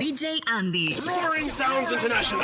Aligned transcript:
DJ 0.00 0.40
Andy. 0.48 0.90
Soaring 0.92 1.50
Sounds 1.50 1.92
International. 1.92 2.40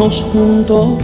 juntos. 0.00 0.98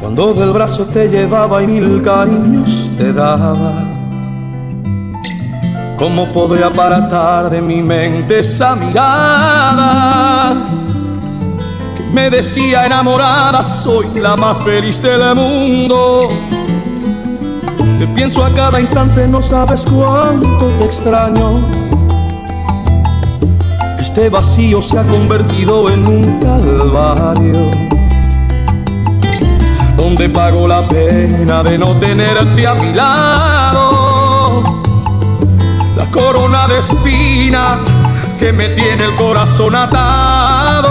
Cuando 0.00 0.32
del 0.32 0.52
brazo 0.52 0.86
te 0.86 1.08
llevaba 1.08 1.62
y 1.62 1.66
mil 1.66 2.00
cariños 2.02 2.88
te 2.96 3.12
daba. 3.12 3.84
¿Cómo 5.98 6.32
podré 6.32 6.64
aparatar 6.64 7.50
de 7.50 7.60
mi 7.60 7.82
mente 7.82 8.38
esa 8.38 8.76
mirada? 8.76 10.56
Que 11.96 12.02
me 12.04 12.30
decía 12.30 12.86
enamorada, 12.86 13.62
soy 13.62 14.06
la 14.14 14.36
más 14.36 14.62
feliz 14.62 15.02
del 15.02 15.34
mundo. 15.34 16.30
Te 17.98 18.06
pienso 18.08 18.44
a 18.44 18.54
cada 18.54 18.80
instante, 18.80 19.26
no 19.26 19.42
sabes 19.42 19.84
cuánto 19.84 20.66
te 20.78 20.84
extraño. 20.84 21.79
Este 24.20 24.28
vacío 24.28 24.82
se 24.82 24.98
ha 24.98 25.02
convertido 25.04 25.88
en 25.88 26.06
un 26.06 26.38
calvario. 26.40 27.70
Donde 29.96 30.28
pago 30.28 30.68
la 30.68 30.86
pena 30.86 31.62
de 31.62 31.78
no 31.78 31.96
tenerte 31.96 32.66
a 32.66 32.74
mi 32.74 32.92
lado. 32.92 34.62
La 35.96 36.04
corona 36.10 36.68
de 36.68 36.80
espinas 36.80 37.86
que 38.38 38.52
me 38.52 38.68
tiene 38.68 39.04
el 39.04 39.14
corazón 39.14 39.74
atado. 39.74 40.90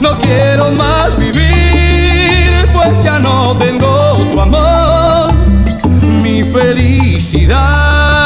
No 0.00 0.18
quiero 0.18 0.72
más 0.72 1.16
vivir, 1.16 2.66
pues 2.72 3.04
ya 3.04 3.20
no 3.20 3.56
tengo 3.56 4.16
tu 4.32 4.40
amor. 4.40 5.32
Mi 6.20 6.42
felicidad 6.42 8.23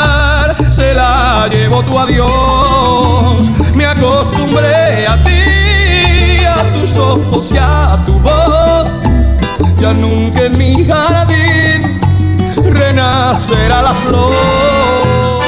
se 0.70 0.94
la 0.94 1.48
llevó 1.48 1.82
tu 1.82 1.98
adiós. 1.98 3.50
Me 3.74 3.86
acostumbré 3.86 5.06
a 5.06 5.16
ti, 5.24 6.44
a 6.44 6.62
tus 6.74 6.96
ojos 6.96 7.52
y 7.52 7.58
a 7.58 8.02
tu 8.06 8.14
voz. 8.20 8.88
Ya 9.80 9.92
nunca 9.92 10.44
en 10.44 10.58
mi 10.58 10.84
jardín 10.84 12.00
renacerá 12.64 13.82
la 13.82 13.94
flor. 13.94 15.38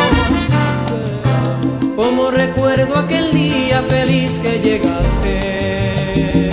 Como 1.97 2.31
recuerdo 2.31 2.99
aquel 2.99 3.33
día 3.33 3.81
feliz 3.83 4.39
que 4.43 4.61
llegaste, 4.61 6.51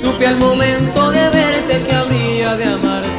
supe 0.00 0.26
al 0.26 0.38
momento 0.38 1.10
de 1.10 1.28
verte 1.30 1.84
que 1.86 1.94
habría 1.94 2.56
de 2.56 2.64
amar 2.64 3.09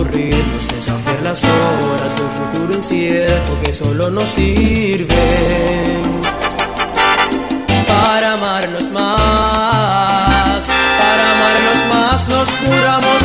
aburrirnos, 0.00 0.68
desafiar 0.68 1.20
las 1.22 1.42
horas 1.44 2.16
de 2.16 2.22
un 2.22 2.30
futuro 2.30 2.74
incierto 2.74 3.60
que 3.62 3.72
solo 3.72 4.10
nos 4.10 4.28
sirve 4.30 6.00
para 7.86 8.34
amarnos 8.34 8.90
más, 8.90 10.64
para 11.00 11.32
amarnos 11.32 11.94
más 11.94 12.28
nos 12.28 12.48
juramos 12.48 13.19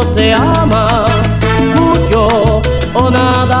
se 0.00 0.32
ama 0.32 1.04
mucho 1.76 2.62
o 2.94 3.10
nada. 3.10 3.60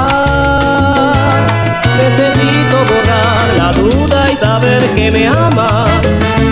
Necesito 2.02 2.76
borrar 2.88 3.46
la 3.58 3.72
duda 3.72 4.30
y 4.32 4.36
saber 4.36 4.82
que 4.94 5.10
me 5.10 5.26
ama 5.28 5.84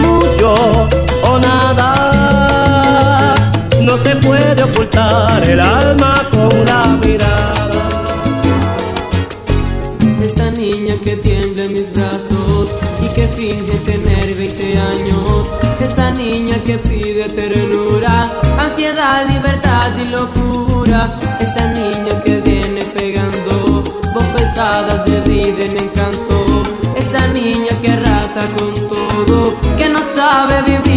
mucho 0.03 0.55
o 1.31 1.39
nada. 1.39 1.89
No 3.81 3.97
se 3.97 4.17
puede 4.17 4.63
ocultar 4.63 5.43
el 5.49 5.61
alma. 5.61 6.13
Con 6.31 6.40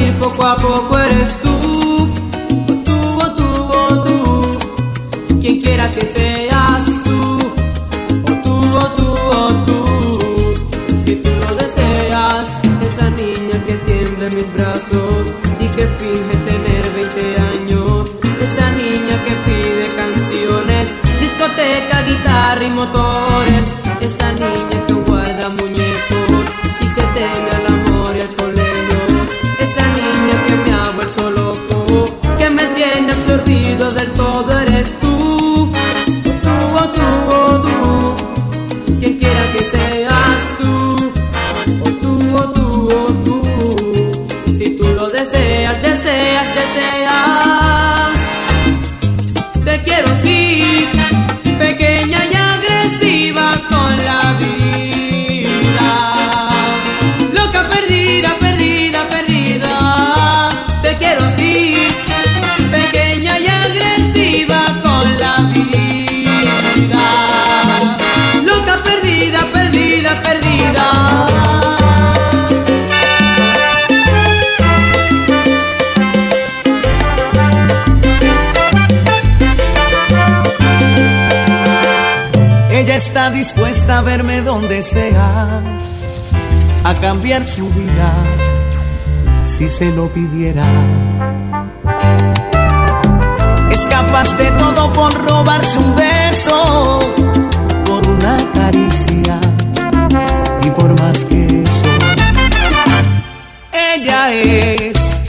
y 0.04 0.12
poco 0.12 0.46
a 0.46 0.56
poco 0.56 1.00
eres 1.00 1.38
tú, 1.42 2.10
tú, 2.68 2.84
tú, 2.84 3.36
tú, 3.38 4.04
tú, 4.06 5.40
quien 5.40 5.62
quiera 5.62 5.90
que 5.92 6.02
sea. 6.02 6.43
verme 83.86 84.42
donde 84.42 84.82
sea, 84.82 85.62
a 86.84 86.94
cambiar 86.96 87.44
su 87.46 87.70
vida 87.70 88.12
si 89.44 89.68
se 89.70 89.92
lo 89.94 90.08
pidiera. 90.08 90.66
Escapaste 93.72 94.52
todo 94.58 94.92
por 94.92 95.14
robarse 95.28 95.78
un 95.78 95.96
beso, 95.96 97.00
por 97.86 98.08
una 98.08 98.38
caricia 98.54 99.40
y 100.64 100.70
por 100.72 101.00
más 101.00 101.26
que 101.26 101.46
eso. 101.46 101.92
Ella 103.72 104.34
es 104.34 105.24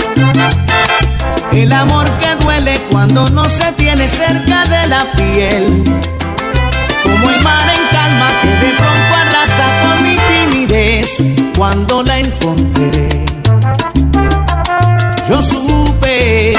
el 1.53 1.73
amor 1.73 2.11
que 2.19 2.35
duele 2.45 2.81
cuando 2.91 3.29
no 3.31 3.45
se 3.51 3.73
tiene 3.73 4.09
cerca 4.09 4.65
de 4.65 4.87
la 4.87 5.13
piel, 5.13 5.85
como 7.05 7.31
el 7.31 7.41
mar 7.43 7.74
cuando 11.55 12.03
la 12.03 12.19
encontré. 12.19 13.09
Yo 15.29 15.43
supe 15.43 16.55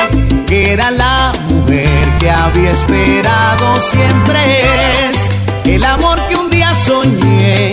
que 0.45 0.73
era 0.73 0.91
la 0.91 1.31
mujer 1.49 2.07
que 2.19 2.29
había 2.29 2.71
esperado 2.71 3.75
siempre. 3.81 4.65
El 5.65 5.83
amor 5.83 6.21
que 6.27 6.35
un 6.35 6.49
día 6.51 6.69
soñé. 6.85 7.71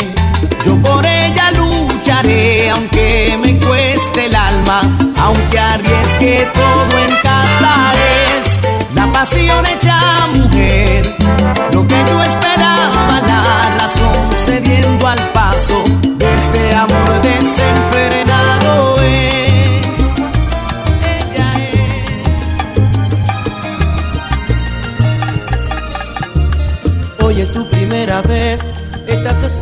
Yo 0.64 0.80
por 0.80 1.06
ella 1.06 1.50
lucharé, 1.50 2.70
aunque 2.70 3.38
me 3.42 3.58
cueste 3.58 4.26
el 4.26 4.34
alma, 4.34 4.80
aunque 5.18 5.58
arriesgue 5.58 6.48
todo 6.54 6.98
en 6.98 7.14
casa. 7.22 7.92
Es 8.38 8.58
la 8.94 9.12
pasión 9.12 9.64
hecha 9.66 10.26
mujer 10.34 11.21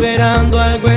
esperando 0.00 0.58
algo 0.58 0.88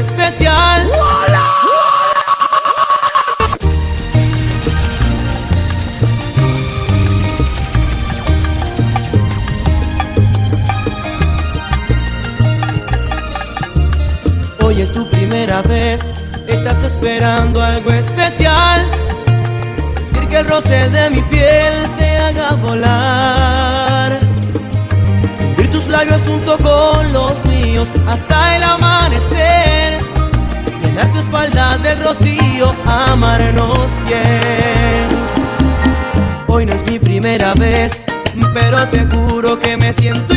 te 38.89 39.05
juro 39.05 39.59
que 39.59 39.77
me 39.77 39.93
siento 39.93 40.32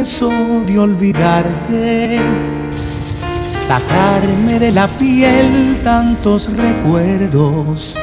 proceso 0.00 0.30
de 0.66 0.78
olvidarte, 0.78 2.18
sacarme 3.50 4.58
de 4.58 4.72
la 4.72 4.88
piel 4.88 5.78
tantos 5.84 6.48
recuerdos, 6.56 7.98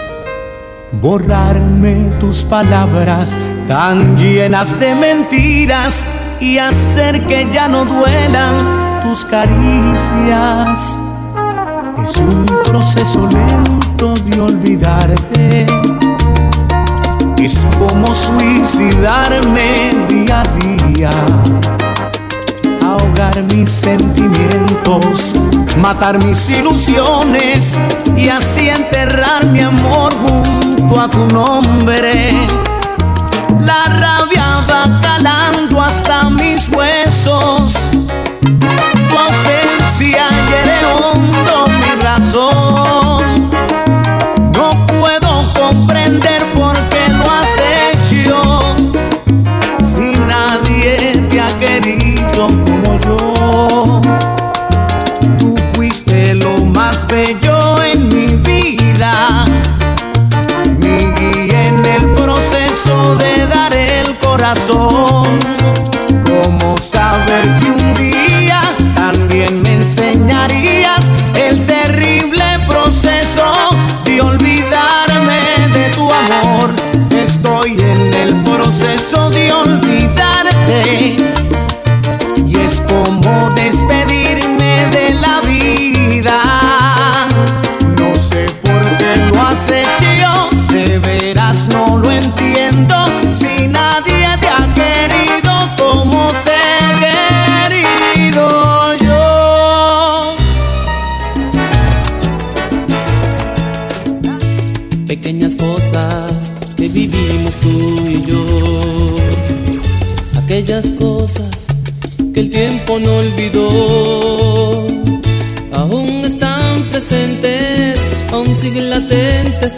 borrarme 0.92 2.12
tus 2.20 2.44
palabras 2.44 3.40
tan 3.68 4.16
llenas 4.16 4.80
de 4.80 4.94
mentiras 4.94 6.06
y 6.40 6.60
hacer 6.60 7.20
que 7.26 7.48
ya 7.52 7.68
no 7.68 7.84
duelan 7.84 9.02
tus 9.02 9.26
caricias. 9.26 11.02
Es 12.04 12.16
un 12.18 12.46
proceso 12.64 13.28
lento 13.28 14.14
de 14.14 14.40
olvidarte. 14.40 15.66
Es 17.40 17.66
como 17.80 18.14
suicidarme 18.14 19.92
día 20.10 20.42
a 20.42 20.44
día 20.60 21.87
ahogar 23.18 23.44
mis 23.56 23.70
sentimientos, 23.70 25.34
matar 25.78 26.24
mis 26.24 26.50
ilusiones 26.50 27.80
y 28.16 28.30
así 28.30 28.70
enterrar 28.70 29.46
mi 29.48 29.62
amor 29.62 30.14
junto 30.16 31.00
a 31.00 31.10
tu 31.10 31.26
nombre. 31.28 32.32
La 33.60 33.84
rabia 33.86 34.46
va 34.70 35.02
calando 35.02 35.82
hasta 35.82 36.30
mis 36.30 36.70
huesos 36.70 37.90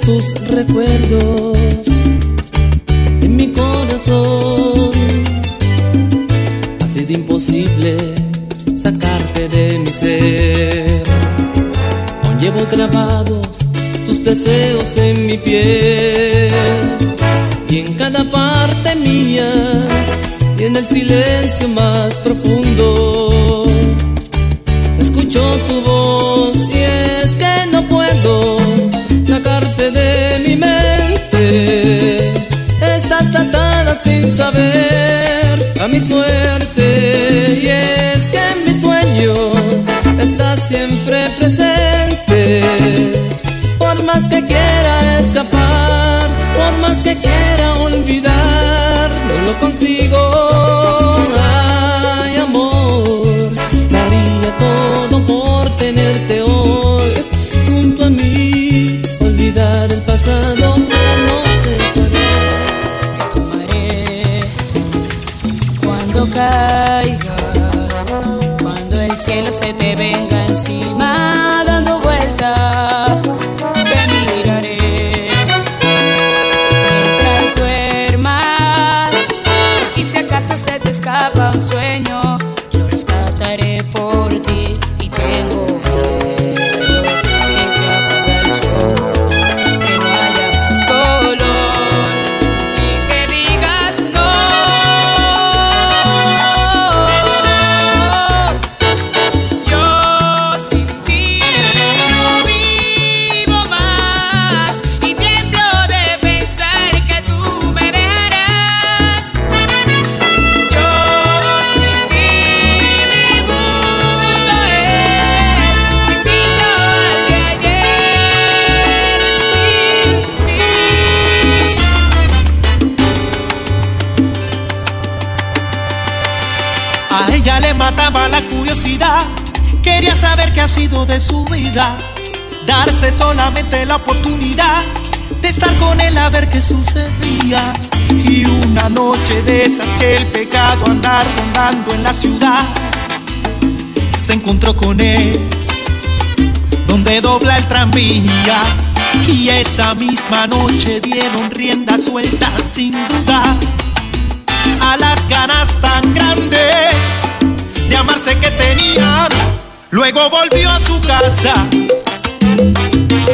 tus 0.10 0.34
recuerdos. 0.50 0.88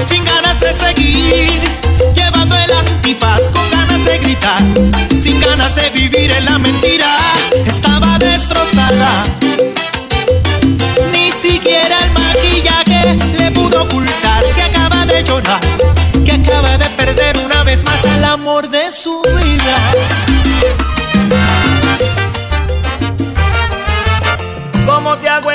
Sin 0.02 0.24
ganas 0.24 0.60
de 0.62 0.74
seguir, 0.74 1.62
llevando 2.14 2.56
el 2.56 2.72
antifaz 2.72 3.42
con 3.52 3.70
ganas 3.70 4.06
de 4.06 4.18
gritar, 4.20 4.62
sin 5.16 5.42
ganas 5.42 5.76
de 5.76 5.90
vivir 5.90 6.32
en 6.32 6.46
la 6.46 6.58
mentira. 6.58 7.18
Estaba 7.66 8.18
destrozada, 8.18 9.10
ni 11.12 11.32
siquiera 11.34 11.98
el 12.00 12.12
maquillaje 12.12 13.18
le 13.38 13.52
pudo 13.52 13.84
ocultar 13.84 14.44
que 14.56 14.62
acaba 14.62 15.06
de 15.06 15.22
llorar, 15.24 15.60
que 16.24 16.32
acaba 16.32 16.78
de 16.78 16.90
perder 16.92 17.38
una 17.40 17.64
vez 17.64 17.84
más 17.84 18.06
el 18.06 18.24
amor 18.24 18.70
de 18.70 18.90
su 18.90 19.22
vida. 19.22 19.76
¿Cómo 24.86 25.18
te 25.18 25.28
hago 25.28 25.52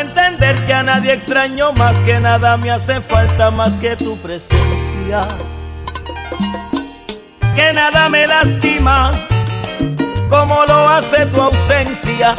nadie 0.95 1.13
extraño 1.13 1.73
más 1.73 1.97
que 2.01 2.19
nada 2.19 2.57
me 2.57 2.69
hace 2.69 3.01
falta 3.01 3.53
más 3.53 3.79
que 3.79 3.95
tu 3.95 4.17
presencia? 4.17 5.21
Que 7.55 7.73
nada 7.73 8.09
me 8.09 8.27
lastima 8.27 9.13
como 10.29 10.65
lo 10.67 10.89
hace 10.89 11.27
tu 11.27 11.43
ausencia. 11.43 12.35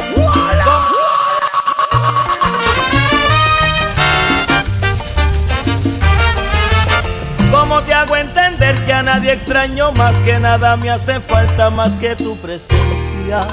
¿Cómo 7.50 7.80
te 7.84 7.94
hago 7.94 8.16
entender 8.16 8.74
que 8.84 8.92
a 8.92 9.02
nadie 9.02 9.32
extraño 9.32 9.92
más 9.92 10.14
que 10.26 10.38
nada 10.38 10.76
me 10.76 10.90
hace 10.90 11.20
falta 11.20 11.70
más 11.70 11.92
que 11.96 12.14
tu 12.16 12.36
presencia? 12.36 13.46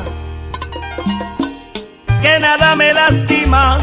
que 2.22 2.38
nada 2.42 2.76
me 2.76 2.92
lastima, 2.94 3.78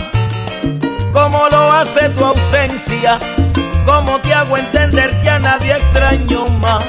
como 1.17 1.49
lo 1.49 1.73
hace 1.73 2.11
tu 2.11 2.27
ausencia, 2.27 3.19
como 3.87 4.19
te 4.21 4.35
hago 4.35 4.59
entender 4.59 5.19
que 5.23 5.31
a 5.31 5.39
nadie 5.39 5.73
extraño 5.73 6.45
más, 6.61 6.85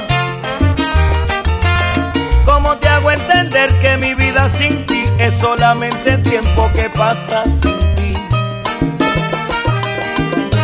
como 2.44 2.76
te 2.76 2.88
hago 2.88 3.10
entender 3.10 3.72
que 3.80 3.96
mi 3.96 4.12
vida 4.12 4.50
sin 4.50 4.84
ti 4.84 5.06
es 5.18 5.34
solamente 5.34 6.18
tiempo 6.18 6.70
que 6.74 6.90
pasa 6.90 7.44
sin 7.62 7.78
ti, 7.96 8.12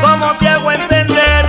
como 0.02 0.26
te 0.38 0.46
hago 0.46 0.70
entender 0.70 1.46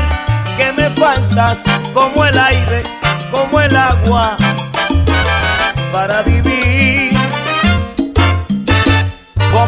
que 0.55 0.71
me 0.71 0.89
faltas 0.91 1.57
como 1.93 2.23
el 2.23 2.39
aire, 2.39 2.83
como 3.29 3.59
el 3.59 3.75
agua 3.75 4.37
para 5.91 6.21
vivir. 6.21 6.64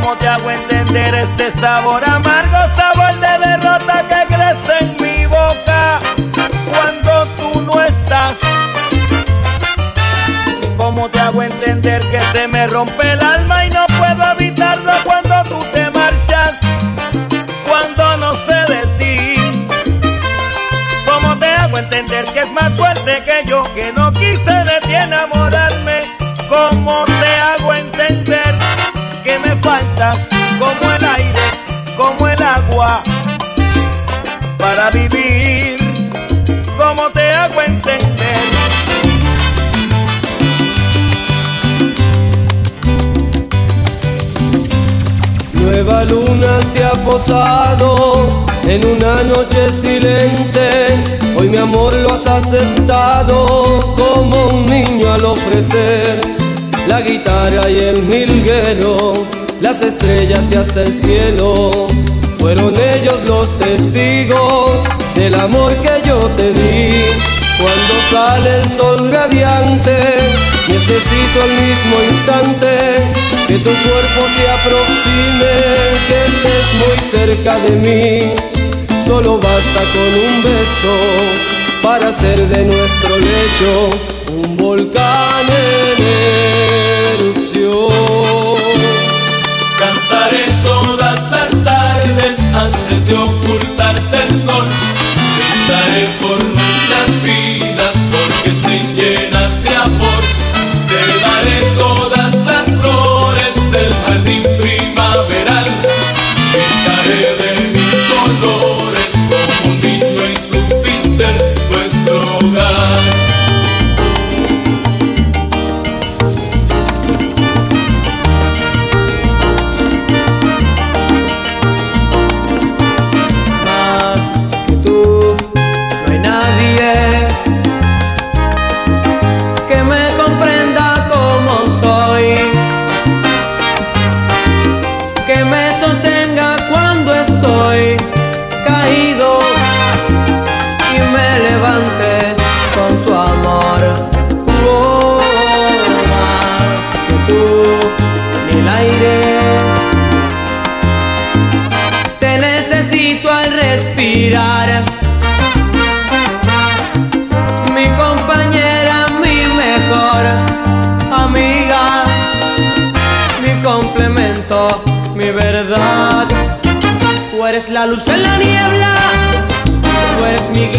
¿Cómo 0.07 0.19
te 0.19 0.27
hago 0.29 0.49
entender 0.49 1.15
este 1.15 1.51
sabor 1.51 2.01
amargo, 2.09 2.55
sabor 2.77 3.13
de 3.19 3.45
derrota 3.45 4.05
que 4.07 4.33
crece 4.33 4.77
en 4.79 4.95
mi 5.01 5.25
boca 5.25 5.99
cuando 6.69 7.27
tú 7.35 7.61
no 7.63 7.81
estás? 7.81 8.37
¿Cómo 10.77 11.09
te 11.09 11.19
hago 11.19 11.43
entender 11.43 12.01
que 12.09 12.21
se 12.31 12.47
me 12.47 12.67
rompe 12.67 13.11
el 13.11 13.19
alma 13.19 13.65
y 13.65 13.69
no 13.69 13.76
para 34.57 34.91
vivir. 34.91 35.79
¿Cómo 36.77 37.09
te 37.11 37.31
hago 37.31 37.61
entender? 37.61 38.05
Nueva 45.53 46.03
luna 46.03 46.61
se 46.61 46.83
ha 46.83 46.91
posado 46.91 48.45
en 48.67 48.85
una 48.85 49.23
noche 49.23 49.73
silente. 49.73 50.69
Hoy 51.35 51.49
mi 51.49 51.57
amor 51.57 51.93
lo 51.95 52.13
has 52.13 52.27
aceptado 52.27 53.95
como 53.95 54.47
un 54.49 54.65
niño 54.67 55.11
al 55.11 55.25
ofrecer 55.25 56.21
la 56.87 57.01
guitarra 57.01 57.69
y 57.69 57.77
el 57.79 58.07
jilguero, 58.07 59.13
las 59.61 59.81
estrellas 59.81 60.51
y 60.51 60.55
hasta 60.55 60.83
el 60.83 60.95
cielo. 60.95 61.87
Fueron 62.39 62.73
ellos 62.75 63.23
los 63.25 63.57
testigos 63.59 64.83
del 65.15 65.35
amor 65.35 65.73
que 65.77 66.07
yo 66.07 66.17
te 66.37 66.51
di. 66.51 67.03
Cuando 67.59 67.93
sale 68.11 68.61
el 68.61 68.69
sol 68.69 69.11
radiante, 69.11 69.97
necesito 70.67 71.41
al 71.41 71.49
mismo 71.49 71.95
instante 72.09 72.77
que 73.47 73.57
tu 73.57 73.71
cuerpo 73.71 74.21
se 74.35 74.49
aproxime, 74.57 75.53
que 76.07 76.17
estés 76.27 76.67
muy 76.81 76.97
cerca 77.09 77.59
de 77.59 77.71
mí. 77.71 78.33
Solo 79.03 79.37
basta 79.37 79.81
con 79.93 80.09
un 80.27 80.43
beso 80.43 81.57
para 81.81 82.09
hacer 82.09 82.37
de 82.47 82.65
nuestro 82.65 83.17
lecho 83.17 83.89
un 84.43 84.57
volcán 84.57 85.26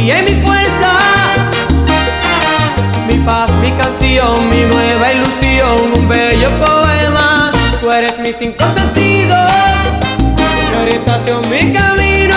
y 0.09 0.11
es 0.11 0.23
mi 0.23 0.41
fuerza, 0.43 0.99
mi 3.07 3.17
paz, 3.27 3.51
mi 3.61 3.71
canción, 3.73 4.49
mi 4.49 4.65
nueva 4.65 5.13
ilusión, 5.13 5.93
un 5.99 6.09
bello 6.09 6.49
poema. 6.57 7.53
Tú 7.79 7.91
eres 7.91 8.19
mis 8.19 8.35
cinco 8.35 8.65
sentidos, 8.75 9.53
mi 10.71 10.83
orientación, 10.83 11.43
mi 11.51 11.75
camino, 11.75 12.37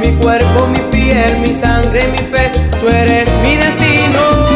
mi 0.00 0.08
cuerpo, 0.22 0.68
mi 0.68 0.80
piel, 0.90 1.38
mi 1.40 1.52
sangre, 1.52 2.08
mi 2.12 2.18
fe. 2.18 2.50
Tú 2.80 2.88
eres 2.88 3.28
mi 3.42 3.56
destino. 3.56 4.47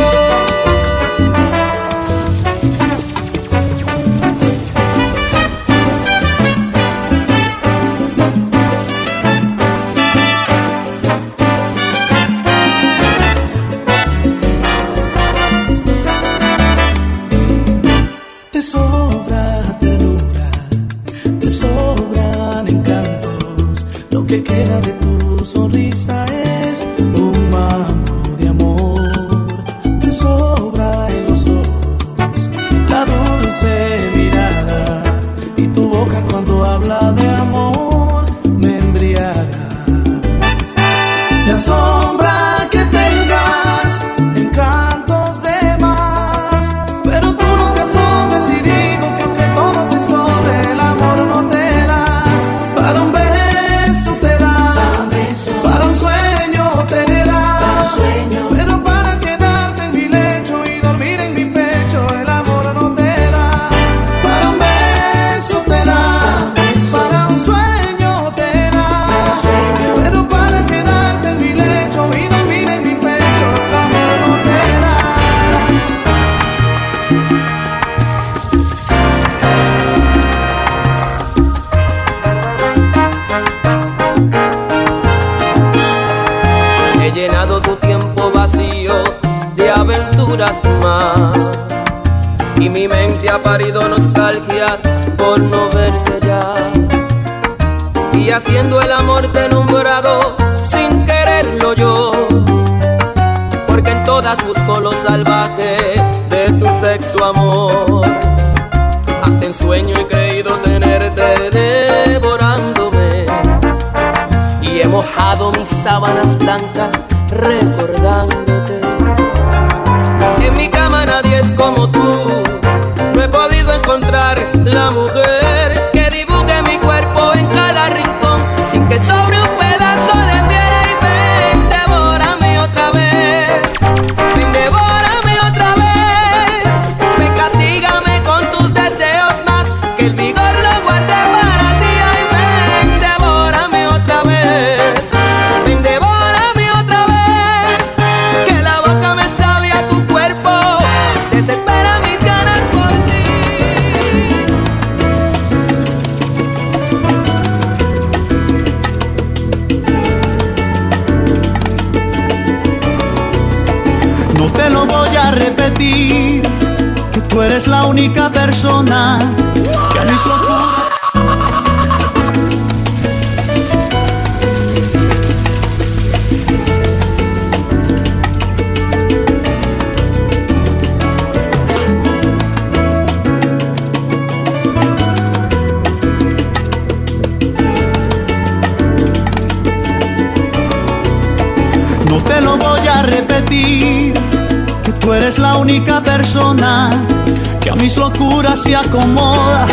Acomoda, 198.75 199.66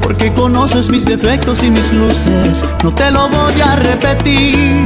porque 0.00 0.32
conoces 0.32 0.90
mis 0.90 1.04
defectos 1.04 1.62
y 1.62 1.70
mis 1.70 1.92
luces. 1.92 2.64
No 2.82 2.92
te 2.92 3.10
lo 3.10 3.28
voy 3.28 3.60
a 3.60 3.76
repetir, 3.76 4.84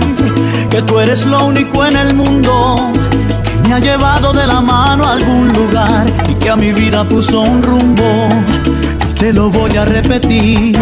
que 0.71 0.83
tú 0.83 1.01
eres 1.01 1.27
lo 1.27 1.47
único 1.47 1.85
en 1.85 1.97
el 1.97 2.15
mundo 2.15 2.77
que 3.45 3.69
me 3.69 3.75
ha 3.75 3.79
llevado 3.79 4.33
de 4.33 4.47
la 4.47 4.61
mano 4.61 5.05
a 5.05 5.13
algún 5.13 5.49
lugar 5.53 6.07
y 6.29 6.35
que 6.35 6.51
a 6.51 6.57
mi 6.57 6.73
vida 6.73 7.05
puso 7.05 7.41
un 7.41 7.63
rumbo. 7.63 8.29
No 9.07 9.15
te 9.19 9.33
lo 9.33 9.51
voy 9.51 9.77
a 9.77 9.85
repetir. 9.85 10.79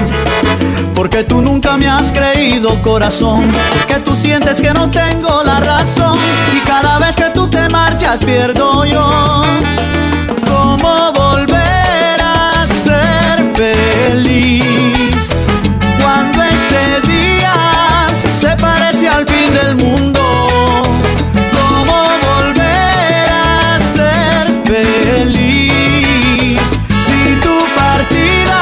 Porque 0.94 1.22
tú 1.22 1.40
nunca 1.40 1.76
me 1.76 1.86
has 1.86 2.10
creído 2.10 2.82
corazón 2.82 3.52
Porque 3.72 4.00
tú 4.04 4.16
sientes 4.16 4.60
que 4.60 4.74
no 4.74 4.90
tengo 4.90 5.44
la 5.44 5.60
razón 5.60 6.18
Y 6.56 6.66
cada 6.66 6.98
vez 6.98 7.14
que 7.14 7.30
tú 7.32 7.46
te 7.46 7.68
marchas 7.68 8.24
pierdo 8.24 8.84
yo 8.84 9.42
¿Cómo 10.44 11.12
volver 11.12 11.67
feliz? 13.58 15.30
Cuando 16.00 16.42
este 16.44 17.08
día 17.08 18.06
se 18.34 18.50
parece 18.56 19.08
al 19.08 19.26
fin 19.26 19.52
del 19.52 19.74
mundo 19.74 20.22
¿Cómo 21.58 21.96
volver 22.30 23.26
a 23.32 23.80
ser 23.96 24.44
feliz? 24.64 26.60
Si 27.06 27.20
tu 27.44 27.56
partida 27.82 28.60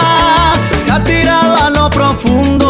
te 0.86 0.92
ha 0.92 1.05
tirado 1.05 1.57
a 1.66 1.70
lo 1.70 1.90
profundo 1.90 2.68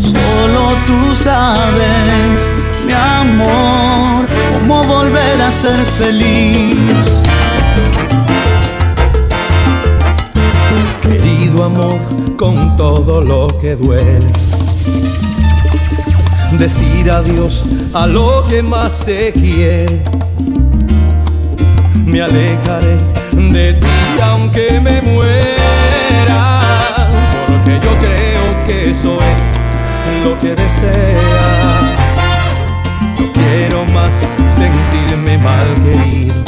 Solo 0.00 0.62
tú 0.86 1.14
sabes, 1.14 2.40
mi 2.86 2.94
amor 2.94 4.26
Cómo 4.60 4.84
volver 4.84 5.42
a 5.42 5.52
ser 5.52 5.84
feliz 5.98 7.31
Amor, 11.64 12.00
con 12.36 12.76
todo 12.76 13.20
lo 13.20 13.56
que 13.56 13.76
duele. 13.76 14.26
Decir 16.58 17.08
adiós 17.08 17.64
a 17.94 18.08
lo 18.08 18.44
que 18.48 18.64
más 18.64 18.92
se 18.92 19.32
quiere. 19.32 20.02
Me 22.04 22.20
alejaré 22.20 22.96
de 23.32 23.74
ti 23.74 24.20
aunque 24.20 24.80
me 24.80 25.02
muera. 25.02 26.60
Porque 27.46 27.78
yo 27.80 27.90
creo 28.00 28.64
que 28.66 28.90
eso 28.90 29.16
es 29.32 30.24
lo 30.24 30.36
que 30.38 30.56
deseas. 30.56 31.82
No 33.20 33.32
quiero 33.32 33.84
más 33.94 34.14
sentirme 34.48 35.38
mal 35.38 35.66
querido 35.84 36.42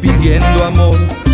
pidiendo 0.00 0.64
amor 0.64 1.25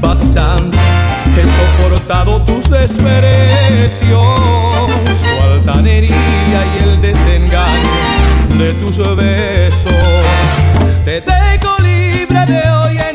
Bastante 0.00 0.78
he 1.36 1.42
soportado 1.42 2.42
tus 2.42 2.68
desprecios, 2.68 4.10
tu 5.22 5.42
altanería 5.42 6.12
y 6.12 6.82
el 6.82 7.00
desengaño 7.00 8.58
de 8.58 8.74
tus 8.74 8.98
besos. 9.16 9.92
Te 11.04 11.20
dejo 11.20 11.76
libre 11.82 12.44
de 12.46 12.70
hoy 12.70 12.98
en 12.98 13.11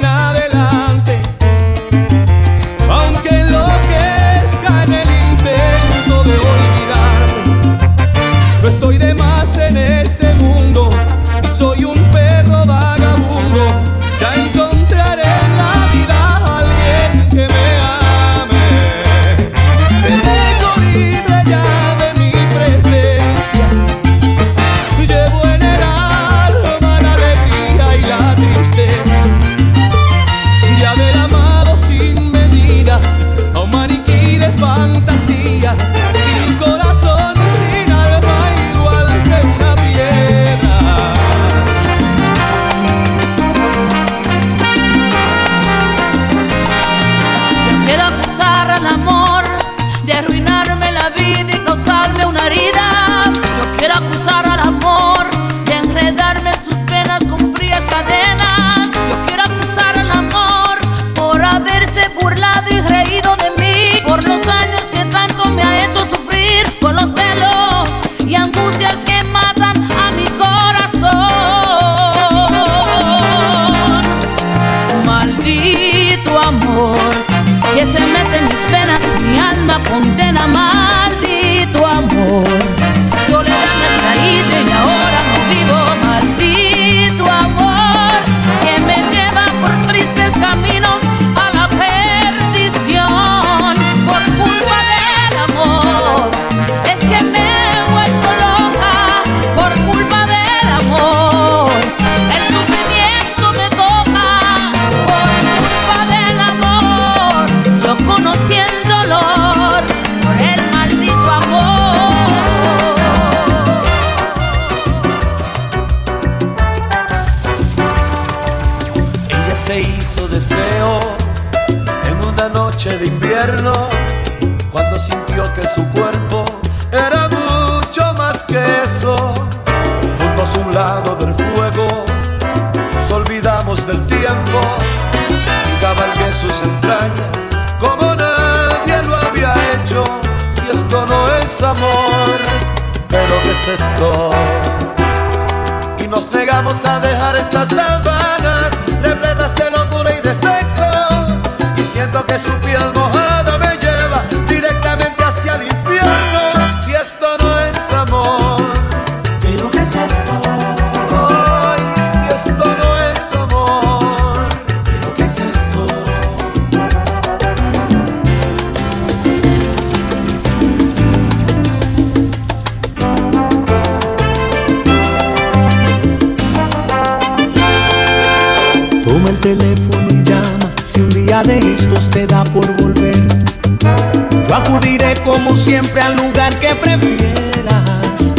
Vamos 185.48 185.62
siempre 185.62 186.02
al 186.02 186.18
lugar 186.18 186.60
que 186.60 186.76
prefieras. 186.76 188.34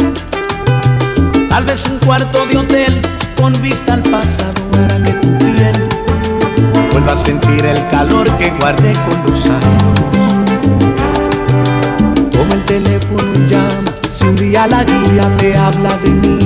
Tal 1.49 1.65
vez 1.65 1.83
un 1.87 1.97
cuarto 2.05 2.45
de 2.45 2.55
hotel 2.55 3.01
con 3.35 3.51
vista 3.63 3.95
al 3.95 4.03
pasado 4.03 4.61
hará 4.75 5.03
que 5.03 5.13
tu 5.13 5.35
piel 5.39 5.89
vuelva 6.91 7.13
a 7.13 7.17
sentir 7.17 7.65
el 7.65 7.87
calor 7.89 8.31
que 8.37 8.51
guardé 8.51 8.93
con 8.93 9.25
los 9.25 9.43
años. 9.47 9.93
Toma 12.31 12.53
el 12.53 12.63
teléfono 12.65 13.33
y 13.33 13.47
llama 13.49 13.95
si 14.07 14.25
un 14.25 14.35
día 14.35 14.67
la 14.67 14.83
lluvia 14.83 15.31
te 15.31 15.57
habla 15.57 15.97
de 16.03 16.11
mí. 16.11 16.37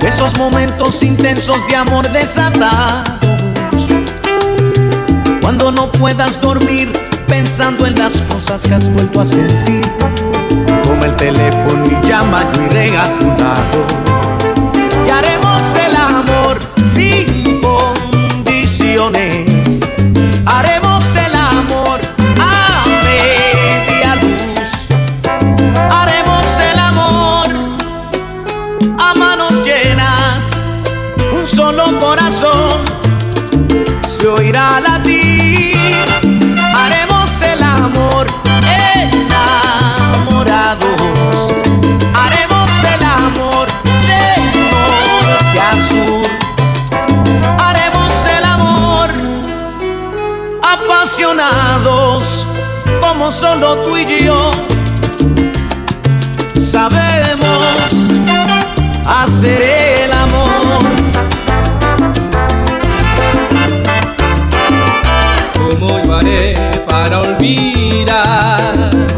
Esos 0.00 0.38
momentos 0.38 1.02
intensos 1.02 1.58
de 1.66 1.74
amor 1.74 2.08
desatados. 2.12 3.88
Cuando 5.40 5.72
no 5.72 5.90
puedas 5.90 6.40
dormir 6.40 6.92
pensando 7.34 7.84
en 7.84 7.96
las 7.96 8.22
cosas 8.22 8.62
que 8.62 8.74
has 8.74 8.88
vuelto 8.92 9.20
a 9.20 9.24
sentir. 9.24 9.80
Toma 10.84 11.06
el 11.06 11.16
teléfono 11.16 11.84
y 11.84 12.06
llama, 12.06 12.46
yo 12.52 12.62
iré 12.66 12.96
a 12.96 13.18
tu 13.18 13.26
lado. 13.26 13.80
Y 15.04 15.10
haremos 15.10 15.62
el 15.84 15.96
amor 15.96 16.58
sin 16.84 17.60
condiciones. 17.60 19.43
somos 53.24 53.34
solo 53.36 53.76
tú 53.84 53.96
y 53.96 54.24
yo. 54.24 54.50
Sabemos 56.60 57.88
hacer 59.06 59.62
el 60.04 60.12
amor. 60.12 60.84
¿Cómo 65.56 66.04
yo 66.04 66.14
haré 66.14 66.54
para 66.86 67.20
olvidar? 67.20 69.13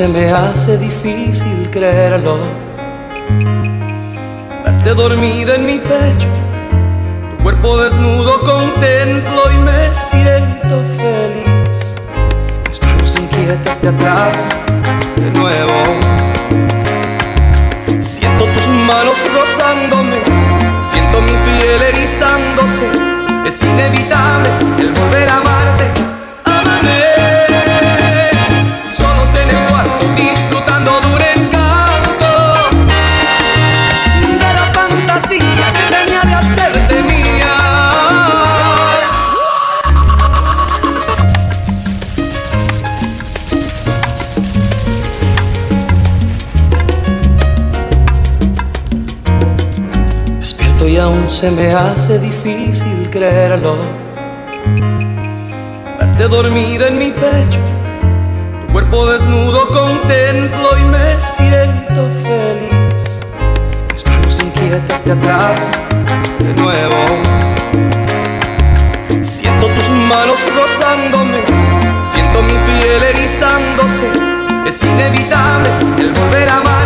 Se 0.00 0.08
me 0.08 0.32
hace 0.32 0.78
difícil 0.78 1.68
creerlo. 1.70 2.38
Verte 4.64 4.94
dormida 4.94 5.56
en 5.56 5.66
mi 5.66 5.76
pecho, 5.76 6.28
tu 7.30 7.42
cuerpo 7.42 7.76
desnudo 7.76 8.40
contemplo 8.40 9.42
y 9.52 9.58
me 9.58 9.92
siento 9.92 10.82
feliz. 10.96 11.96
Mis 12.66 12.80
manos 12.82 13.14
inquietas 13.18 13.78
te 13.78 13.88
atrapan 13.88 14.48
de 15.16 15.30
nuevo. 15.38 15.78
Siento 17.98 18.44
tus 18.54 18.68
manos 18.68 19.18
rozándome, 19.34 20.22
siento 20.80 21.20
mi 21.20 21.36
piel 21.44 21.82
erizándose. 21.82 22.88
Es 23.44 23.62
inevitable 23.62 24.48
el 24.78 24.92
volver 24.92 25.28
a 25.28 25.36
amarte 25.36 25.99
se 51.40 51.50
me 51.50 51.72
hace 51.72 52.18
difícil 52.18 53.08
creerlo. 53.10 53.78
Verte 55.98 56.28
dormida 56.28 56.88
en 56.88 56.98
mi 56.98 57.12
pecho, 57.12 57.60
tu 58.60 58.72
cuerpo 58.74 59.06
desnudo 59.06 59.66
contemplo 59.68 60.68
y 60.78 60.84
me 60.84 61.18
siento 61.18 62.10
feliz. 62.22 63.22
Mis 63.90 64.06
manos 64.06 64.38
inquietas 64.42 65.02
te 65.02 65.12
atrapan 65.12 65.70
de 66.40 66.52
nuevo. 66.60 66.96
Siento 69.22 69.66
tus 69.66 69.88
manos 69.88 70.38
rozándome, 70.54 71.40
siento 72.02 72.42
mi 72.42 72.58
piel 72.66 73.02
erizándose. 73.02 74.10
Es 74.66 74.82
inevitable 74.82 75.70
el 76.00 76.12
volver 76.12 76.50
a 76.50 76.58
amarte 76.58 76.79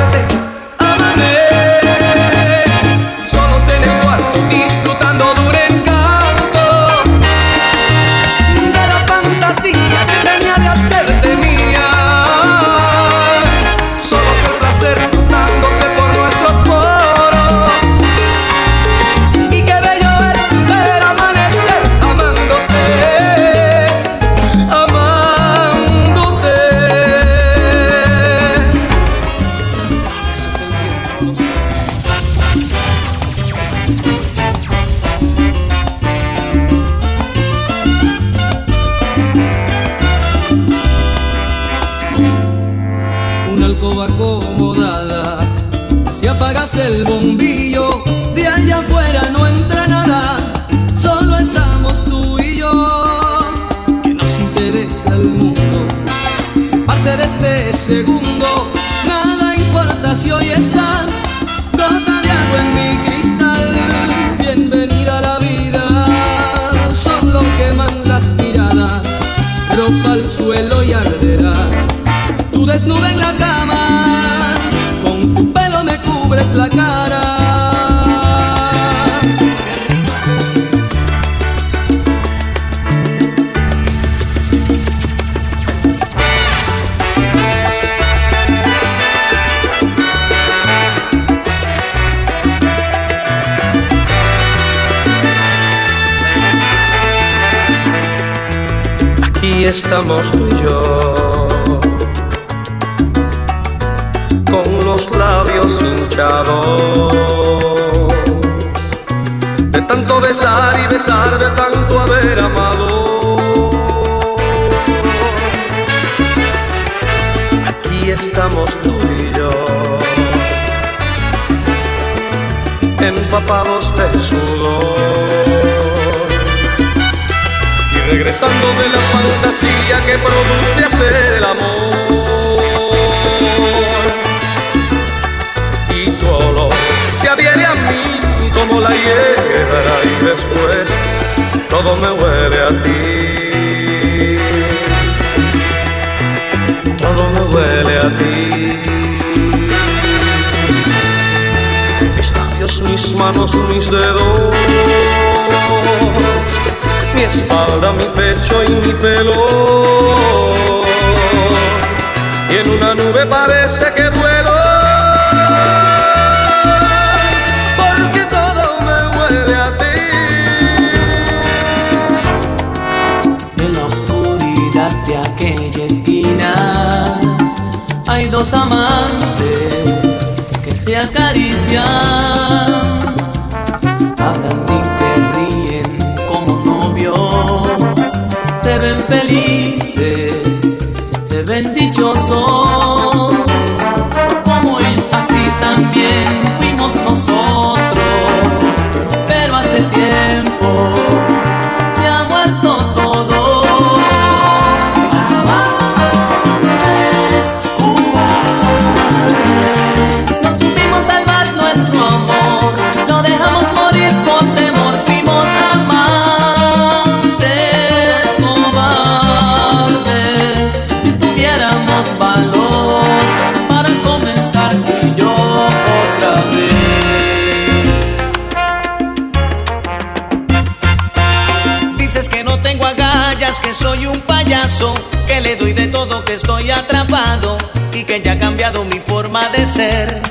estoy 236.34 236.68
atrapado 236.70 237.56
y 237.92 238.02
que 238.02 238.20
ya 238.20 238.32
ha 238.32 238.38
cambiado 238.38 238.84
mi 238.86 238.98
forma 238.98 239.48
de 239.50 239.66
ser. 239.66 240.22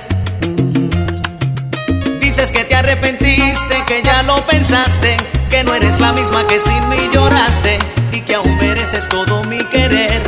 Dices 2.20 2.52
que 2.52 2.66
te 2.66 2.76
arrepentiste, 2.76 3.84
que 3.88 4.04
ya 4.04 4.22
lo 4.24 4.36
pensaste, 4.46 5.16
que 5.50 5.64
no 5.64 5.74
eres 5.74 6.02
la 6.02 6.12
misma 6.12 6.46
que 6.46 6.60
sin 6.60 6.90
mí 6.90 7.10
lloraste 7.14 7.80
y 8.12 8.20
que 8.22 8.36
aún 8.36 8.58
mereces 8.58 9.08
todo 9.08 9.44
mi 9.44 9.60
querer. 9.66 10.22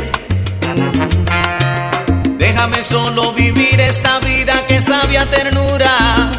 Déjame 2.38 2.82
solo 2.82 3.32
vivir 3.34 3.78
esta 3.78 4.18
vida 4.20 4.66
que 4.66 4.80
sabia 4.80 5.26
ternura. 5.26 6.32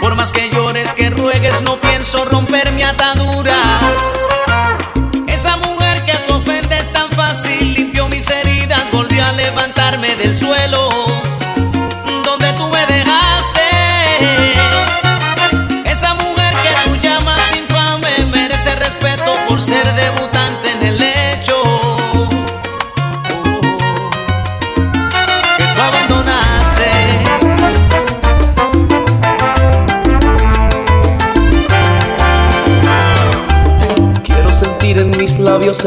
Por 0.00 0.14
más 0.14 0.30
que 0.30 0.50
llores, 0.50 0.94
que 0.94 1.10
ruegues, 1.10 1.62
no 1.62 1.76
pienso 1.76 2.24
romper 2.26 2.70
mi 2.72 2.84
atadura. 2.84 3.73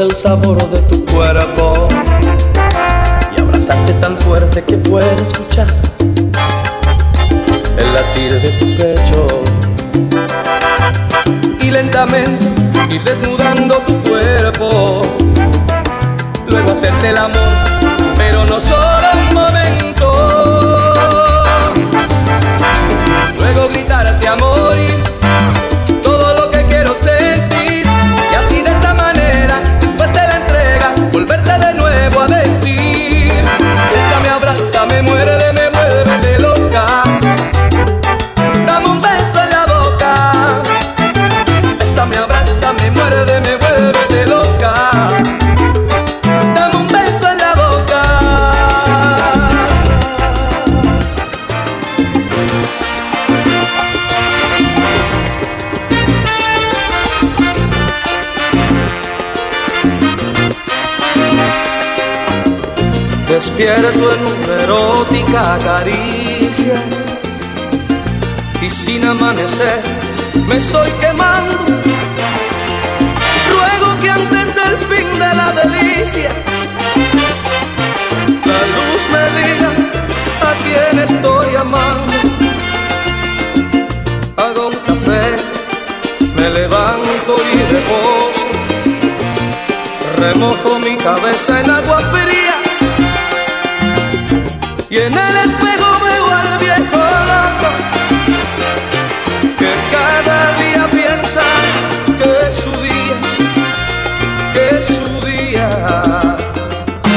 El 0.02 0.12
sabor 0.12 0.56
de 0.70 0.78
tu 0.82 1.04
cuerpo. 1.06 1.88
Y 3.36 3.40
abrazarte 3.40 3.92
tan 3.94 4.16
fuerte 4.18 4.62
que 4.62 4.76
pueda 4.76 5.10
escuchar 5.14 5.66
el 7.76 7.94
latir 7.94 8.32
de 8.32 8.50
tu 8.58 8.66
pecho. 8.76 9.42
Y 11.60 11.70
lentamente 11.70 12.46
ir 12.90 13.02
desnudando 13.02 13.78
tu 13.86 14.00
cuerpo, 14.08 15.02
luego 16.46 16.72
hacerte 16.72 17.08
el 17.08 17.16
amor, 17.16 17.52
pero 18.16 18.44
no 18.44 18.60
solo 18.60 18.77
En 63.98 64.04
una 64.04 64.62
erótica 64.62 65.58
caricia 65.58 66.76
y 68.62 68.70
sin 68.70 69.04
amanecer 69.04 69.82
me 70.46 70.56
estoy 70.56 70.88
quemando. 71.00 71.56
Ruego 73.50 73.98
que 74.00 74.08
antes 74.08 74.54
del 74.54 74.76
fin 74.88 75.12
de 75.14 75.34
la 75.40 75.52
delicia 75.62 76.30
la 78.46 78.60
luz 78.76 79.02
me 79.14 79.24
diga 79.36 79.70
a 80.48 80.52
quién 80.62 80.98
estoy 81.00 81.56
amando. 81.56 82.12
Hago 84.36 84.68
un 84.68 84.76
café, 84.86 85.26
me 86.36 86.50
levanto 86.50 87.34
y 87.52 87.72
reposo, 87.72 88.46
remojo 90.18 90.78
mi 90.78 90.96
cabeza 90.98 91.60
en 91.60 91.70
agua 91.70 91.98
fría 92.12 92.57
y 94.90 94.96
en 94.96 95.12
el 95.12 95.36
espejo 95.36 95.88
veo 96.02 96.26
al 96.30 96.58
viejo 96.58 97.02
loco 97.30 97.70
que 99.58 99.74
cada 99.92 100.56
día 100.56 100.88
piensa 100.90 101.44
que 102.16 102.48
es 102.48 102.56
su 102.56 102.70
día, 102.80 103.16
que 104.54 104.78
es 104.78 104.86
su 104.86 105.26
día. 105.26 105.68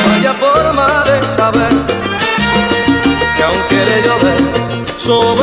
Vaya 0.07 0.34
forma 0.34 1.03
de 1.05 1.24
saber 1.38 1.74
que 3.38 3.43
aún 3.43 3.61
quiere 3.69 4.01
llover 4.03 4.41
sobre 4.97 5.41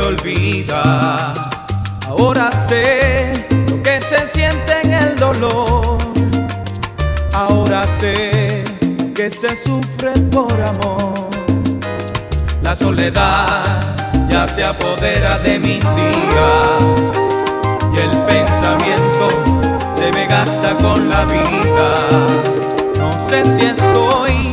olvida. 0.00 1.34
Ahora 2.06 2.50
sé 2.52 3.46
lo 3.68 3.82
que 3.82 4.00
se 4.00 4.26
siente 4.26 4.80
en 4.82 4.92
el 4.92 5.16
dolor. 5.16 5.98
Ahora 7.32 7.82
sé 8.00 8.64
que 9.14 9.30
se 9.30 9.54
sufre 9.56 10.12
por 10.32 10.52
amor. 10.52 11.28
La 12.62 12.74
soledad 12.74 13.80
ya 14.28 14.46
se 14.46 14.64
apodera 14.64 15.38
de 15.38 15.58
mis 15.58 15.84
días 15.96 16.82
y 17.92 18.00
el 18.00 18.10
pensamiento 18.26 19.28
se 19.96 20.12
me 20.12 20.26
gasta 20.26 20.76
con 20.76 21.08
la 21.08 21.24
vida. 21.24 22.10
No 22.98 23.12
sé 23.28 23.44
si 23.44 23.66
estoy 23.66 24.47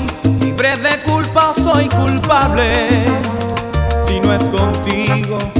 contigo, 4.86 5.55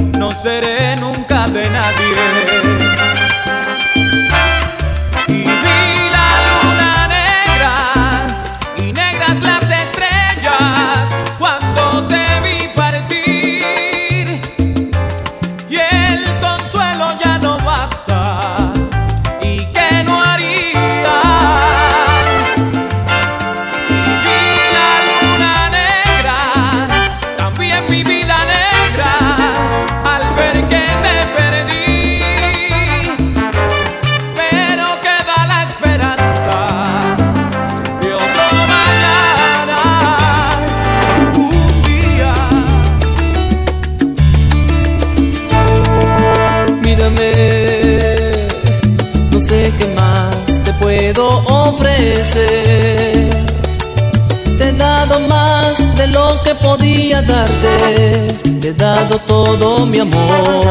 mi 59.96 60.02
amor. 60.02 60.62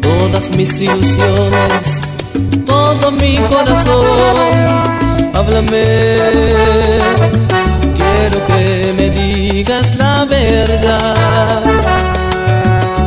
todas 0.00 0.50
mis 0.56 0.80
ilusiones, 0.80 2.00
todo 2.66 3.12
mi 3.12 3.36
corazón. 3.36 4.34
Háblame, 5.34 5.84
quiero 7.96 8.44
que 8.46 8.94
me 8.98 9.10
digas 9.10 9.94
la 9.96 10.24
verdad. 10.24 11.62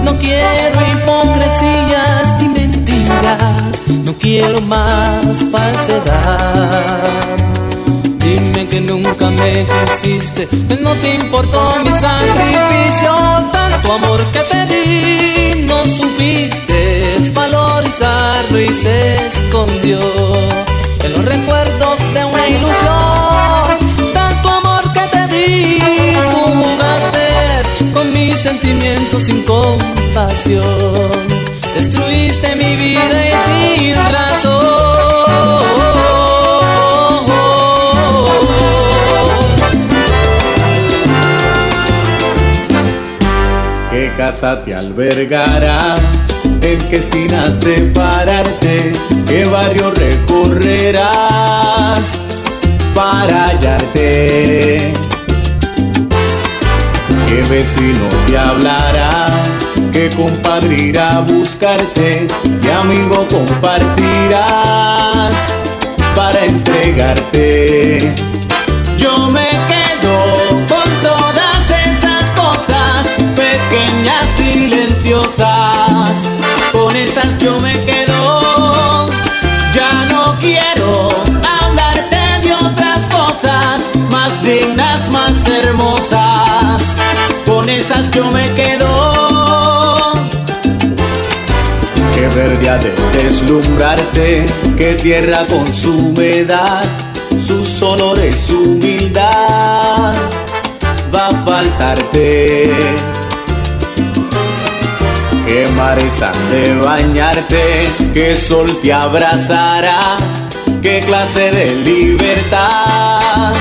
No 0.03 0.17
quiero 0.17 0.79
hipocresías 0.91 2.41
ni 2.41 2.47
mentiras, 2.49 3.81
no 4.05 4.13
quiero 4.13 4.61
más 4.61 5.37
falsedad. 5.51 6.85
Dime 8.19 8.65
que 8.67 8.79
nunca 8.79 9.29
me 9.29 9.67
quisiste, 9.67 10.47
que 10.47 10.75
no 10.81 10.91
te 11.01 11.15
importó 11.15 11.75
mi 11.83 11.91
sacrificio, 11.91 12.64
tanto 13.85 13.93
amor 13.93 14.31
que 14.31 14.39
te 14.39 14.65
di, 14.65 15.61
no 15.65 15.85
supiste 15.85 17.31
valorizarlo 17.33 18.59
y 18.59 18.67
se 18.67 19.15
escondió 19.15 20.24
casa 44.25 44.57
te 44.63 44.73
albergará? 44.73 45.93
¿En 46.63 46.79
qué 46.89 46.95
esquinas 46.95 47.59
de 47.59 47.75
pararte? 47.93 48.93
¿Qué 49.27 49.45
barrio 49.45 49.91
recorrerás 49.91 51.03
para 52.95 53.49
hallarte? 53.49 54.91
¿Qué 57.27 57.43
vecino 57.51 58.07
te 58.25 58.35
hablará? 58.35 59.27
¿Qué 59.93 60.09
compadre 60.09 60.75
irá 60.75 61.17
a 61.17 61.21
buscarte? 61.21 62.25
¿Qué 62.63 62.71
amigo 62.71 63.27
compartirás 63.29 64.33
para 66.15 66.45
entregarte? 66.45 68.15
Con 76.71 76.95
esas 76.95 77.37
yo 77.37 77.59
me 77.59 77.73
quedo. 77.81 79.07
Ya 79.71 80.05
no 80.09 80.35
quiero 80.39 81.09
hablarte 81.61 82.17
de 82.41 82.53
otras 82.53 83.05
cosas 83.05 83.87
más 84.09 84.41
dignas, 84.41 85.07
más 85.11 85.47
hermosas. 85.47 86.95
Con 87.45 87.69
esas 87.69 88.09
yo 88.09 88.31
me 88.31 88.51
quedo. 88.53 90.13
Que 92.15 92.27
verde 92.29 92.67
ha 92.67 92.77
de 92.79 92.91
deslumbrarte, 93.13 94.47
que 94.75 94.93
tierra 94.95 95.45
con 95.45 95.71
su 95.71 95.95
humedad, 95.97 96.83
sus 97.37 97.79
olores, 97.83 98.39
su 98.47 98.59
humildad, 98.71 100.15
va 101.13 101.27
a 101.27 101.45
faltarte. 101.45 103.14
Que 105.55 105.67
mares 105.67 106.19
de 106.51 106.75
bañarte, 106.83 107.87
que 108.13 108.35
sol 108.35 108.77
te 108.81 108.91
abrazará, 108.91 110.17
qué 110.81 110.99
clase 110.99 111.49
de 111.49 111.75
libertad 111.75 113.53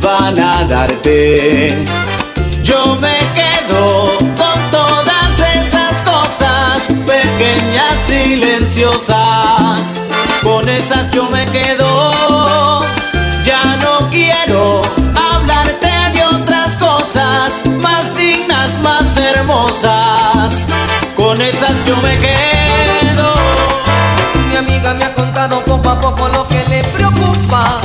van 0.00 0.38
a 0.38 0.62
darte. 0.62 1.74
Yo 2.62 2.94
me 3.00 3.18
quedo 3.34 4.12
con 4.36 4.70
todas 4.70 5.40
esas 5.56 6.02
cosas 6.02 6.86
pequeñas, 7.04 7.96
silenciosas. 8.06 10.00
Con 10.44 10.68
esas 10.68 11.10
yo 11.10 11.28
me 11.30 11.44
quedo. 11.46 12.82
Ya 13.44 13.64
no 13.82 14.08
quiero 14.08 14.82
hablarte 15.16 15.90
de 16.14 16.24
otras 16.26 16.76
cosas 16.76 17.60
más 17.82 18.16
dignas, 18.16 18.78
más 18.78 19.16
hermosas. 19.16 20.01
Yo 21.84 21.96
me 21.96 22.16
quedo. 22.18 23.34
Mi 24.48 24.56
amiga 24.56 24.94
me 24.94 25.04
ha 25.04 25.14
contado 25.14 25.64
poco 25.64 25.90
a 25.90 26.00
poco 26.00 26.28
lo 26.28 26.46
que 26.46 26.62
le 26.68 26.84
preocupa. 26.84 27.80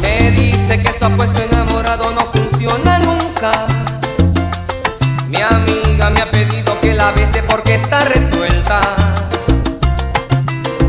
Me 0.00 0.30
dice 0.30 0.80
que 0.80 0.92
su 0.92 1.04
apuesto 1.04 1.42
enamorado 1.42 2.12
no 2.12 2.20
funciona 2.26 2.98
nunca. 3.00 3.66
Mi 5.28 5.42
amiga 5.42 6.10
me 6.10 6.20
ha 6.22 6.30
pedido 6.30 6.80
que 6.80 6.94
la 6.94 7.10
bese 7.12 7.42
porque 7.42 7.74
está 7.74 8.00
resuelta. 8.00 8.80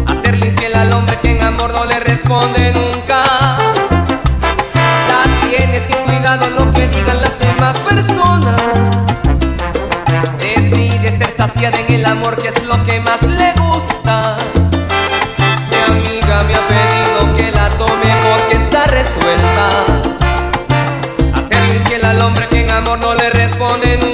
Hacerle 0.07 0.47
infiel 0.47 0.75
al 0.75 0.93
hombre 0.93 1.17
que 1.21 1.31
en 1.31 1.43
amor 1.43 1.73
no 1.73 1.85
le 1.85 1.99
responde 1.99 2.71
nunca. 2.73 3.23
La 5.09 5.49
tiene 5.49 5.79
sin 5.79 5.97
cuidado 6.05 6.47
lo 6.51 6.71
que 6.71 6.87
digan 6.87 7.21
las 7.21 7.39
demás 7.39 7.79
personas. 7.79 9.08
Decide 11.59 11.71
ser 11.71 11.79
saciada 11.79 11.79
en 11.79 11.93
el 11.93 12.05
amor 12.05 12.41
que 12.41 12.47
es 12.47 12.63
lo 12.63 12.81
que 12.83 13.01
más 13.01 13.21
le 13.23 13.51
gusta. 13.53 14.37
Mi 15.69 15.97
amiga 15.97 16.43
me 16.43 16.55
ha 16.55 16.67
pedido 16.67 17.35
que 17.35 17.51
la 17.51 17.69
tome 17.69 18.15
porque 18.23 18.55
está 18.55 18.87
resuelta. 18.87 19.85
Hacerle 21.33 21.75
infiel 21.75 22.05
al 22.05 22.21
hombre 22.21 22.47
que 22.47 22.61
en 22.61 22.71
amor 22.71 22.99
no 22.99 23.13
le 23.13 23.29
responde 23.31 23.97
nunca. 23.97 24.08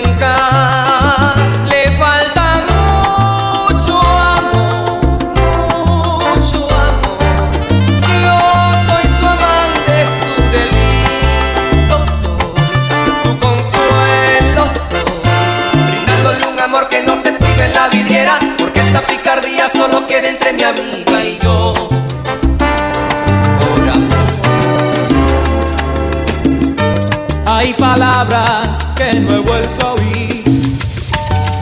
Queda 20.15 20.29
entre 20.29 20.53
mi 20.53 20.63
amiga 20.63 21.25
y 21.25 21.39
yo. 21.43 21.73
Hay 27.47 27.73
palabras 27.73 28.67
que 28.95 29.13
no 29.19 29.35
he 29.35 29.39
vuelto 29.39 29.87
a 29.87 29.93
oír. 29.93 30.43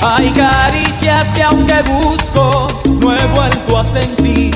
Hay 0.04 0.30
caricias 0.32 1.30
que 1.34 1.44
aunque 1.44 1.82
busco 1.84 2.68
no 3.02 3.16
he 3.16 3.26
vuelto 3.28 3.80
a 3.80 3.86
sentir. 3.86 4.52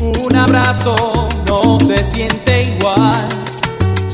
Un 0.00 0.36
abrazo 0.36 1.28
no 1.46 1.80
se 1.80 1.96
siente 2.12 2.62
igual. 2.62 3.28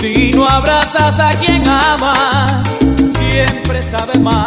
Si 0.01 0.31
no 0.31 0.47
abrazas 0.47 1.21
a 1.21 1.31
quien 1.31 1.69
amas, 1.69 2.63
siempre 3.19 3.83
sabe 3.83 4.19
mal. 4.21 4.47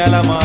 Secretos 0.00 0.22
que 0.22 0.39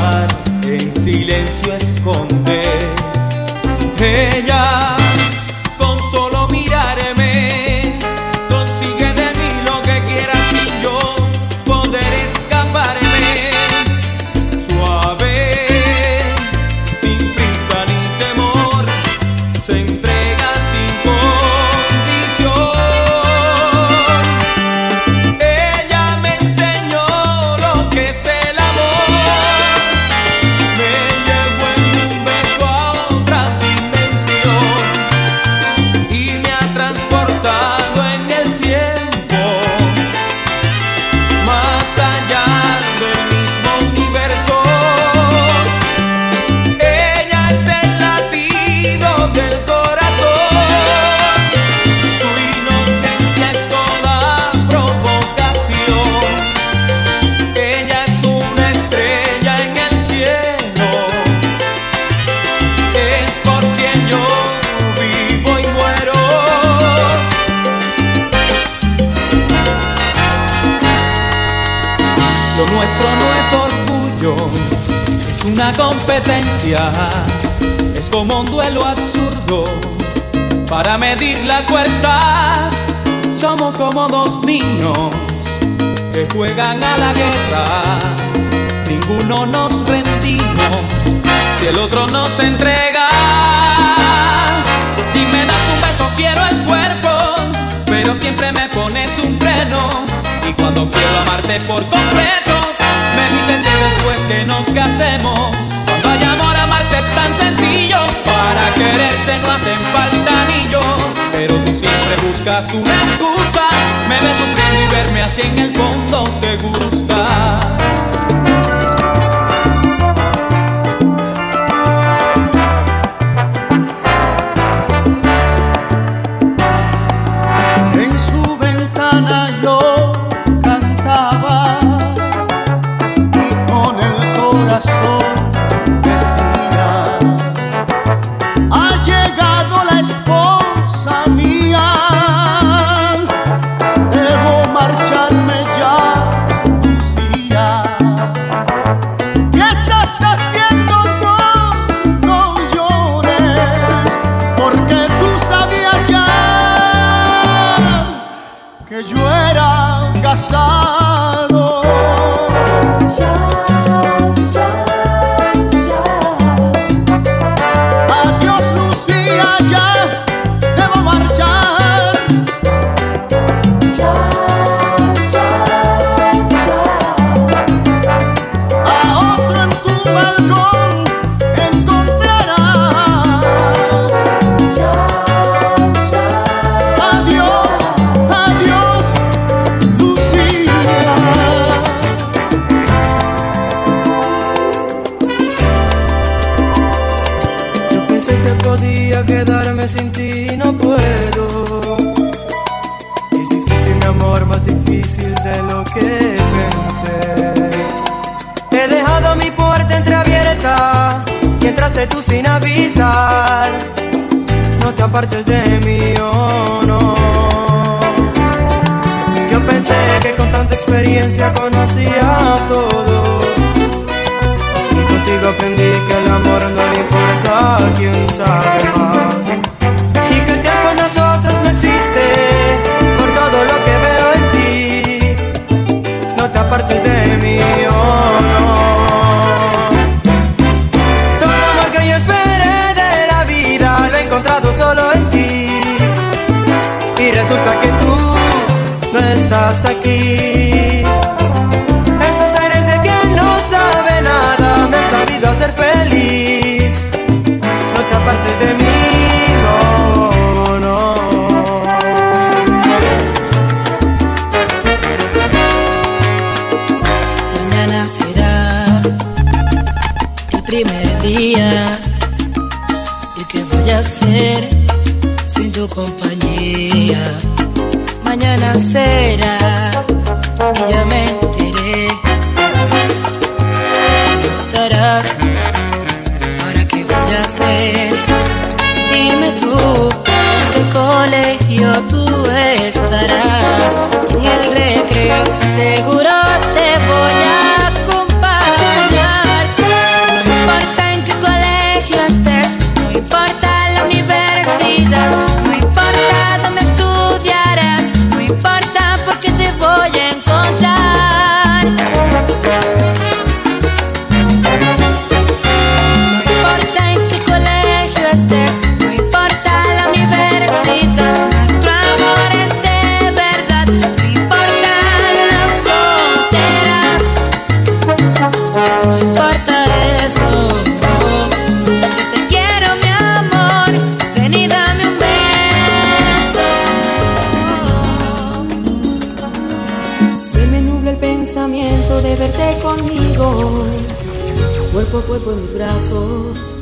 cuerpo 343.35 345.17
a 345.17 345.21
cuerpo 345.21 345.51
en 345.51 345.61
mis 345.61 345.73
brazos, 345.73 346.73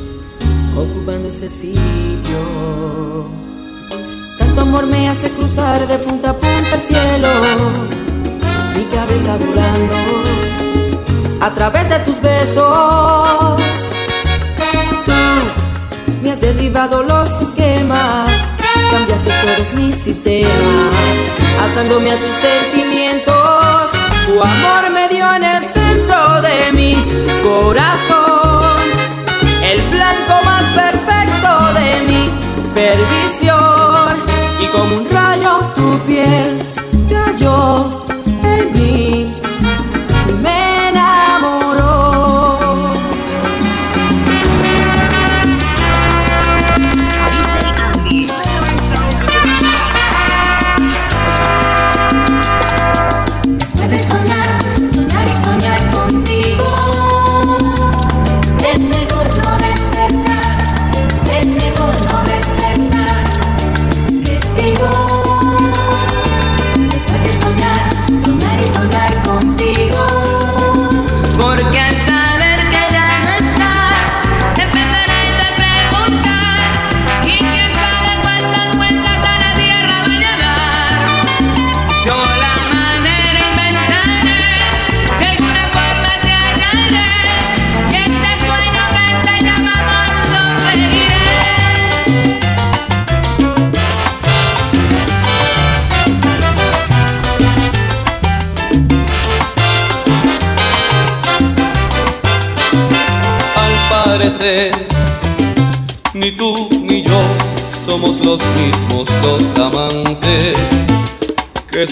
ocupando 0.76 1.28
este 1.28 1.48
sitio. 1.48 2.38
Tanto 4.38 4.60
amor 4.60 4.86
me 4.86 5.08
hace 5.08 5.30
cruzar 5.30 5.86
de 5.86 5.98
punta 5.98 6.30
a 6.30 6.34
punta 6.34 6.74
el 6.74 6.80
cielo, 6.80 7.28
mi 8.76 8.84
cabeza 8.84 9.36
volando 9.36 9.96
a 11.40 11.50
través 11.54 11.88
de 11.88 11.98
tus 12.00 12.20
besos. 12.20 13.60
Tú 15.06 15.12
me 16.22 16.30
has 16.30 16.40
derribado 16.40 17.02
los 17.02 17.28
esquemas, 17.40 18.30
cambiaste 18.92 19.30
todos 19.42 19.74
mis 19.74 19.96
sistemas, 19.96 20.50
atándome 21.64 22.12
a 22.12 22.16
tus 22.16 22.36
sentimientos. 22.36 23.34
Tu 24.26 24.40
amor 24.40 24.90
me 24.92 25.08
dio 25.08 25.34
en 25.34 25.44
el 25.44 25.83
mi 26.74 26.94
corazón, 27.42 28.82
el 29.62 29.80
blanco 29.90 30.34
más 30.44 30.64
perfecto 30.74 31.72
de 31.74 32.00
mi 32.06 32.30
perdición. 32.74 33.43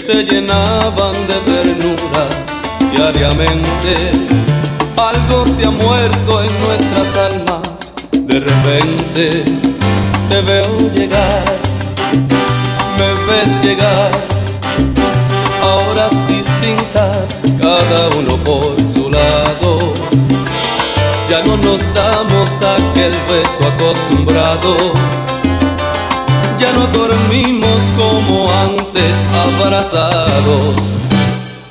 Que 0.05 0.42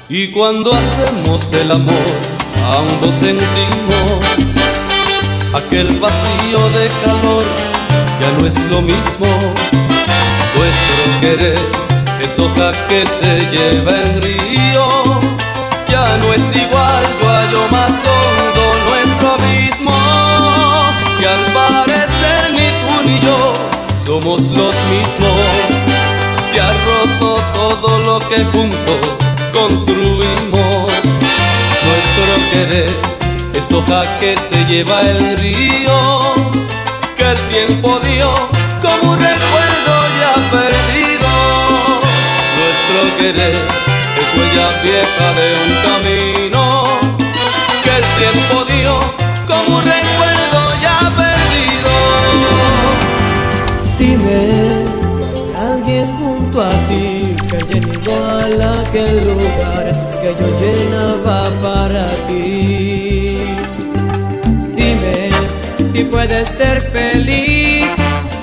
Y 0.09 0.29
cuando 0.29 0.73
hacemos 0.73 1.53
el 1.55 1.73
amor, 1.73 1.95
ambos 2.79 3.15
sentimos 3.15 4.21
aquel 5.55 5.99
vacío 5.99 6.69
de 6.71 6.89
calor. 7.05 7.45
Ya 8.21 8.31
no 8.39 8.47
es 8.47 8.59
lo 8.71 8.83
mismo. 8.83 9.27
Nuestro 10.55 11.21
querer 11.21 11.59
es 12.21 12.39
hoja 12.39 12.73
que 12.89 13.07
se 13.07 13.41
lleva 13.51 13.93
el 13.93 14.23
río. 14.23 15.21
Ya 15.89 16.17
no 16.19 16.33
es 16.33 16.57
igual, 16.57 17.05
yo 17.21 17.29
hallo 17.29 17.69
más 17.71 17.93
hondo 17.93 18.65
nuestro 18.89 19.33
abismo. 19.33 19.97
Y 21.21 21.25
al 21.25 21.43
parecer 21.53 22.53
ni 22.53 22.71
tú 22.81 23.09
ni 23.09 23.21
yo 23.21 23.55
somos 24.07 24.43
los 24.51 24.75
mismos. 24.91 25.42
Lo 28.13 28.19
que 28.29 28.45
juntos 28.45 29.19
construimos. 29.55 30.91
Nuestro 31.87 32.33
querer 32.53 32.91
es 33.55 33.73
hoja 33.73 34.03
que 34.19 34.37
se 34.37 34.63
lleva 34.67 35.01
el 35.01 35.39
río. 35.39 35.97
Que 37.17 37.31
el 37.33 37.41
tiempo 37.49 37.99
dio 38.01 38.29
como 38.83 39.13
un 39.13 39.19
recuerdo 39.19 39.95
ya 40.21 40.35
perdido. 40.51 41.31
Nuestro 42.59 43.19
querer 43.19 43.62
aquel 58.93 59.25
lugar 59.25 59.91
que 60.21 60.37
yo 60.39 60.49
llenaba 60.61 61.49
para 61.63 62.07
ti. 62.29 63.39
Dime 64.77 65.31
si 65.93 66.05
puedes 66.05 66.47
ser 66.49 66.83
feliz, 66.93 67.87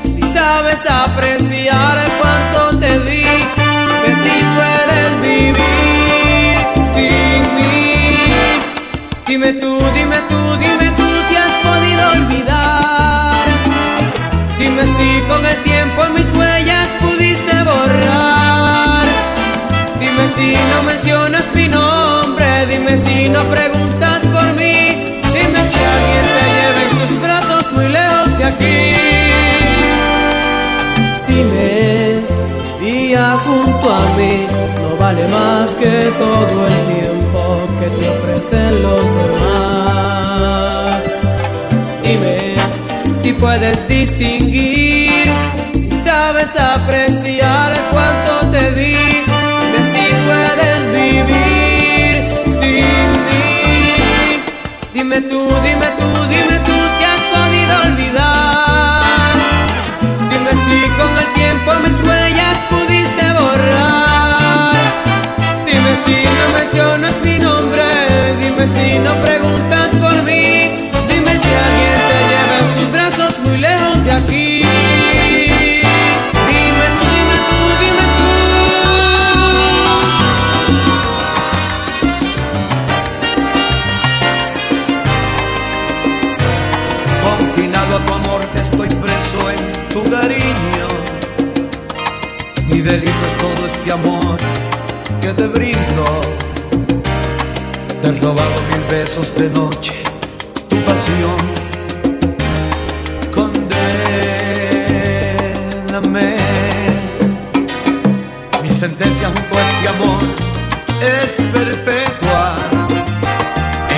si 0.04 0.22
sabes 0.34 0.82
apreciar 0.90 1.98
cuánto 2.20 2.80
te 2.80 3.00
di, 3.02 3.24
que 4.04 4.12
si 4.24 4.36
puedes 4.58 5.22
vivir 5.22 6.58
sin 6.96 7.56
mí. 7.56 8.06
Dime 9.28 9.54
tú, 9.54 9.78
dime 9.94 10.18
tú, 10.30 10.42
dime 10.58 10.92
tú 10.98 11.08
si 11.28 11.36
has 11.36 11.54
podido 11.68 12.04
olvidar. 12.18 13.46
Dime 14.58 14.84
si 14.98 15.22
con 15.28 15.46
el 15.46 15.58
tiempo 15.62 16.02
mis 16.16 16.28
huellas 16.36 16.99
si 20.40 20.54
no 20.72 20.84
mencionas 20.84 21.46
mi 21.54 21.68
nombre, 21.68 22.66
dime 22.68 22.98
si 22.98 23.28
no 23.30 23.44
preguntas 23.56 24.20
por 24.28 24.48
mí, 24.60 24.76
dime 25.36 25.62
si 25.72 25.80
alguien 25.96 26.26
te 26.36 26.44
lleva 26.56 26.82
en 26.86 26.92
sus 27.00 27.12
brazos 27.22 27.64
muy 27.74 27.88
lejos 27.90 28.30
de 28.38 28.46
aquí. 28.52 28.80
Dime, 31.28 31.68
día 32.80 33.26
junto 33.46 33.86
a 33.94 34.02
mí, 34.18 34.36
no 34.82 34.90
vale 34.98 35.28
más 35.28 35.68
que 35.72 35.96
todo 36.24 36.58
el 36.68 36.78
tiempo 36.94 37.42
que 37.80 37.88
te 37.98 38.04
ofrecen 38.16 38.74
los 38.82 39.06
demás. 39.20 41.02
Dime 42.04 42.38
si 43.22 43.30
puedes 43.34 43.78
distinguir, 43.90 45.28
si 45.74 45.98
sabes 46.06 46.52
apreciar 46.56 47.49
Dime 55.10 55.22
tú, 55.22 55.40
dime 55.64 55.88
tú, 55.98 56.28
dime 56.30 56.60
tú 56.60 56.69
he 98.10 98.12
robado 98.20 98.62
mil 98.70 98.84
besos 98.90 99.36
de 99.36 99.50
noche, 99.50 99.94
tu 100.68 100.76
pasión. 100.84 101.38
Condéname. 103.34 103.88
Mi 108.62 108.72
sentencia 108.72 109.28
junto 109.28 109.58
a 109.58 109.62
este 109.62 109.88
amor 109.90 110.20
es 111.02 111.42
perpetua. 111.54 112.56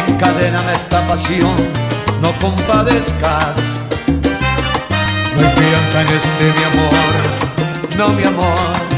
Encadéname 0.07 0.73
esta 0.73 1.07
pasión, 1.07 1.55
no 2.21 2.38
compadezcas. 2.39 3.79
No 5.35 5.39
hay 5.39 5.53
fianza 5.55 6.01
en 6.01 6.07
este 6.17 6.45
mi 6.57 6.63
amor, 6.71 7.13
no 7.97 8.09
mi 8.09 8.23
amor. 8.23 8.90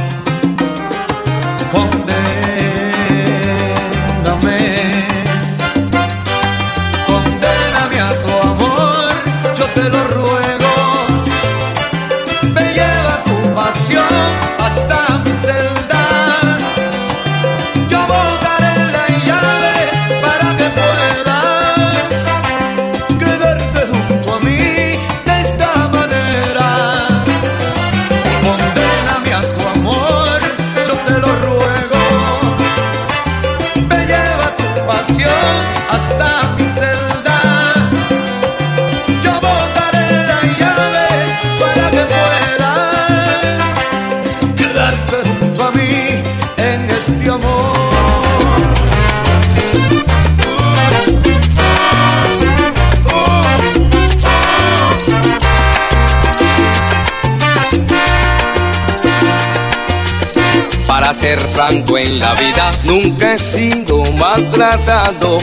Ser 61.24 61.40
franco 61.40 61.98
en 61.98 62.20
la 62.20 62.34
vida, 62.34 62.70
nunca 62.84 63.34
he 63.34 63.38
sido 63.38 64.04
maltratado. 64.18 65.38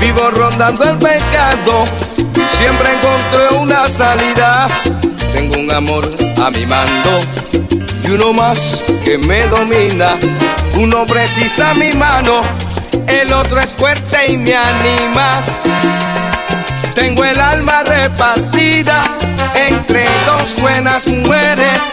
Vivo 0.00 0.30
rondando 0.30 0.84
el 0.84 0.96
pecado, 0.96 1.82
siempre 2.56 2.88
encontré 2.94 3.58
una 3.58 3.86
salida. 3.88 4.68
Tengo 5.34 5.58
un 5.58 5.72
amor 5.72 6.08
a 6.40 6.50
mi 6.50 6.64
mando 6.66 7.10
y 8.04 8.12
uno 8.12 8.32
más 8.32 8.84
que 9.04 9.18
me 9.18 9.42
domina. 9.48 10.14
Uno 10.78 11.04
precisa 11.04 11.74
mi 11.74 11.92
mano, 11.94 12.40
el 13.08 13.32
otro 13.32 13.58
es 13.58 13.72
fuerte 13.72 14.18
y 14.28 14.36
me 14.36 14.54
anima. 14.54 15.42
Tengo 16.94 17.24
el 17.24 17.40
alma 17.40 17.82
repartida 17.82 19.02
entre 19.56 20.04
dos 20.26 20.60
buenas 20.60 21.08
mujeres. 21.08 21.91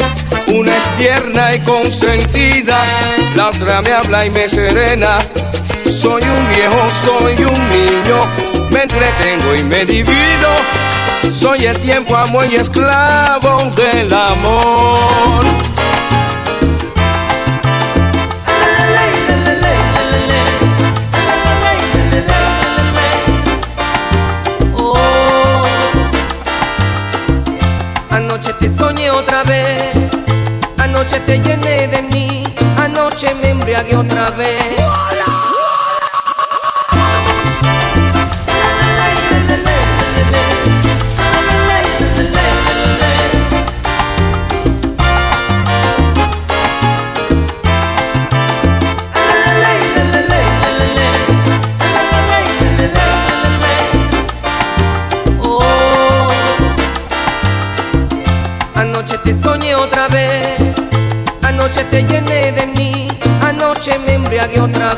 Una 0.54 0.76
es 0.76 0.84
tierna 0.98 1.56
y 1.56 1.60
consentida, 1.60 2.84
la 3.36 3.50
otra 3.50 3.82
me 3.82 3.92
habla 3.92 4.26
y 4.26 4.30
me 4.32 4.50
serena. 4.50 5.20
Soy 5.92 6.24
un 6.24 6.50
viejo, 6.50 6.86
soy 7.04 7.36
un 7.44 7.70
niño, 7.70 8.20
me 8.72 8.84
entretengo 8.84 9.56
y 9.56 9.64
me 9.64 9.86
divido. 9.86 10.50
Soy 11.32 11.66
el 11.66 11.78
tiempo, 11.80 12.16
amo 12.16 12.44
y 12.44 12.56
esclavo 12.56 13.72
del 13.76 14.12
amor. 14.12 15.69
Anoche 33.22 33.36
me 33.42 33.50
embriagué 33.50 33.98
otra 33.98 34.30
vez. 34.32 34.79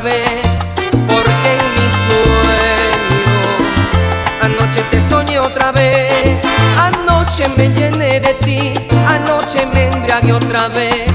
Porque 0.01 1.49
en 1.53 1.63
mi 1.75 1.87
sueño, 2.07 3.41
anoche 4.41 4.81
te 4.89 4.99
soñé 4.99 5.37
otra 5.37 5.71
vez, 5.71 6.39
anoche 6.75 7.47
me 7.55 7.69
llené 7.69 8.19
de 8.19 8.33
ti, 8.45 8.73
anoche 9.07 9.67
me 9.67 9.85
embriagué 9.85 10.33
otra 10.33 10.69
vez, 10.69 11.10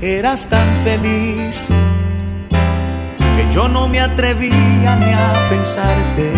eras 0.00 0.46
tan 0.46 0.68
feliz 0.84 1.68
que 2.48 3.52
yo 3.52 3.68
no 3.68 3.88
me 3.88 4.00
atrevía 4.00 4.96
ni 4.96 5.12
a 5.12 5.32
pensarte. 5.48 6.32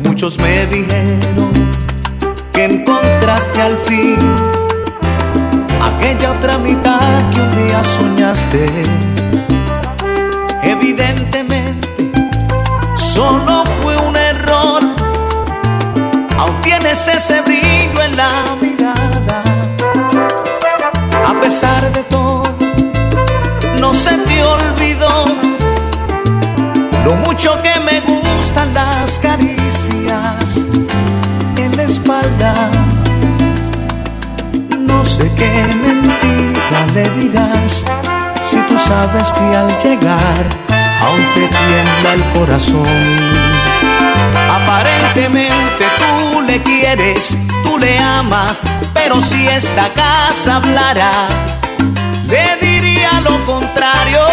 Muchos 0.00 0.38
me 0.38 0.66
dijeron 0.66 1.52
que 2.52 2.64
encontraste 2.64 3.60
al 3.60 3.76
fin 3.78 4.18
aquella 5.80 6.32
otra 6.32 6.58
mitad 6.58 7.30
que 7.30 7.40
un 7.40 7.66
día 7.66 7.82
soñaste. 7.84 8.66
Evidentemente, 10.62 12.10
solo 12.96 13.64
fue 13.80 13.96
un 13.96 14.16
error. 14.16 14.82
Aún 16.36 16.60
tienes 16.62 17.06
ese 17.06 17.40
brillo 17.42 18.02
en 18.02 18.16
la 18.16 18.56
mirada. 18.60 19.55
A 21.36 21.40
pesar 21.40 21.92
de 21.92 22.02
todo, 22.04 22.42
no 23.80 23.94
se 23.94 24.16
te 24.18 24.42
olvidó 24.42 25.26
lo 27.04 27.14
mucho 27.24 27.56
que 27.62 27.78
me 27.80 28.00
gustan 28.00 28.74
las 28.74 29.18
caricias 29.18 30.64
en 31.56 31.76
la 31.76 31.84
espalda. 31.84 32.70
No 34.78 35.04
sé 35.04 35.30
qué 35.36 35.66
mentira 35.76 36.86
le 36.94 37.08
dirás 37.20 37.84
si 38.42 38.56
tú 38.68 38.78
sabes 38.78 39.32
que 39.32 39.56
al 39.56 39.68
llegar 39.78 40.44
aún 41.00 41.24
te 41.34 41.48
tiembla 41.48 42.12
el 42.14 42.24
corazón. 42.34 42.86
Aparentemente 44.50 45.84
tú 45.98 46.42
le 46.42 46.62
quieres, 46.62 47.36
le 47.78 47.98
amas, 47.98 48.62
pero 48.94 49.20
si 49.20 49.46
esta 49.46 49.92
casa 49.92 50.56
hablara, 50.56 51.28
le 52.28 52.56
diría 52.60 53.20
lo 53.20 53.44
contrario. 53.44 54.24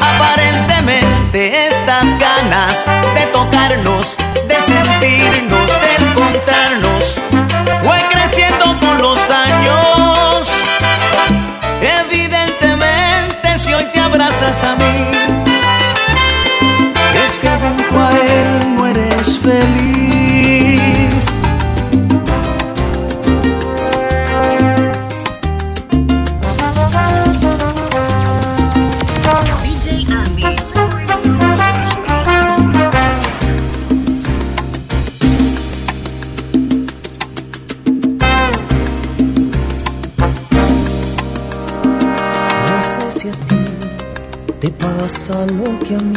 Aparentemente 0.00 1.66
estas 1.66 2.06
ganas 2.18 2.84
de 3.14 3.26
tocarnos, 3.32 4.16
de 4.46 4.62
sentirnos, 4.62 5.68
de 5.82 6.06
encontrarnos, 6.06 7.20
fue 7.82 7.98
creciendo 8.10 8.78
con 8.80 8.98
los 8.98 9.18
años. 9.30 10.48
Evidentemente 11.80 13.58
si 13.58 13.74
hoy 13.74 13.84
te 13.92 14.00
abrazas 14.00 14.62
a 14.64 14.76
mí, 14.76 15.10
es 17.26 17.38
que 17.38 17.48
junto 17.48 18.00
a 18.00 18.10
él 18.10 18.76
no 18.76 18.86
eres 18.86 19.38
feliz. 19.38 19.97
Pasa 45.28 45.46
lo 45.46 45.78
que 45.80 45.94
a 45.94 45.98
mí. 45.98 46.12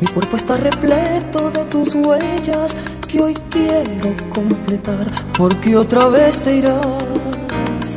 Mi 0.00 0.06
cuerpo 0.08 0.36
está 0.36 0.56
repleto 0.56 1.50
de 1.50 1.64
tus 1.64 1.94
huellas 1.94 2.76
que 3.08 3.22
hoy 3.22 3.34
quiero 3.50 4.14
completar. 4.30 5.06
Porque 5.36 5.76
otra 5.76 6.08
vez 6.08 6.42
te 6.42 6.56
irás, 6.56 7.96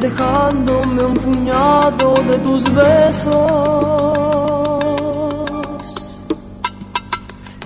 dejándome 0.00 1.04
un 1.04 1.14
puñado 1.14 2.14
de 2.30 2.38
tus 2.38 2.64
besos. 2.74 3.32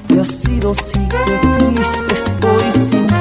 Y 0.09 0.19
ha 0.19 0.25
sido 0.25 0.75
sí 0.75 1.01
que 1.09 1.49
triste 1.59 2.15
estoy 2.15 2.73
sin 2.73 3.07
ti. 3.07 3.15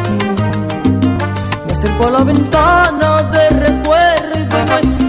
Me 1.65 1.71
acerco 1.71 2.07
a 2.07 2.11
la 2.11 2.23
ventana 2.23 3.23
de 3.31 3.49
recuerdo 3.49 4.39
y 4.39 4.45
no 4.45 5.05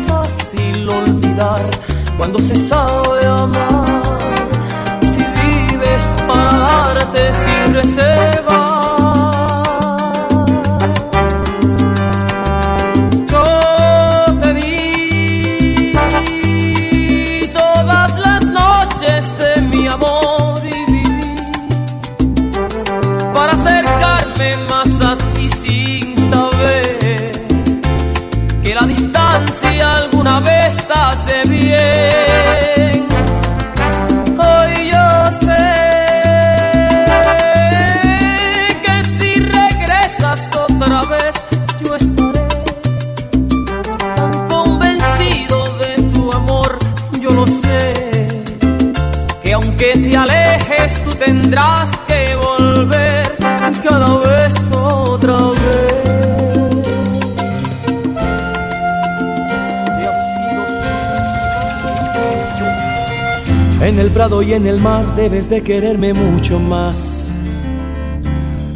y 64.26 64.54
en 64.54 64.66
el 64.66 64.80
mar 64.80 65.14
debes 65.14 65.48
de 65.48 65.62
quererme 65.62 66.12
mucho 66.12 66.58
más. 66.58 67.30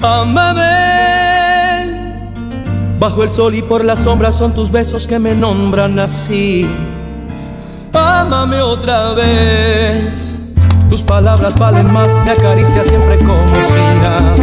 Amame 0.00 0.62
Bajo 3.00 3.24
el 3.24 3.30
sol 3.30 3.56
y 3.56 3.62
por 3.62 3.84
la 3.84 3.96
sombra 3.96 4.30
son 4.30 4.54
tus 4.54 4.70
besos 4.70 5.08
que 5.08 5.18
me 5.18 5.34
nombran 5.34 5.98
así. 5.98 6.68
Ámame 7.92 8.60
otra 8.60 9.14
vez. 9.14 10.54
Tus 10.88 11.02
palabras 11.02 11.58
valen 11.58 11.92
más, 11.92 12.16
me 12.24 12.30
acaricia 12.30 12.84
siempre 12.84 13.18
como 13.18 13.36
si 13.36 13.98
nada. 14.02 14.34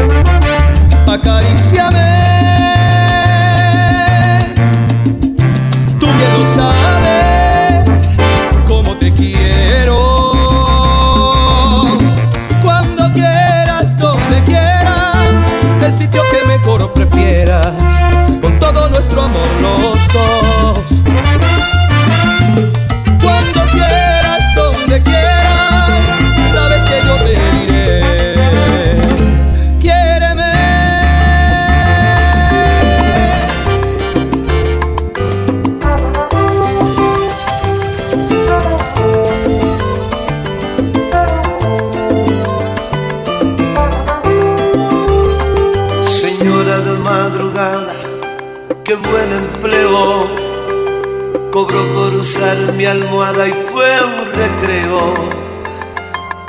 Acaríciame. 1.07 2.07
Tú 5.99 6.05
bien 6.05 6.33
lo 6.33 6.53
sabes, 6.53 7.06
el 15.87 15.95
sitio 15.95 16.21
que 16.29 16.45
mejor 16.45 16.91
prefieras, 16.93 17.73
almohada 52.91 53.47
y 53.47 53.53
fue 53.71 53.89
un 54.03 54.25
recreo. 54.33 54.97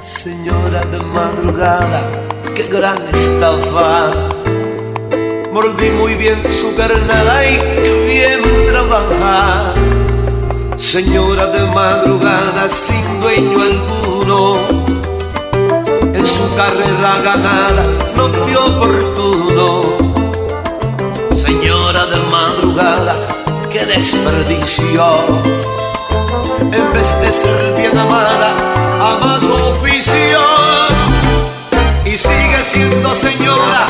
Señora 0.00 0.80
de 0.86 1.00
madrugada, 1.00 2.10
qué 2.54 2.64
gran 2.64 2.98
estafa. 3.12 4.12
Mordí 5.52 5.90
muy 5.90 6.14
bien 6.14 6.38
su 6.60 6.74
carnada 6.76 7.44
y 7.46 7.56
qué 7.56 7.92
bien 8.06 8.66
trabaja. 8.68 9.74
Señora 10.76 11.46
de 11.46 11.62
madrugada, 11.74 12.68
sin 12.70 13.20
dueño 13.20 13.62
alguno 13.62 14.88
en 16.14 16.26
su 16.26 16.54
carrera 16.56 17.20
ganada 17.22 17.82
no 18.16 18.28
fue 18.28 18.56
oportuno. 18.56 19.80
Señora 21.44 22.06
de 22.06 22.18
madrugada, 22.30 23.16
qué 23.72 23.84
desperdicio. 23.84 25.77
En 26.78 26.92
vez 26.92 27.20
de 27.20 27.32
ser 27.32 27.74
bien 27.76 27.98
amada, 27.98 28.54
ama 29.00 29.40
su 29.40 29.52
oficio. 29.52 30.38
Y 32.04 32.16
sigue 32.16 32.60
siendo 32.70 33.14
señora 33.16 33.86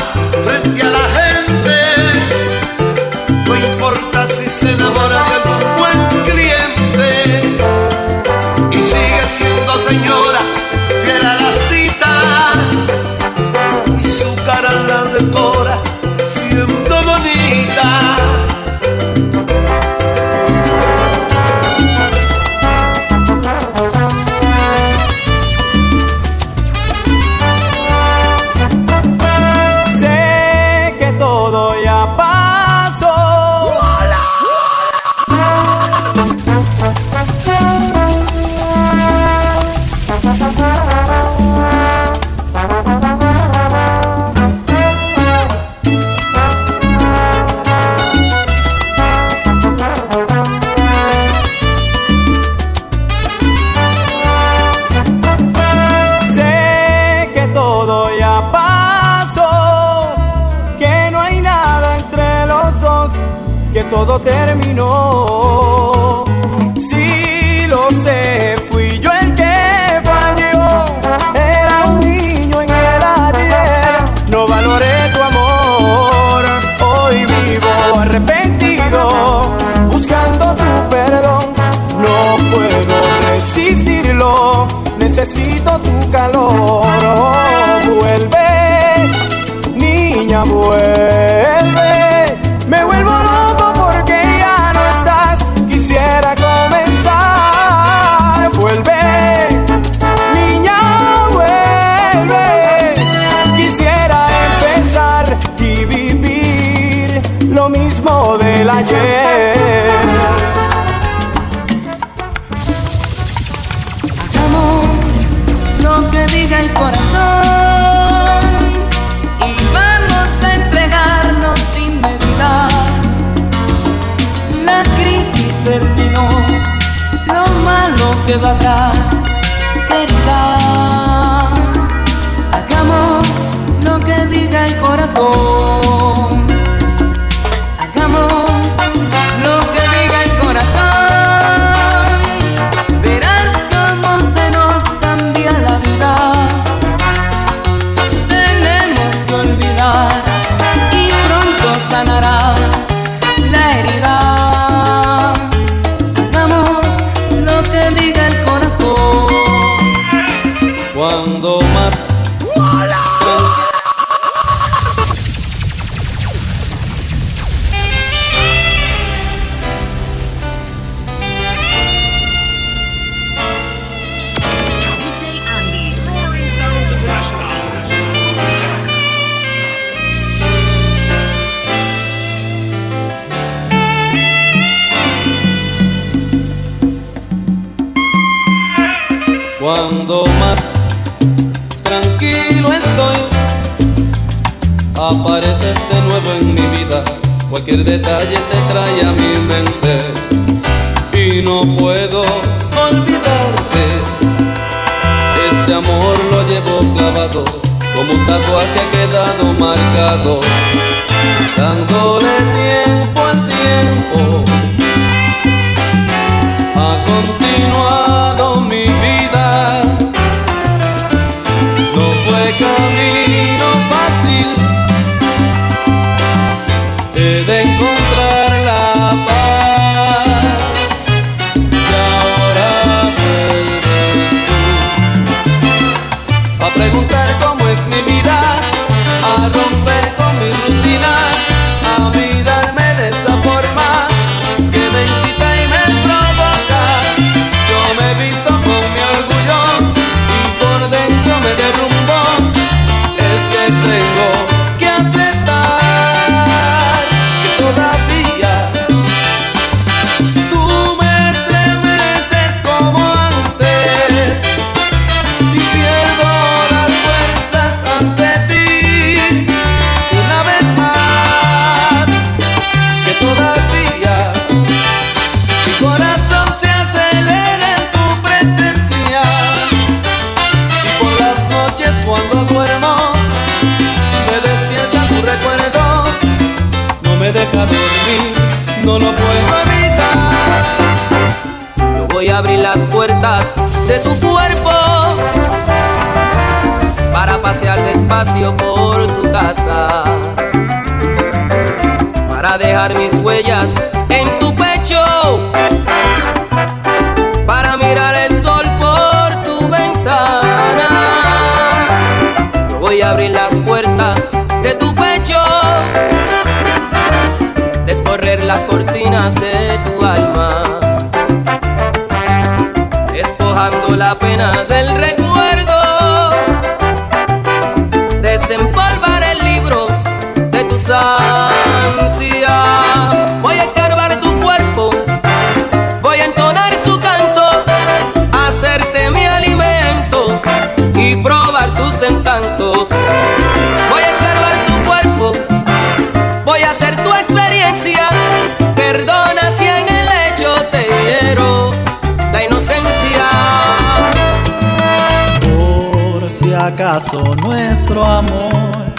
acaso 356.89 357.21
nuestro 357.43 358.03
amor 358.03 358.95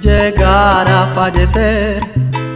llegara 0.00 1.02
a 1.02 1.06
fallecer 1.08 1.98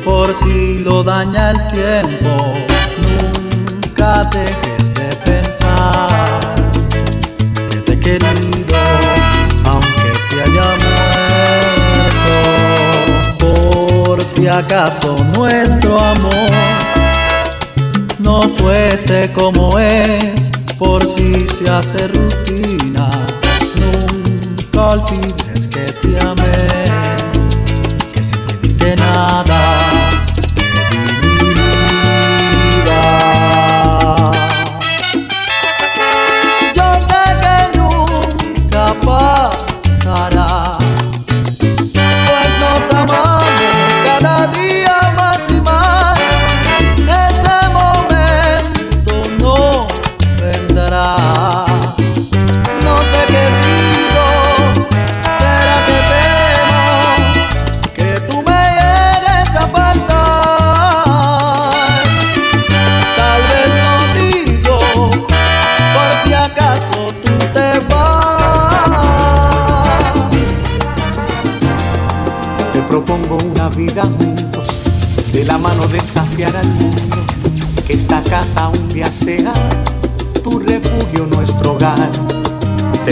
por 0.04 0.32
si 0.38 0.78
lo 0.78 1.02
daña 1.02 1.50
el 1.50 1.66
tiempo. 1.66 2.54
Nunca 3.02 4.30
dejes 4.30 4.94
de 4.94 5.16
pensar 5.24 6.54
que 7.68 7.76
te 7.78 7.92
he 7.94 7.98
querido, 7.98 8.76
aunque 9.64 10.10
se 10.30 10.40
haya 10.40 10.68
muerto. 12.14 12.34
Por 13.40 14.22
si 14.22 14.46
acaso 14.46 15.16
nuestro 15.36 15.98
amor 15.98 16.52
no 18.20 18.48
fuese 18.50 19.32
como 19.32 19.80
es, 19.80 20.48
por 20.78 21.08
si 21.08 21.48
se 21.48 21.68
hace 21.68 22.06
rutina 22.06 23.10
olvides 24.76 25.66
que 25.66 25.92
te 25.92 26.18
amé. 26.20 27.15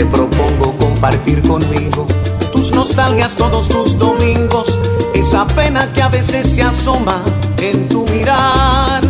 propongo 0.05 0.75
compartir 0.77 1.41
conmigo 1.41 2.05
tus 2.51 2.71
nostalgias 2.71 3.35
todos 3.35 3.67
tus 3.67 3.97
domingos, 3.99 4.79
esa 5.13 5.45
pena 5.45 5.91
que 5.93 6.01
a 6.01 6.07
veces 6.07 6.49
se 6.49 6.63
asoma 6.63 7.21
en 7.57 7.89
tu 7.89 8.05
mirar. 8.07 9.01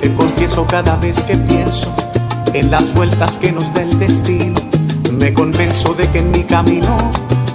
Te 0.00 0.12
confieso 0.14 0.66
cada 0.66 0.96
vez 0.96 1.22
que 1.22 1.36
pienso 1.36 1.94
en 2.52 2.70
las 2.70 2.92
vueltas 2.94 3.38
que 3.38 3.50
nos 3.50 3.72
da 3.72 3.82
el 3.82 3.98
destino, 3.98 4.60
me 5.12 5.32
convenzo 5.32 5.94
de 5.94 6.06
que 6.10 6.18
en 6.18 6.30
mi 6.30 6.44
camino, 6.44 6.96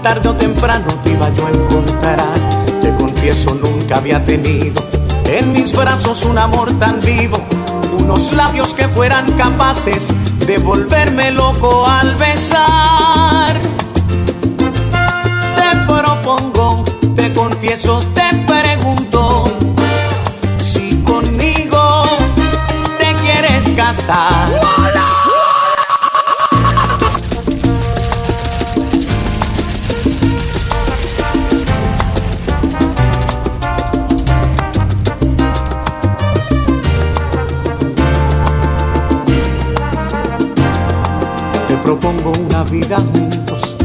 tarde 0.02 0.30
o 0.30 0.34
temprano 0.34 0.88
te 1.04 1.12
iba 1.12 1.30
yo 1.36 1.46
a 1.46 1.50
encontrar. 1.52 2.34
Te 2.82 2.94
confieso 2.96 3.54
nunca 3.54 3.98
había 3.98 4.26
tenido 4.26 4.84
en 5.26 5.54
mis 5.54 5.72
brazos 5.72 6.26
un 6.26 6.38
amor 6.38 6.72
tan 6.80 7.00
vivo, 7.02 7.38
unos 8.00 8.34
labios 8.34 8.74
que 8.74 8.88
fueran 8.88 9.32
capaces 9.34 10.14
de 10.46 10.58
volverme 10.58 11.32
loco 11.32 11.86
al 11.88 12.16
besar. 12.16 13.54
Te 15.56 15.78
propongo, 15.88 16.84
te 17.16 17.32
confieso, 17.32 18.00
te 18.14 18.36
pregunto 18.46 19.46
si 20.60 21.02
conmigo 21.04 22.04
te 22.98 23.16
quieres 23.22 23.70
casar. 23.76 24.50
¡Hola! 24.50 25.13
Vida 42.64 42.98
juntos, 42.98 43.76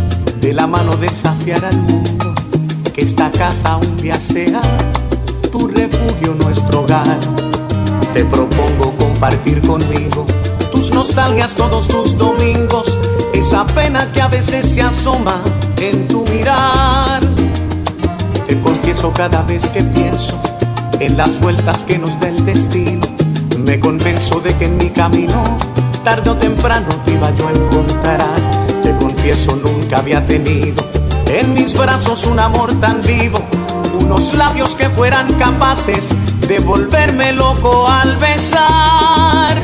de 0.40 0.52
la 0.52 0.66
mano 0.66 0.96
desafiar 0.96 1.64
al 1.64 1.76
mundo, 1.76 2.34
que 2.94 3.02
esta 3.02 3.30
casa 3.30 3.76
un 3.76 3.96
día 3.96 4.18
sea 4.18 4.60
tu 5.50 5.68
refugio, 5.68 6.34
nuestro 6.34 6.82
hogar. 6.82 7.18
Te 8.12 8.24
propongo 8.24 8.94
compartir 8.98 9.60
conmigo 9.62 10.26
tus 10.72 10.92
nostalgias 10.92 11.54
todos 11.54 11.88
tus 11.88 12.16
domingos, 12.16 12.98
esa 13.32 13.66
pena 13.66 14.10
que 14.12 14.22
a 14.22 14.28
veces 14.28 14.68
se 14.68 14.82
asoma 14.82 15.40
en 15.80 16.06
tu 16.08 16.24
mirar. 16.26 17.20
Te 18.46 18.60
confieso 18.60 19.12
cada 19.12 19.42
vez 19.42 19.68
que 19.68 19.82
pienso 19.82 20.40
en 21.00 21.16
las 21.16 21.38
vueltas 21.40 21.84
que 21.84 21.98
nos 21.98 22.18
da 22.20 22.28
el 22.28 22.44
destino, 22.44 23.06
me 23.58 23.78
convenzo 23.80 24.40
de 24.40 24.54
que 24.54 24.66
en 24.66 24.76
mi 24.78 24.90
camino 24.90 25.42
tarde 26.04 26.30
o 26.30 26.34
temprano 26.36 26.88
te 27.04 27.12
iba 27.12 27.30
yo 27.34 27.48
a 27.48 27.50
encontrar. 27.50 28.47
Te 28.88 28.96
confieso, 28.96 29.54
nunca 29.54 29.98
había 29.98 30.26
tenido 30.26 30.82
en 31.26 31.52
mis 31.52 31.74
brazos 31.74 32.24
un 32.24 32.38
amor 32.38 32.72
tan 32.80 33.02
vivo, 33.02 33.38
unos 34.00 34.32
labios 34.32 34.74
que 34.74 34.88
fueran 34.88 35.30
capaces 35.34 36.14
de 36.48 36.58
volverme 36.60 37.34
loco 37.34 37.86
al 37.86 38.16
besar. 38.16 39.54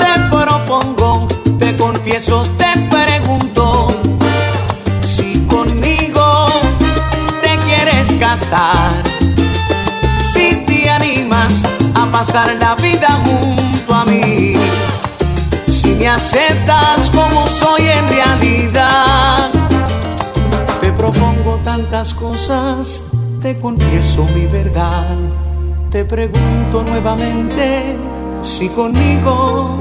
Te 0.00 0.20
propongo, 0.28 1.28
te 1.56 1.76
confieso, 1.76 2.42
te 2.58 2.80
pregunto 2.90 3.86
si 5.02 5.38
conmigo 5.46 6.48
te 7.42 7.56
quieres 7.58 8.10
casar, 8.18 8.90
si 10.18 10.64
te 10.66 10.90
animas 10.90 11.62
a 11.94 12.06
pasar 12.10 12.56
la 12.56 12.74
vida 12.74 13.20
junto 13.24 13.94
a 13.94 14.04
mí, 14.04 14.54
me 16.00 16.08
aceptas 16.08 17.10
como 17.10 17.46
soy 17.46 17.82
en 17.82 18.08
realidad. 18.08 19.50
Te 20.80 20.90
propongo 20.92 21.60
tantas 21.62 22.14
cosas, 22.14 23.02
te 23.42 23.58
confieso 23.60 24.26
mi 24.34 24.46
verdad, 24.46 25.14
te 25.90 26.06
pregunto 26.06 26.82
nuevamente 26.84 27.96
si 28.40 28.70
conmigo 28.70 29.78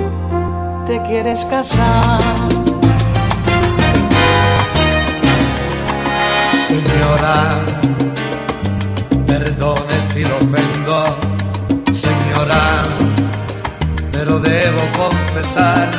te 0.85 1.01
quieres 1.03 1.45
casar. 1.45 2.19
Señora, 6.67 7.59
perdone 9.25 9.95
si 10.11 10.23
lo 10.25 10.35
ofendo, 10.35 11.15
señora, 11.93 12.83
pero 14.11 14.39
debo 14.39 14.81
confesar 15.39 15.89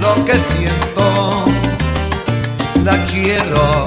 lo 0.00 0.24
que 0.24 0.34
siento. 0.34 1.44
La 2.84 2.96
quiero, 3.06 3.86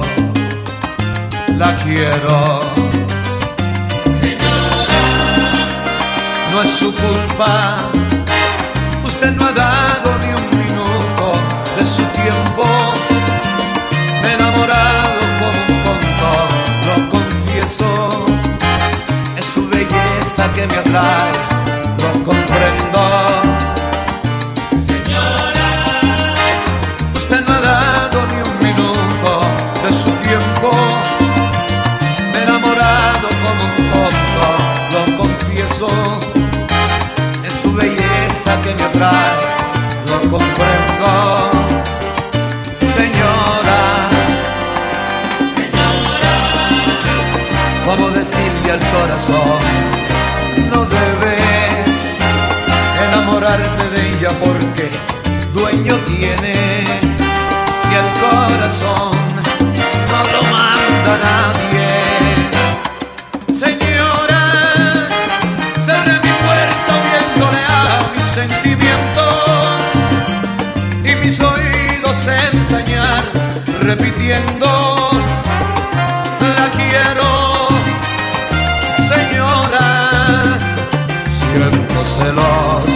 la 1.56 1.74
quiero. 1.76 2.60
Señora, 4.20 5.02
no 6.52 6.62
es 6.62 6.70
su 6.70 6.94
culpa, 6.94 7.76
usted 9.04 9.32
no 9.32 9.46
ha 9.46 9.52
dado 9.52 10.10
ni 10.22 10.32
un 10.34 10.50
minuto 10.64 11.32
de 11.76 11.84
su 11.84 12.02
tiempo. 12.20 12.64
Me 14.22 14.28
he 14.30 14.34
enamorado 14.34 15.20
como 15.40 15.58
un 15.68 15.76
tonto, 15.86 16.30
lo 16.86 17.08
confieso. 17.08 18.26
Es 19.36 19.46
su 19.46 19.68
belleza 19.68 20.52
que 20.54 20.66
me 20.66 20.76
atrae, 20.76 21.32
lo 21.98 22.24
comprendo. 22.24 22.91
Lo 40.12 40.20
comprendo. 40.30 41.50
Señora, 42.96 43.80
señora, 45.56 46.34
¿cómo 47.86 48.10
decirle 48.10 48.72
al 48.72 48.82
corazón? 48.96 49.60
No 50.70 50.84
debes 50.84 52.18
enamorarte 53.06 53.84
de 53.94 54.00
ella 54.10 54.30
porque 54.44 54.90
dueño 55.54 55.96
tiene. 56.06 56.54
Si 57.80 57.90
el 58.02 58.08
corazón 58.20 59.11
repitiendo 73.96 75.10
la 76.40 76.66
quiero 76.78 77.30
señora. 79.12 79.86
Siento 81.28 81.98
celos 82.02 82.88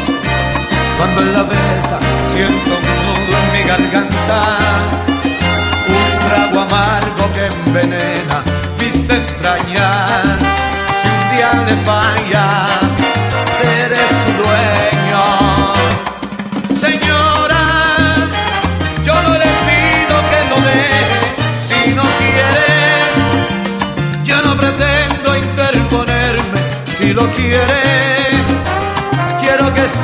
cuando 0.96 1.20
en 1.20 1.32
la 1.34 1.42
besa 1.42 1.98
siento 2.32 2.70
un 2.78 2.86
nudo 3.02 3.34
en 3.42 3.46
mi 3.52 3.62
garganta 3.68 4.40
un 5.96 6.06
trago 6.26 6.60
amargo 6.60 7.24
que 7.34 7.44
envenena 7.46 7.95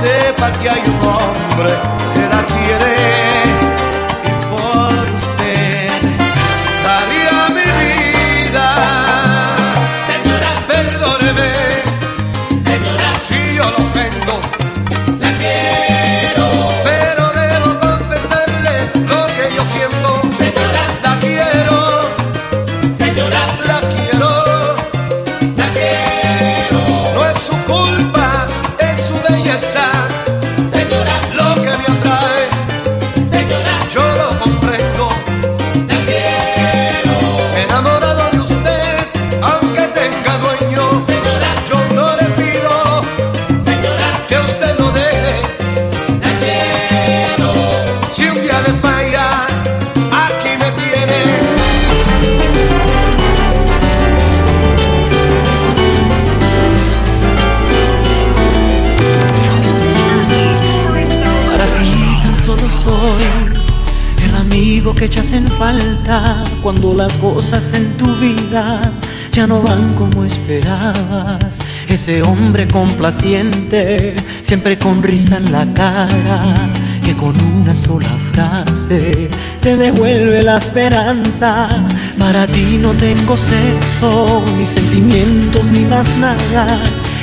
sepa 0.02 0.50
que 0.52 0.68
hay 0.68 0.82
un 0.86 1.00
hombre 1.08 1.72
que 2.14 2.22
la 2.28 2.42
quiere. 2.46 2.91
Cosas 67.34 67.72
en 67.72 67.96
tu 67.96 68.14
vida 68.16 68.80
ya 69.32 69.46
no 69.46 69.62
van 69.62 69.94
como 69.94 70.24
esperabas. 70.24 71.60
Ese 71.88 72.22
hombre 72.22 72.68
complaciente, 72.68 74.14
siempre 74.42 74.78
con 74.78 75.02
risa 75.02 75.38
en 75.38 75.50
la 75.50 75.66
cara, 75.72 76.54
que 77.02 77.14
con 77.16 77.34
una 77.42 77.74
sola 77.74 78.14
frase 78.32 79.30
te 79.60 79.78
devuelve 79.78 80.42
la 80.42 80.58
esperanza. 80.58 81.68
Para 82.18 82.46
ti 82.46 82.78
no 82.78 82.92
tengo 82.92 83.34
sexo, 83.38 84.44
ni 84.58 84.66
sentimientos, 84.66 85.72
ni 85.72 85.86
más 85.86 86.06
nada. 86.18 86.82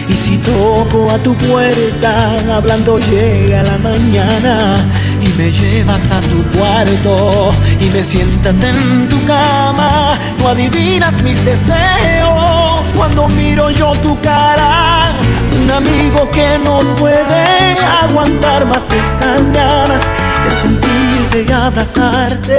Y 0.10 0.14
si 0.14 0.38
toco 0.38 1.12
a 1.12 1.20
tu 1.20 1.36
puerta, 1.36 2.36
hablando 2.52 2.98
llega 2.98 3.62
la 3.62 3.78
mañana 3.78 4.76
y 5.22 5.30
Me 5.38 5.52
llevas 5.52 6.12
a 6.12 6.20
tu 6.20 6.44
cuarto 6.58 7.52
y 7.80 7.86
me 7.90 8.04
sientas 8.04 8.56
en 8.64 9.08
tu 9.08 9.24
cama. 9.26 10.18
Tú 10.38 10.48
adivinas 10.48 11.22
mis 11.24 11.44
deseos 11.46 12.84
cuando 12.96 13.28
miro 13.28 13.70
yo 13.70 13.92
tu 14.04 14.20
cara. 14.22 15.14
Un 15.62 15.72
amigo 15.72 16.30
que 16.32 16.60
no 16.64 16.80
puede 16.96 17.76
aguantar 18.04 18.66
más 18.66 18.86
estas 18.92 19.52
ganas 19.52 20.04
de 20.44 20.50
sentirte 20.62 21.46
y 21.48 21.52
abrazarte 21.52 22.58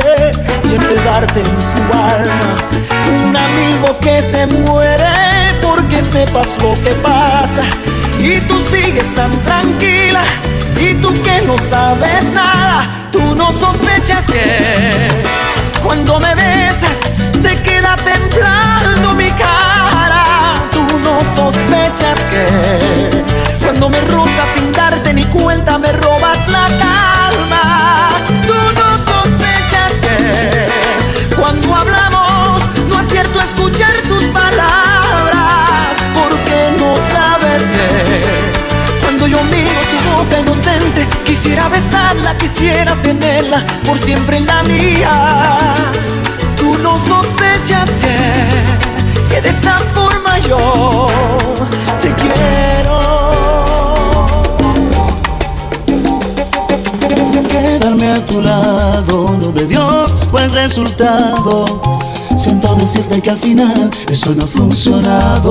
y 0.65 0.75
enredarte 0.75 1.41
en 1.41 1.47
su 1.47 1.99
alma. 1.99 2.55
Un 3.25 3.37
amigo 3.37 3.99
que 4.01 4.21
se 4.23 4.47
muere 4.47 5.11
porque 5.63 6.03
sepas 6.03 6.49
lo 6.63 6.75
que 6.83 6.91
pasa 7.03 7.63
y 8.19 8.41
tú 8.43 8.55
sigues 8.71 9.15
tan 9.15 9.31
tranquila 9.43 10.23
y 10.79 10.95
tú 10.95 11.13
que 11.23 11.41
no 11.47 11.57
sabes 11.71 12.25
nada, 12.33 12.87
no 13.41 13.53
sospechas 13.53 14.25
que 14.27 15.09
cuando 15.83 16.21
me 16.21 16.35
besas 16.35 16.99
se 17.41 17.53
queda 17.63 17.97
temblando 17.97 19.15
mi 19.15 19.31
cara. 19.33 20.55
Tú 20.71 20.85
no 21.07 21.15
sospechas 21.35 22.19
que 22.31 22.45
cuando 23.63 23.89
me 23.89 24.01
rozas 24.13 24.49
sin 24.55 24.71
darte 24.73 25.15
ni 25.15 25.25
cuenta 25.25 25.79
me 25.79 25.91
robas 25.93 26.41
la 26.49 26.67
calma. 26.85 27.65
Tú 28.47 28.61
no 28.79 28.89
sospechas 29.11 29.93
que 30.05 31.37
cuando 31.37 31.75
hablamos 31.75 32.63
no 32.91 33.01
es 33.01 33.09
cierto 33.11 33.41
escuchar 33.41 33.95
tus 34.09 34.20
quisiera 41.25 41.69
besarla, 41.69 42.37
quisiera 42.37 42.95
tenerla 43.03 43.65
por 43.85 43.99
siempre 43.99 44.37
en 44.39 44.47
la 44.47 44.63
mía. 44.63 45.75
Tú 46.57 46.77
no 46.79 46.99
sospechas 47.07 47.89
que, 48.03 49.35
que 49.35 49.41
de 49.43 49.49
esta 49.49 49.79
forma 49.95 50.39
yo 50.41 51.07
te 52.01 52.15
quiero. 52.15 53.01
Quedarme 57.49 58.11
a 58.11 58.27
tu 58.27 58.41
lado 58.41 59.39
no 59.43 59.53
me 59.53 59.63
dio 59.65 60.07
buen 60.31 60.55
resultado. 60.55 61.81
Siento 62.37 62.75
decirte 62.77 63.21
que 63.21 63.31
al 63.31 63.39
final 63.39 63.91
eso 64.09 64.35
no 64.35 64.45
ha 64.45 64.47
funcionado. 64.47 65.51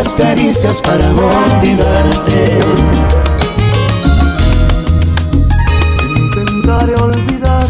Otras 0.00 0.14
caricias 0.14 0.80
para 0.80 1.04
olvidarte. 1.10 2.58
Intentaré 6.16 6.94
olvidar 6.94 7.66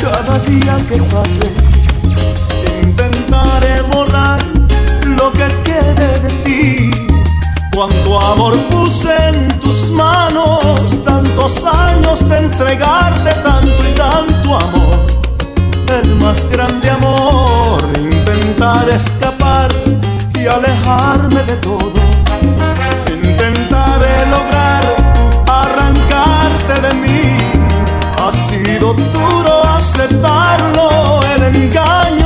cada 0.00 0.38
día 0.38 0.78
que 0.88 1.02
pase. 1.02 1.50
Intentaré 2.80 3.82
borrar 3.92 4.38
lo 5.04 5.32
que 5.32 5.48
quede 5.64 6.20
de 6.20 6.30
ti. 6.44 6.90
Cuánto 7.74 8.20
amor 8.20 8.56
puse 8.70 9.16
en 9.26 9.48
tus 9.58 9.90
manos, 9.90 11.04
tantos 11.04 11.64
años 11.64 12.28
de 12.28 12.38
entregarte 12.38 13.32
tanto 13.42 13.82
y 13.82 13.94
tanto 13.96 14.56
amor. 14.56 15.06
El 15.92 16.14
más 16.22 16.48
grande 16.50 16.88
amor, 16.88 17.82
intentar 17.98 18.88
escapar 18.90 19.37
alejarme 20.48 21.42
de 21.44 21.56
todo. 21.56 22.00
Intentaré 23.06 24.26
lograr 24.30 24.84
arrancarte 25.46 26.74
de 26.80 26.94
mí. 26.94 27.38
Ha 28.22 28.32
sido 28.32 28.94
duro 28.94 29.64
aceptarlo, 29.64 31.20
el 31.34 31.56
engaño 31.56 32.17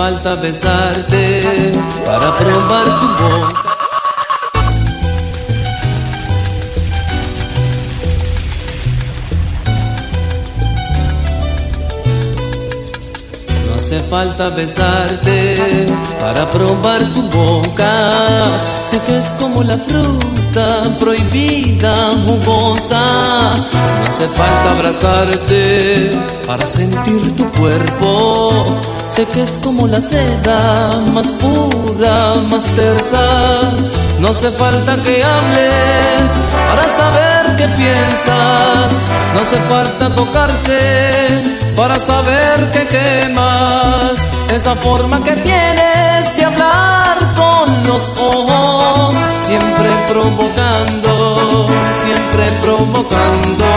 falta 0.00 0.34
besarte 0.34 1.40
para 2.06 2.34
probar 2.38 2.86
tu 3.00 3.08
boca. 3.20 3.62
No 13.66 13.74
hace 13.74 13.98
falta 14.08 14.48
besarte 14.48 15.54
para 16.18 16.50
probar 16.50 17.00
tu 17.12 17.22
boca. 17.28 17.92
Sé 18.90 18.98
que 19.06 19.18
es 19.18 19.26
como 19.38 19.62
la 19.62 19.76
fruta 19.76 20.96
prohibida, 20.98 21.94
jugosa. 22.26 23.04
No 23.98 24.04
hace 24.08 24.28
falta 24.28 24.70
abrazarte 24.70 26.10
para 26.46 26.66
sentir 26.66 27.36
tu 27.36 27.44
cuerpo. 27.50 28.64
Sé 29.10 29.26
que 29.26 29.42
es 29.42 29.58
como 29.58 29.88
la 29.88 30.00
seda 30.00 30.90
más 31.12 31.26
pura, 31.32 32.34
más 32.48 32.64
tersa. 32.76 33.72
No 34.20 34.28
hace 34.28 34.50
falta 34.52 34.96
que 35.02 35.24
hables 35.24 36.32
para 36.68 36.82
saber 36.96 37.56
qué 37.56 37.66
piensas. 37.76 39.00
No 39.34 39.40
hace 39.40 39.58
falta 39.68 40.14
tocarte 40.14 40.78
para 41.76 41.98
saber 41.98 42.70
que 42.70 42.86
quemas. 42.86 44.14
Esa 44.54 44.76
forma 44.76 45.22
que 45.24 45.32
tienes 45.32 46.36
de 46.36 46.44
hablar 46.44 47.18
con 47.34 47.82
los 47.88 48.02
ojos, 48.16 49.16
siempre 49.44 49.90
provocando, 50.06 51.66
siempre 52.04 52.46
provocando. 52.62 53.69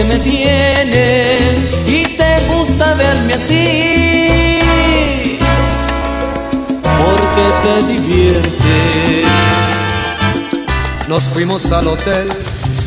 Que 0.00 0.04
me 0.06 0.18
tienes 0.20 1.60
y 1.86 2.02
te 2.16 2.40
gusta 2.54 2.94
verme 2.94 3.34
así. 3.34 4.58
Porque 6.82 7.44
te 7.62 7.92
divierte. 7.92 9.24
Nos 11.08 11.24
fuimos 11.24 11.70
al 11.72 11.88
hotel 11.88 12.28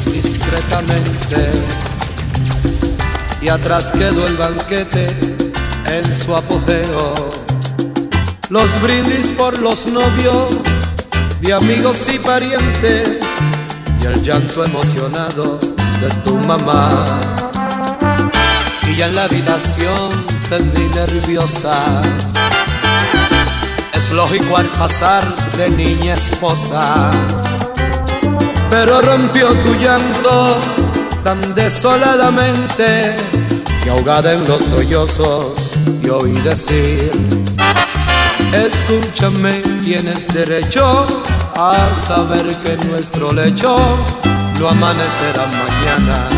discretamente 0.05 1.35
y 3.41 3.49
atrás 3.49 3.91
quedó 3.91 4.25
el 4.27 4.35
banquete 4.35 5.07
en 5.85 6.19
su 6.19 6.35
apogeo. 6.35 7.13
Los 8.49 8.81
brindis 8.81 9.27
por 9.37 9.59
los 9.59 9.85
novios 9.87 10.47
de 11.41 11.53
amigos 11.53 11.97
y 12.11 12.17
parientes 12.17 13.19
y 14.01 14.05
el 14.05 14.21
llanto 14.21 14.63
emocionado 14.63 15.72
de 16.03 16.09
tu 16.23 16.37
mamá. 16.37 16.89
Y 18.89 18.97
ya 18.97 19.07
en 19.07 19.15
la 19.15 19.23
habitación 19.23 20.09
te 20.49 20.57
vi 20.59 20.89
nerviosa. 20.89 22.01
Es 23.93 24.11
lógico 24.11 24.57
al 24.57 24.67
pasar 24.67 25.23
de 25.57 25.69
niña 25.69 26.15
esposa 26.15 27.11
pero 28.73 29.03
rompió 29.03 29.49
tu 29.49 29.75
llanto 29.75 30.57
tan 31.23 31.53
desoladamente 31.53 33.15
que 33.83 33.89
ahogada 33.91 34.33
en 34.33 34.47
los 34.47 34.63
sollozos 34.63 35.71
te 36.01 36.09
oí 36.09 36.31
decir 36.41 37.11
Escúchame, 38.51 39.61
tienes 39.83 40.27
derecho 40.27 41.05
a 41.55 41.75
saber 42.03 42.47
que 42.63 42.77
nuestro 42.87 43.31
lecho 43.31 43.75
no 44.59 44.69
amanecerá 44.69 45.45
mañana. 45.45 46.29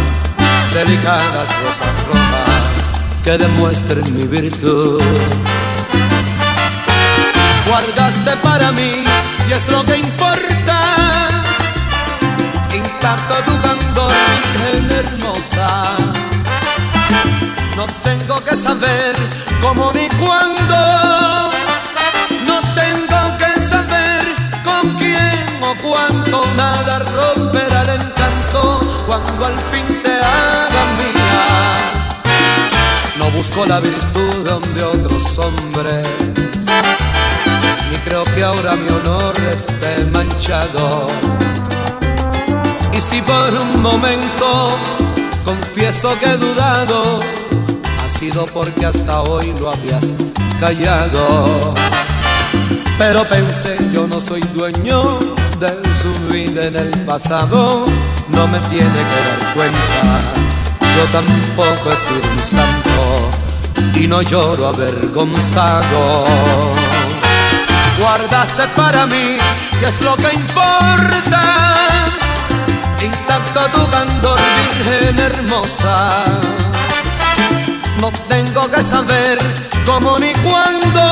Delicadas 0.74 1.50
rosas 1.64 1.96
rojas 2.08 3.02
que 3.24 3.38
demuestren 3.38 4.14
mi 4.16 4.26
virtud. 4.26 5.02
Guardaste 7.68 8.32
para 8.44 8.72
mí 8.72 9.04
y 9.50 9.52
es 9.52 9.68
lo 9.70 9.84
que 9.86 9.98
importa. 9.98 10.80
Impacto 12.74 13.36
tu 13.46 13.62
candor, 13.62 14.14
virgen 14.54 14.92
hermosa. 14.92 15.68
No 17.76 17.86
tengo 18.04 18.36
que 18.44 18.56
saber 18.56 19.16
cómo 19.62 19.92
ni 19.94 20.08
cuándo. 20.18 20.95
Busco 33.36 33.66
la 33.66 33.80
virtud 33.80 34.45
donde 34.45 34.84
otros 34.84 35.38
hombres. 35.40 36.07
Ni 37.91 37.98
creo 37.98 38.24
que 38.24 38.44
ahora 38.44 38.76
mi 38.76 38.88
honor 38.90 39.36
esté 39.52 40.06
manchado. 40.12 41.07
Y 42.94 43.02
si 43.02 43.22
por 43.22 43.53
un 43.53 43.82
momento 43.82 44.78
confieso 45.44 46.18
que 46.20 46.28
he 46.28 46.38
dudado, 46.38 47.20
ha 48.03 48.10
sido 48.10 48.45
porque 48.45 48.86
hasta 48.86 49.22
hoy 49.24 49.53
lo 49.60 49.72
habías 49.72 50.16
callado. 50.60 51.74
Pero 52.98 53.28
pensé, 53.28 53.78
yo 53.91 54.07
no 54.07 54.22
soy 54.22 54.41
dueño 54.53 55.20
de 55.60 55.70
su 56.02 56.34
vida 56.34 56.68
en 56.68 56.78
el 56.78 56.90
pasado, 57.06 57.86
no 58.30 58.48
me 58.48 58.60
tiene 58.60 58.94
que 58.94 59.44
dar 59.44 59.53
cuenta 59.53 60.45
yo 60.96 61.04
tampoco 61.12 61.92
he 61.92 61.98
sido 61.98 62.32
un 62.32 62.40
santo 62.40 63.30
y 63.96 64.08
no 64.08 64.22
lloro 64.22 64.68
avergonzado. 64.68 66.26
Guardaste 68.00 68.68
para 68.76 69.06
mí, 69.06 69.38
que 69.80 69.86
es 69.88 70.02
lo 70.02 70.16
que 70.16 70.34
importa, 70.34 71.42
intacto 73.02 73.62
tu 73.72 73.90
candor, 73.90 74.40
virgen 74.78 75.20
hermosa. 75.20 76.24
No 78.00 78.12
tengo 78.28 78.70
que 78.70 78.84
saber 78.84 79.38
cómo 79.86 80.18
ni 80.20 80.34
cuándo, 80.36 81.04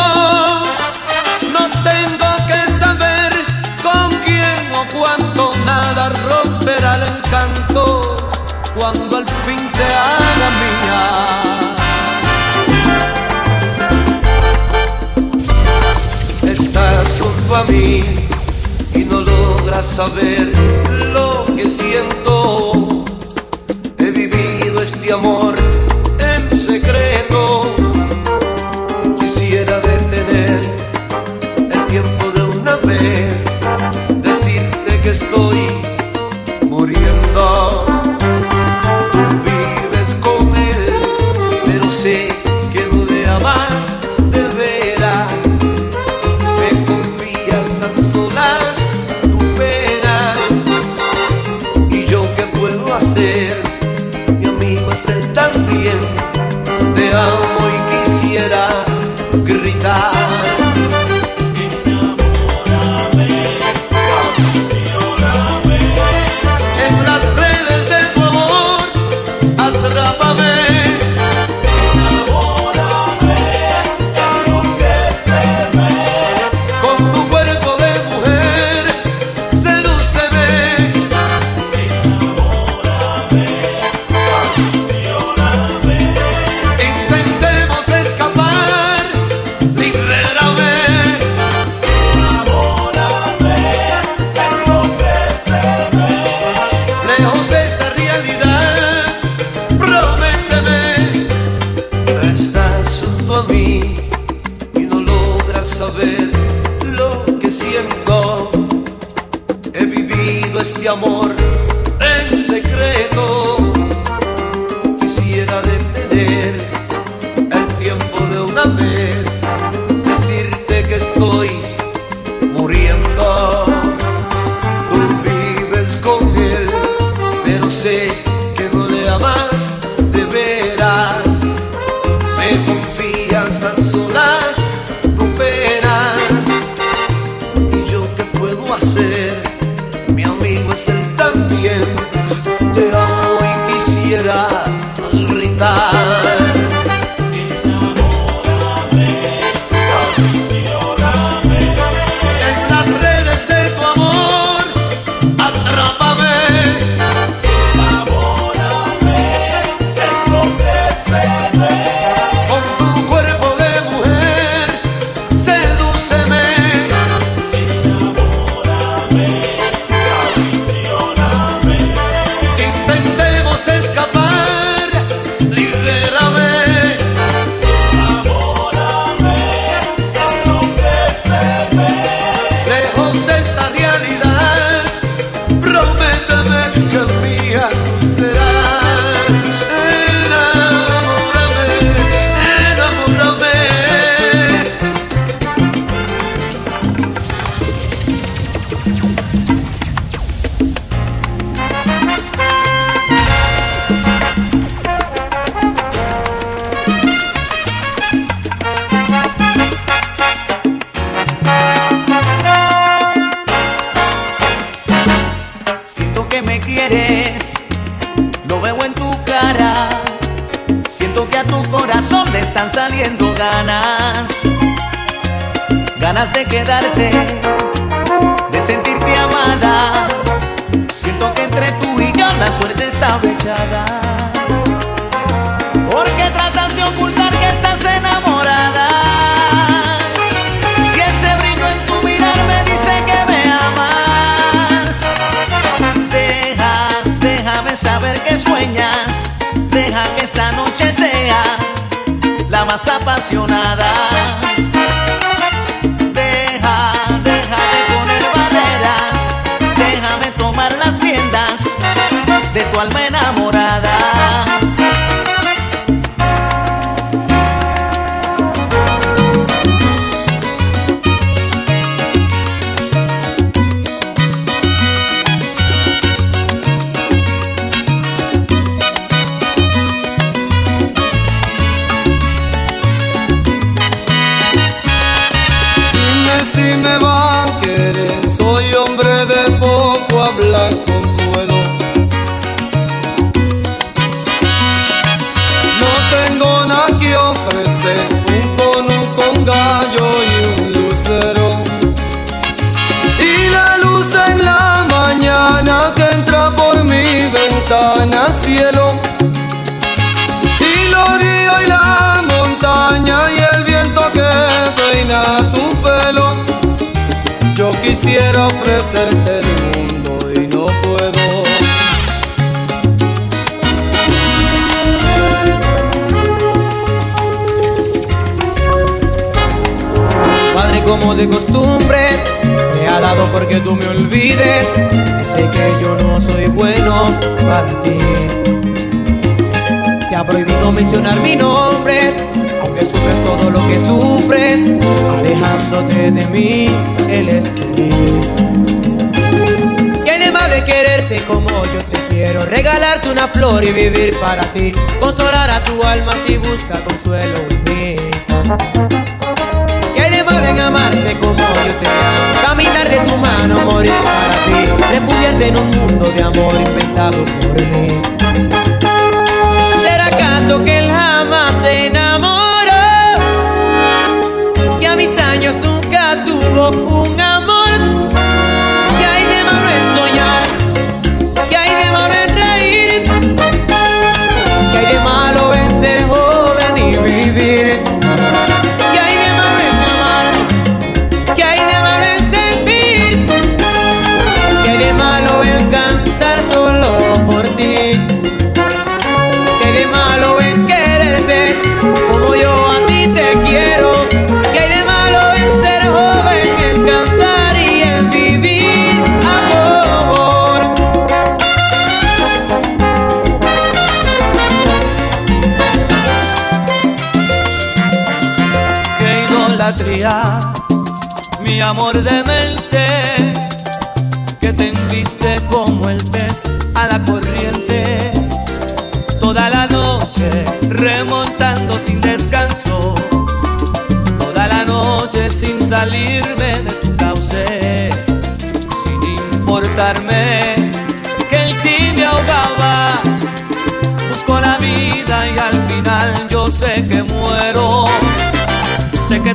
no 1.52 1.70
tengo 1.84 2.30
que 2.48 2.72
saber 2.80 3.34
con 3.82 4.10
quién 4.26 4.72
o 4.76 4.86
cuánto, 4.98 5.52
nada 5.66 6.10
romperá 6.10 6.96
el 6.96 7.04
encanto 7.04 8.14
cuando 8.76 9.13
y 18.96 19.06
no 19.06 19.22
logra 19.22 19.84
saber 19.84 21.03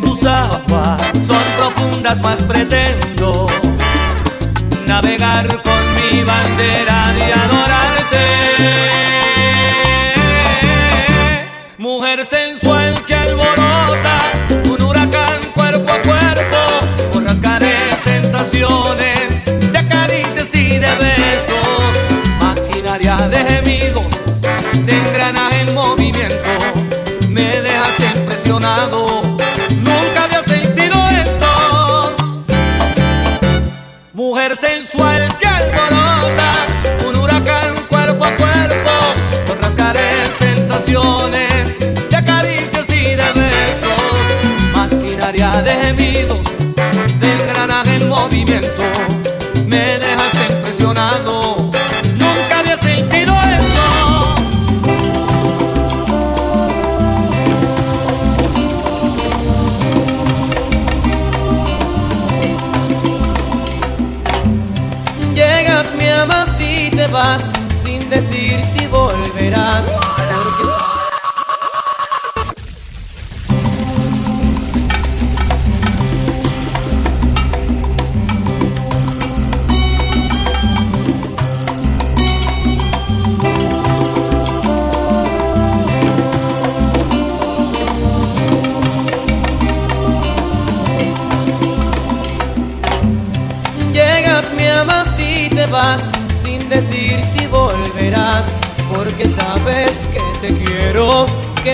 tus 0.01 0.25
aguas 0.25 1.01
son 1.27 1.45
profundas, 1.57 2.20
más 2.20 2.43
pretendo 2.43 3.47
navegar 4.87 5.47
con 5.62 5.95
mi 5.95 6.23
bandera 6.23 7.12
de 7.12 7.33
de 45.69 45.85
gemidos 45.85 46.40
del 47.20 47.39
granaje 47.47 47.97
en 47.97 48.09
movimiento. 48.09 48.98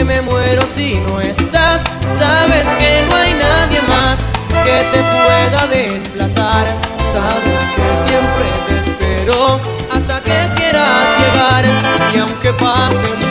me 0.04 0.20
muero 0.20 0.62
si 0.74 0.96
no 1.08 1.20
estás. 1.20 1.82
Sabes 2.18 2.66
que 2.78 3.04
no 3.08 3.16
hay 3.16 3.34
nadie 3.34 3.80
más 3.88 4.18
que 4.64 4.78
te 4.92 5.00
pueda 5.02 5.66
desplazar. 5.68 6.66
Sabes 7.14 7.60
que 7.74 8.08
siempre 8.08 8.46
te 8.68 8.80
espero 8.80 9.60
hasta 9.92 10.20
que 10.20 10.54
quieras 10.54 11.06
llegar. 11.18 11.64
Y 12.14 12.18
aunque 12.18 12.52
pasen 12.52 13.23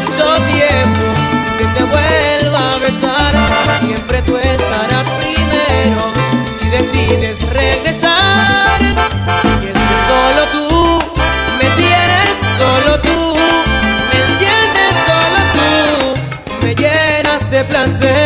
déplacer. 17.63 18.22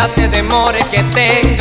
días 0.00 0.10
se 0.12 0.28
demore 0.28 0.80
que 0.90 1.02
tenga. 1.04 1.59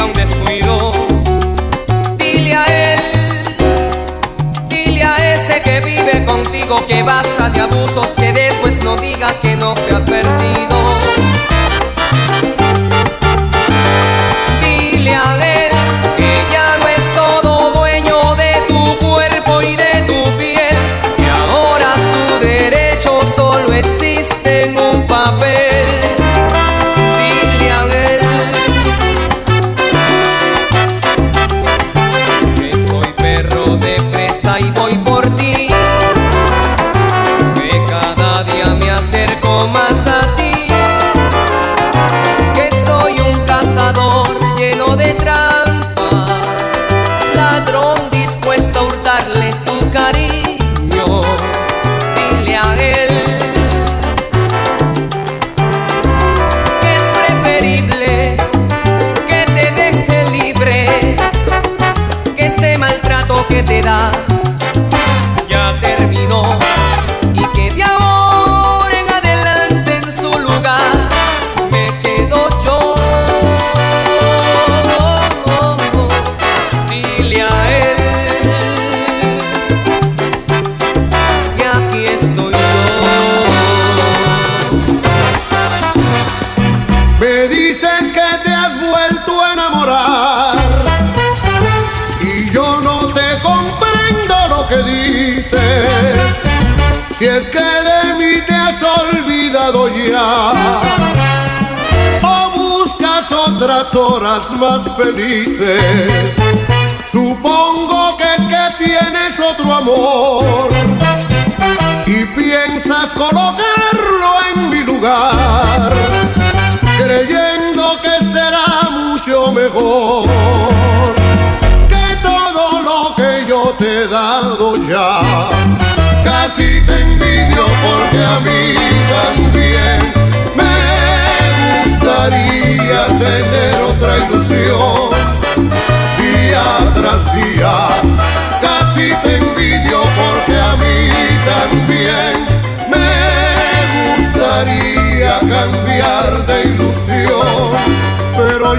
feliz. 104.96 105.49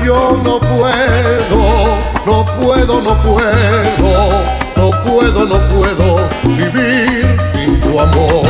yo 0.05 0.39
no 0.43 0.61
puedo, 0.61 1.99
no 2.27 2.45
puedo, 2.61 3.01
no 3.01 3.23
puedo, 3.23 4.45
no 4.77 4.91
puedo, 5.05 5.47
no 5.47 5.69
puedo 5.69 6.29
vivir 6.45 7.37
sin 7.55 7.81
tu 7.81 8.01
amor. 8.01 8.43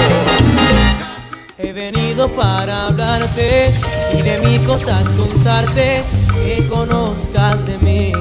He 1.58 1.72
venido 1.72 2.28
para 2.28 2.86
hablarte 2.86 3.72
y 4.18 4.22
de 4.22 4.38
mí 4.38 4.58
cosas 4.66 5.06
contarte 5.08 6.02
que 6.34 6.66
conozcas 6.68 7.66
de 7.66 7.78
mí. 7.78 8.12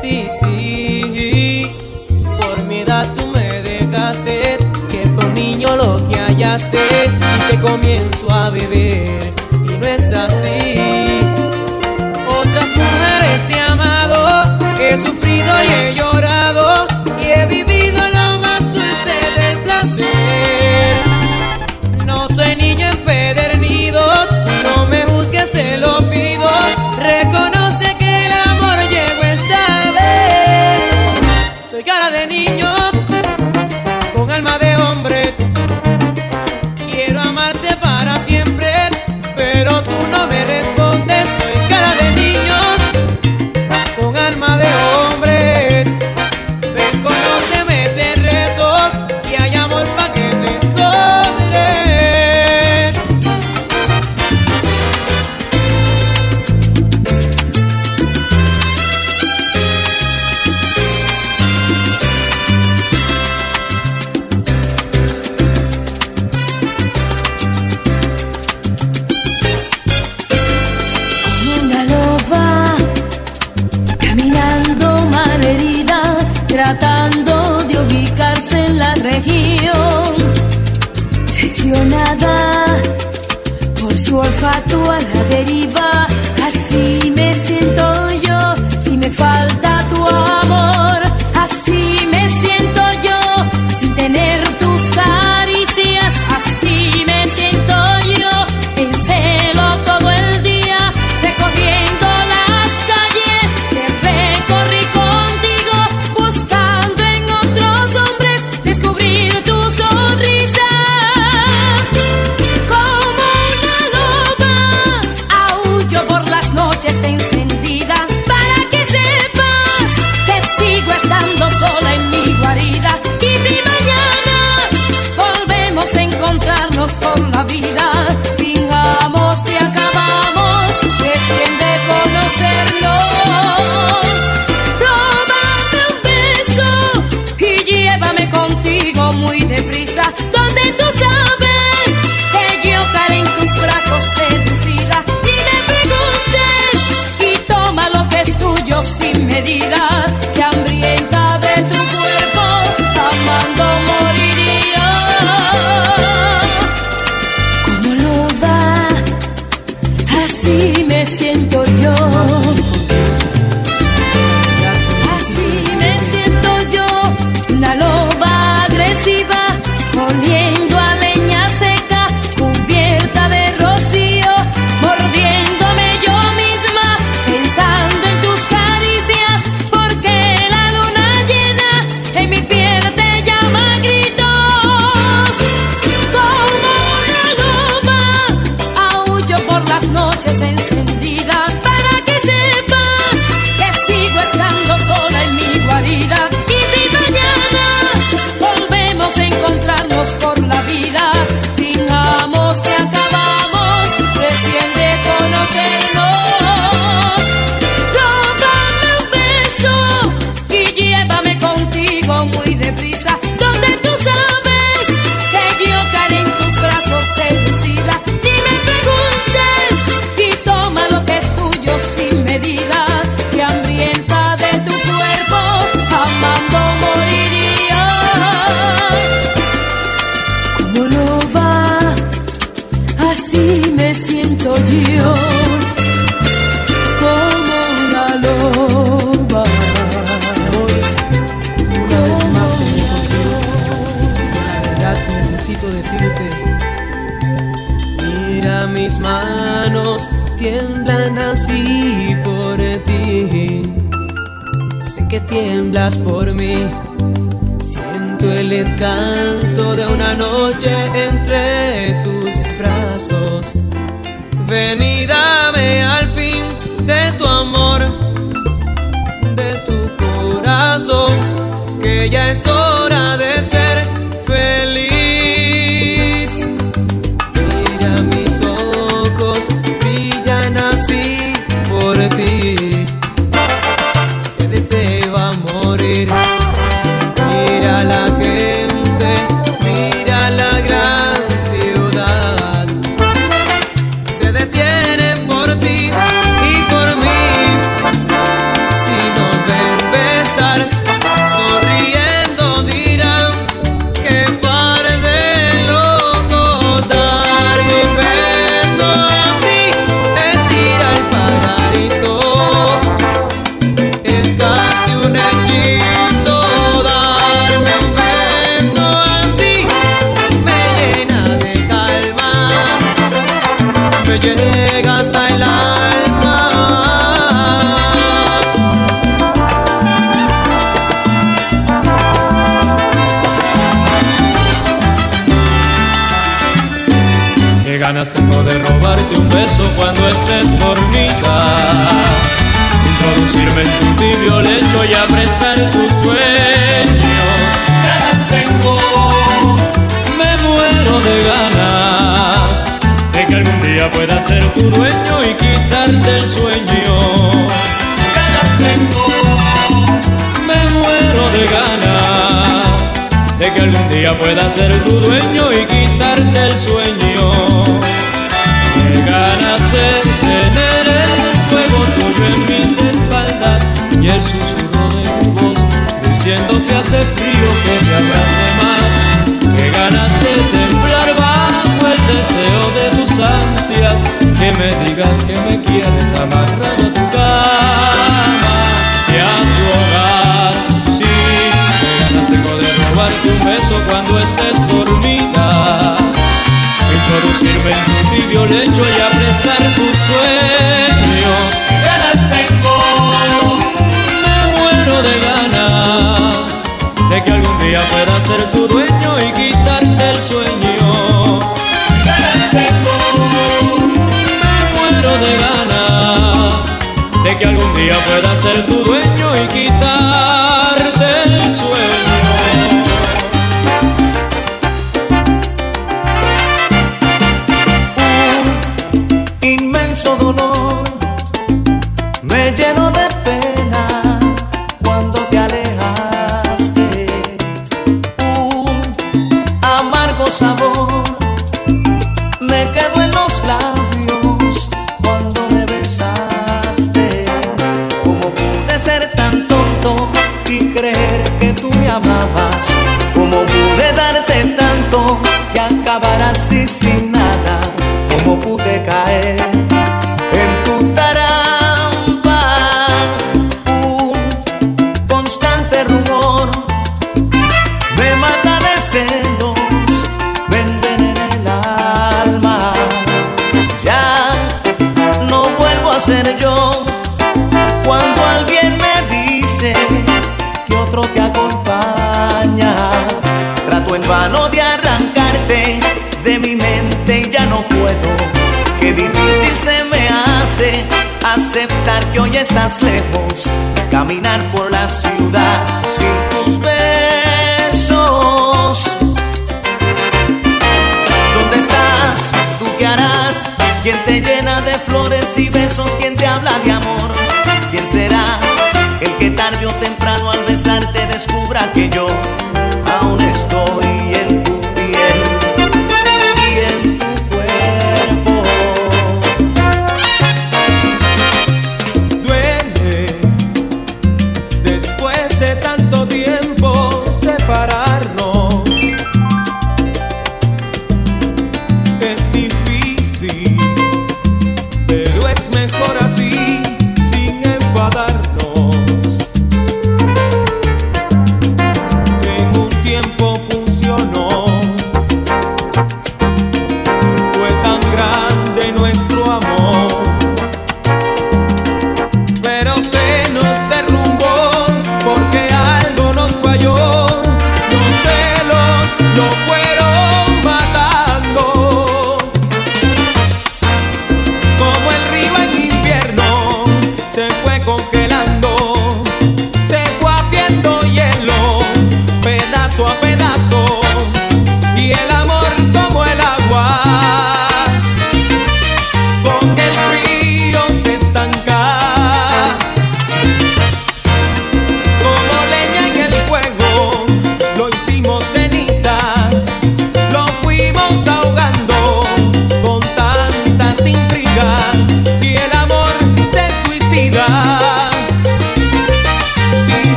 Sí, 0.00 0.26
sí, 0.40 1.70
por 2.40 2.62
mi 2.64 2.80
edad 2.80 3.12
tú 3.14 3.26
me 3.28 3.62
dejaste, 3.62 4.58
que 4.88 5.06
por 5.08 5.26
niño 5.28 5.76
lo 5.76 5.96
que 6.08 6.18
hallaste 6.18 6.78
y 7.06 7.50
te 7.50 7.60
comienzo 7.60 8.30
a 8.30 8.50
beber. 8.50 9.45
he 14.88 14.96
sufrido 14.96 15.52
y 15.64 15.88
ellos 15.88 16.05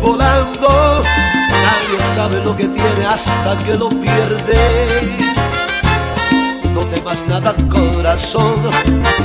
volando. 0.00 1.02
Nadie 1.48 2.02
sabe 2.14 2.42
lo 2.44 2.56
que 2.56 2.66
tiene 2.66 3.06
hasta 3.06 3.56
que 3.64 3.74
lo 3.76 3.88
pierde. 3.88 4.58
No 6.74 6.80
temas 6.86 7.26
nada 7.28 7.54
corazón, 7.68 8.60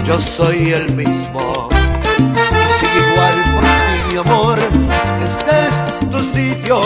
yo 0.03 0.19
soy 0.19 0.73
el 0.73 0.93
mismo. 0.95 1.69
Y 2.17 2.79
sigue 2.79 2.99
igual 3.11 3.35
por 3.53 3.63
ti 3.63 3.95
mi 4.11 4.17
amor, 4.17 4.59
este 5.25 5.51
es 5.67 6.09
tu 6.09 6.23
sitio. 6.23 6.81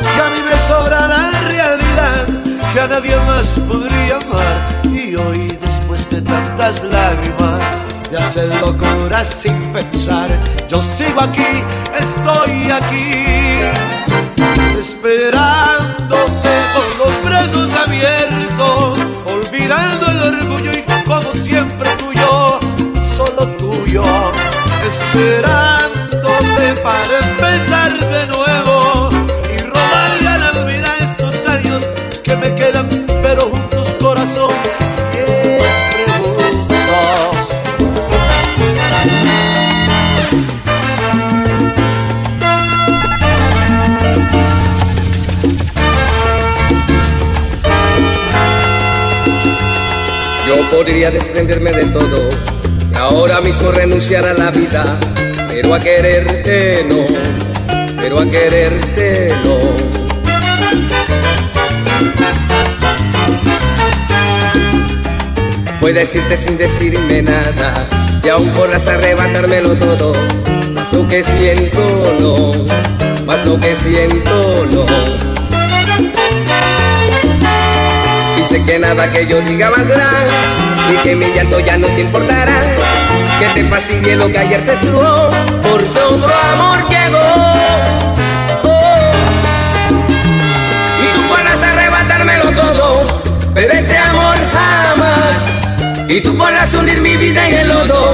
Y 0.00 0.18
a 0.20 0.28
mí 0.32 0.40
me 0.50 0.58
sobra 0.58 1.08
la 1.08 1.30
realidad 1.42 2.26
que 2.72 2.80
a 2.80 2.86
nadie 2.86 3.16
más 3.26 3.58
podría 3.68 4.16
amar. 4.16 4.56
Y 4.92 5.14
hoy 5.16 5.56
después 5.60 6.08
de 6.10 6.20
tantas 6.22 6.82
lágrimas, 6.84 7.60
de 8.10 8.18
hacer 8.18 8.48
locuras 8.60 9.28
sin 9.28 9.60
pensar, 9.72 10.28
yo 10.68 10.80
sigo 10.82 11.20
aquí, 11.20 11.64
estoy 11.98 12.70
aquí 12.70 13.26
esperándote 14.78 16.50
con 16.74 16.98
los 16.98 17.24
brazos 17.24 17.74
abiertos, 17.74 19.00
olvidando 19.24 20.06
el 20.06 20.22
orgullo 20.34 20.70
y 20.72 20.82
como 21.04 21.32
siempre 21.32 21.88
tuyo, 21.96 22.60
solo 23.16 23.48
tuyo, 23.56 24.04
esperándote 24.86 26.74
para 26.82 27.18
empezar 27.18 27.98
de 27.98 28.26
nuevo 28.26 28.85
podría 50.76 51.10
desprenderme 51.10 51.72
de 51.72 51.86
todo 51.86 52.28
y 52.92 52.94
ahora 52.96 53.40
mismo 53.40 53.70
renunciar 53.70 54.26
a 54.26 54.34
la 54.34 54.50
vida, 54.50 54.84
pero 55.48 55.72
a 55.72 55.78
quererte 55.78 56.84
no, 56.86 57.06
pero 57.98 58.20
a 58.20 58.30
quererte 58.30 59.34
no. 59.42 59.56
Puedo 65.80 65.94
decirte 65.94 66.36
sin 66.36 66.58
decirme 66.58 67.22
nada, 67.22 67.88
y 68.22 68.28
aún 68.28 68.52
podrás 68.52 68.86
arrebatármelo 68.86 69.78
todo, 69.78 70.12
más 70.74 70.92
lo 70.92 71.08
que 71.08 71.24
siento 71.24 71.80
no, 72.20 72.52
más 73.24 73.46
lo 73.46 73.58
que 73.58 73.74
siento 73.76 74.66
no. 74.72 75.25
Que 78.64 78.78
nada 78.78 79.10
que 79.12 79.26
yo 79.26 79.40
diga 79.42 79.70
valdrá 79.70 80.08
Y 80.92 80.96
que 81.02 81.16
mi 81.16 81.26
llanto 81.26 81.60
ya 81.60 81.76
no 81.76 81.86
te 81.88 82.00
importará. 82.00 82.62
Que 83.38 83.46
te 83.54 83.68
fastidie 83.68 84.16
lo 84.16 84.30
que 84.30 84.38
ayer 84.38 84.64
te 84.64 84.74
estuvo 84.74 85.28
Porque 85.62 86.00
otro 86.00 86.34
amor 86.52 86.88
llegó. 86.88 87.18
Oh. 88.64 89.10
Y 91.02 91.14
tú 91.14 91.22
podrás 91.28 91.62
arrebatármelo 91.62 92.50
todo 92.52 93.20
Pero 93.54 93.72
este 93.72 93.98
amor 93.98 94.36
jamás. 94.52 96.08
Y 96.08 96.20
tú 96.20 96.36
podrás 96.36 96.72
hundir 96.74 97.00
mi 97.00 97.16
vida 97.16 97.48
en 97.48 97.54
el 97.54 97.68
lodo 97.68 98.05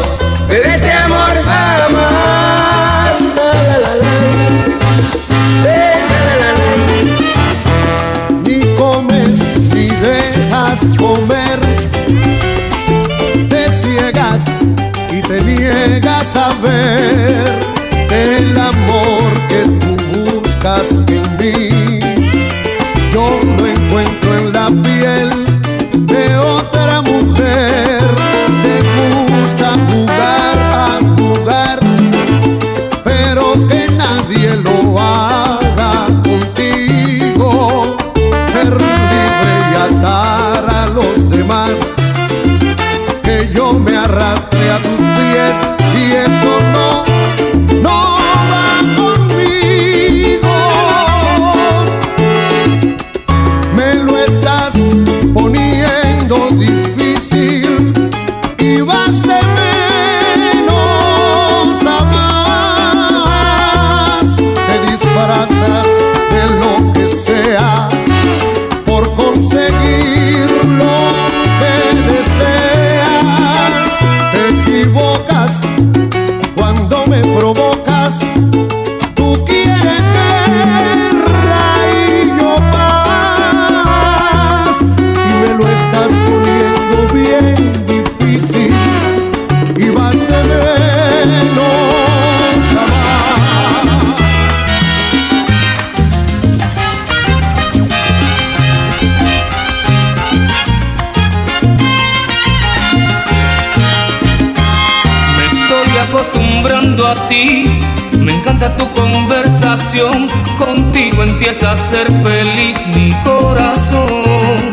empieza 111.43 111.73
a 111.73 111.77
ser 111.77 112.07
feliz 112.23 112.87
mi 112.95 113.13
corazón. 113.25 114.71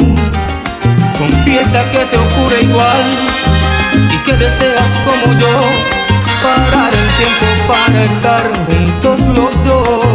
Confiesa 1.17 1.83
que 1.91 1.97
te 1.97 2.15
ocurre 2.15 2.61
igual 2.61 3.05
y 4.13 4.17
que 4.23 4.33
deseas 4.33 4.99
como 5.03 5.39
yo 5.39 5.57
parar 6.43 6.91
el 6.93 7.09
tiempo 7.17 7.67
para 7.67 8.03
estar 8.03 8.51
juntos 8.67 9.19
los 9.35 9.63
dos. 9.63 10.08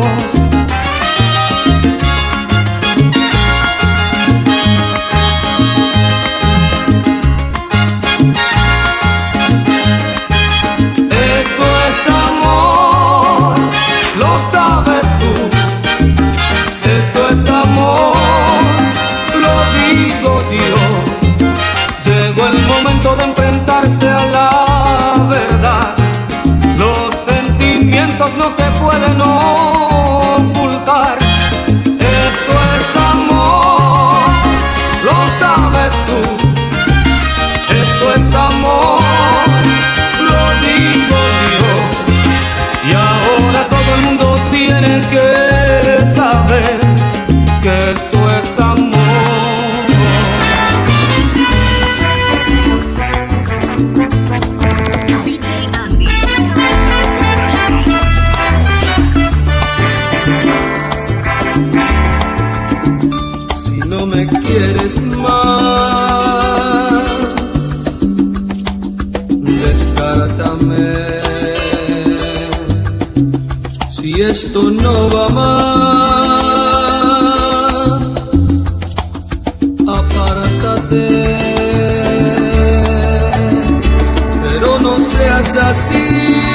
ser 84.99 85.29
assassino. 85.33 86.54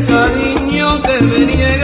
cariño 0.00 1.00
te 1.02 1.18
debería 1.18 1.81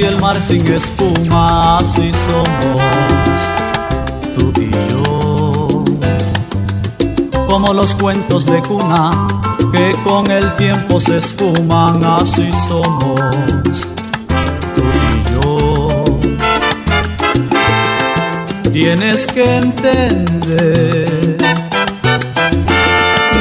y 0.00 0.04
el 0.04 0.18
mar 0.20 0.40
sin 0.40 0.66
espuma, 0.72 1.78
así 1.78 2.10
somos 2.12 2.80
tú 4.36 4.52
y 4.60 4.70
yo. 4.90 5.84
Como 7.48 7.74
los 7.74 7.94
cuentos 7.94 8.46
de 8.46 8.62
cuna 8.62 9.10
que 9.72 9.92
con 10.04 10.30
el 10.30 10.54
tiempo 10.56 11.00
se 11.00 11.18
esfuman, 11.18 12.04
así 12.04 12.48
somos 12.68 13.20
tú 14.76 14.84
y 15.12 15.22
yo. 15.32 15.88
Tienes 18.72 19.26
que 19.26 19.56
entender, 19.56 21.36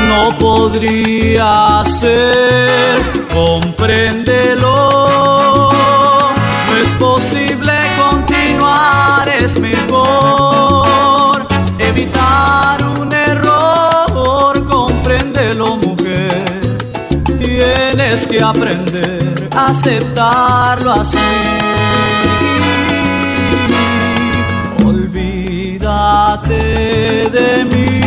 no 0.08 0.38
podría 0.38 1.84
ser, 1.86 3.00
compréndelo. 3.34 4.89
tienes 18.10 18.28
que 18.28 18.44
aprender 18.44 19.48
a 19.56 19.68
aceptarlo 19.68 20.94
así. 20.94 21.18
Olvídate 24.84 26.56
de 27.30 27.66
mí. 27.66 27.99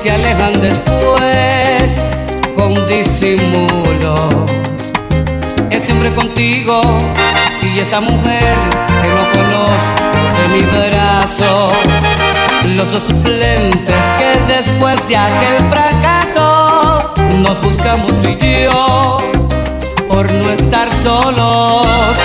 se 0.00 0.10
alejan 0.10 0.58
después 0.62 2.00
con 2.56 2.72
disimulo. 2.88 4.46
Es 5.70 5.82
siempre 5.82 6.10
contigo 6.12 6.80
y 7.62 7.80
esa 7.80 8.00
mujer 8.00 8.54
que 9.02 9.08
no 9.08 9.24
conozco 9.30 10.02
de 10.40 10.56
mi 10.56 10.62
brazo. 10.62 11.72
Los 12.76 12.90
dos 12.92 13.02
suplentes 13.02 14.02
que 14.16 14.54
después 14.54 15.06
de 15.06 15.16
aquel 15.18 15.68
fracaso 15.68 17.12
nos 17.38 17.60
buscamos 17.60 18.06
tú 18.22 18.28
y 18.28 18.64
yo 18.64 19.18
por 20.08 20.32
no 20.32 20.48
estar 20.48 20.88
solos. 21.02 22.16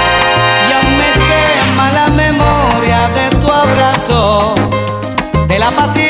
Ya 0.69 0.81
me 0.97 1.11
quema 1.27 1.91
la 1.91 2.07
memoria 2.07 3.09
de 3.09 3.35
tu 3.35 3.51
abrazo, 3.51 4.55
de 5.49 5.59
la 5.59 5.71
paciencia. 5.71 6.04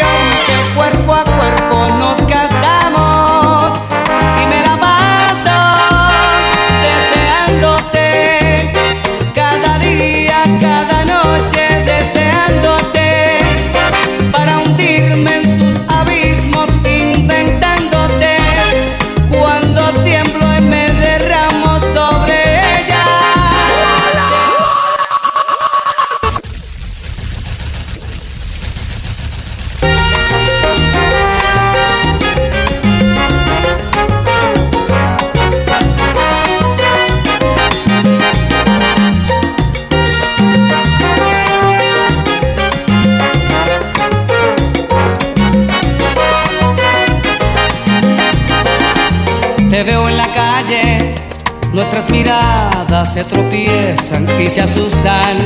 Miradas 52.15 53.13
se 53.13 53.23
tropiezan 53.25 54.25
y 54.39 54.49
se 54.49 54.61
asustan. 54.61 55.37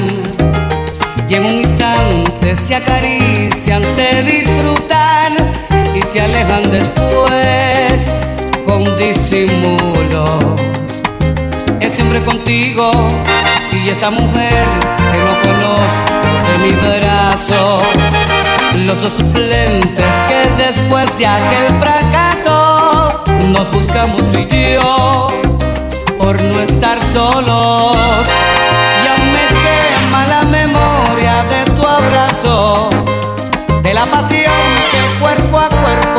Y 1.28 1.36
en 1.36 1.46
un 1.46 1.54
instante 1.54 2.56
se 2.56 2.76
acarician, 2.76 3.82
se 3.96 4.24
disfrutan 4.24 5.34
y 5.96 6.02
se 6.02 6.22
alejan 6.22 6.70
después 6.70 8.12
con 8.66 8.84
disimulo. 8.98 10.56
Es 11.80 11.94
siempre 11.94 12.20
contigo 12.22 12.92
y 13.72 13.90
esa 13.90 14.12
mujer 14.12 14.66
que 15.12 15.20
no 15.28 15.34
conozco 15.48 16.14
de 16.50 16.56
mi 16.66 16.74
brazo. 16.86 17.82
Los 18.86 19.02
dos 19.02 19.14
suplentes 19.14 20.14
que 20.28 20.64
después 20.64 21.06
de 21.18 21.26
aquel 21.26 21.68
fracaso 21.80 23.24
nos 23.48 23.72
buscamos 23.72 24.18
tú 24.32 24.40
y 24.40 24.74
yo 24.74 25.49
por 26.30 26.44
no 26.44 26.60
estar 26.60 27.00
solos. 27.12 28.28
Y 29.04 29.08
aún 29.08 29.34
me 29.34 29.46
quema 29.64 30.28
la 30.28 30.42
memoria 30.44 31.44
de 31.46 31.66
tu 31.72 31.84
abrazo, 31.84 32.88
de 33.82 33.94
la 33.96 34.06
pasión 34.06 34.54
que 34.92 35.20
cuerpo 35.20 35.58
a 35.58 35.70
cuerpo 35.70 36.19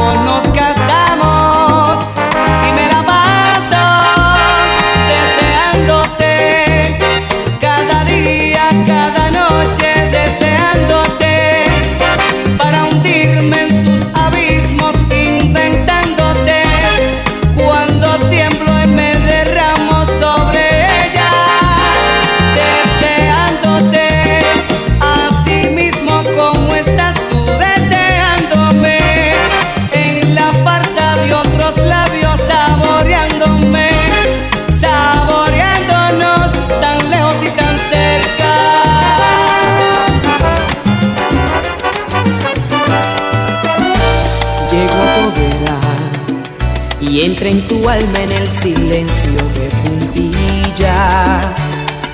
tu 47.70 47.88
alma 47.88 48.18
en 48.18 48.32
el 48.32 48.48
silencio 48.48 49.40
de 49.54 49.68
puntilla 49.84 51.40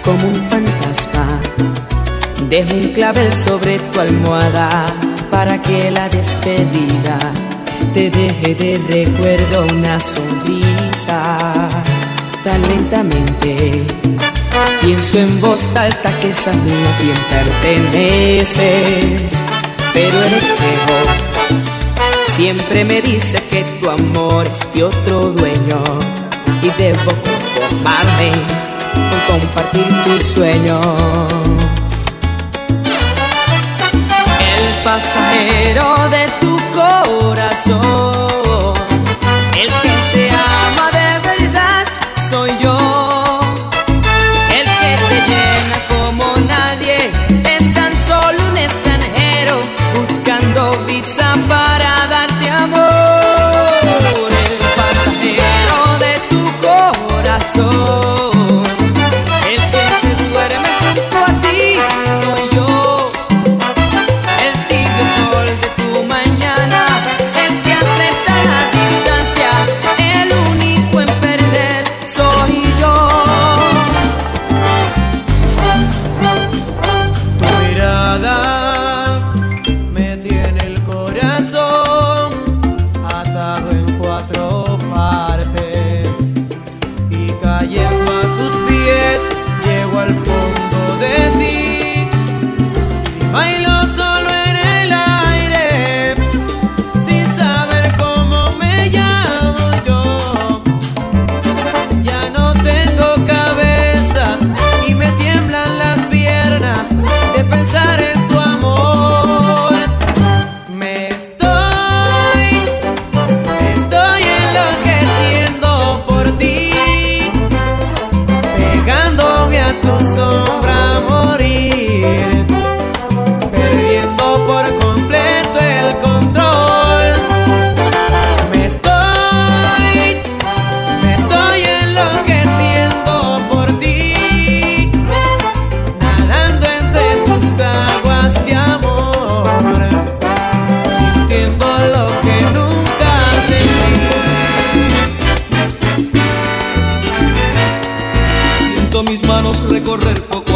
como 0.04 0.28
un 0.28 0.34
fantasma. 0.50 1.40
Dejo 2.50 2.74
un 2.74 2.92
clavel 2.92 3.32
sobre 3.32 3.78
tu 3.78 4.00
almohada 4.00 4.68
para 5.30 5.60
que 5.62 5.90
la 5.90 6.10
despedida 6.10 7.16
te 7.94 8.10
deje 8.10 8.54
de 8.54 8.78
recuerdo 8.90 9.66
una 9.74 9.98
sonrisa. 9.98 11.38
Tan 12.44 12.60
lentamente 12.68 13.82
pienso 14.82 15.18
en 15.18 15.40
voz 15.40 15.74
alta 15.74 16.10
que 16.20 16.34
sabes 16.34 16.86
a 16.90 16.98
quién 17.00 17.18
perteneces, 17.32 19.22
pero 19.94 20.22
el 20.22 20.34
espejo 20.34 20.96
Siempre 22.36 22.84
me 22.84 23.00
dice 23.00 23.42
que 23.50 23.64
tu 23.80 23.88
amor 23.88 24.25
es 24.46 24.72
de 24.72 24.84
otro 24.84 25.20
dueño 25.32 25.82
y 26.62 26.70
debo 26.78 27.12
conformarme 27.24 28.30
con 29.26 29.40
compartir 29.40 29.88
tu 30.04 30.20
sueño. 30.20 30.80
El 34.54 34.84
pasajero 34.84 36.08
de 36.10 36.28
tu 36.40 36.56
corazón, 36.74 38.05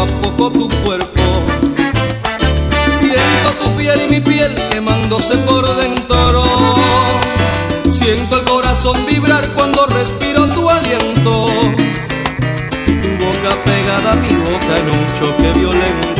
a 0.01 0.07
poco 0.07 0.51
tu 0.51 0.69
cuerpo. 0.85 1.23
Siento 2.99 3.51
tu 3.63 3.71
piel 3.77 4.03
y 4.03 4.09
mi 4.09 4.21
piel 4.21 4.55
quemándose 4.71 5.37
por 5.39 5.65
dentro. 5.77 6.43
Siento 7.91 8.39
el 8.39 8.45
corazón 8.45 9.05
vibrar 9.07 9.47
cuando 9.55 9.87
respiro 9.87 10.49
tu 10.49 10.71
aliento. 10.71 11.47
Y 12.87 12.93
tu 12.93 13.11
boca 13.27 13.57
pegada 13.65 14.13
a 14.13 14.17
mi 14.17 14.35
boca 14.51 14.79
en 14.79 14.91
un 14.91 15.07
choque 15.19 15.53
violento. 15.59 16.11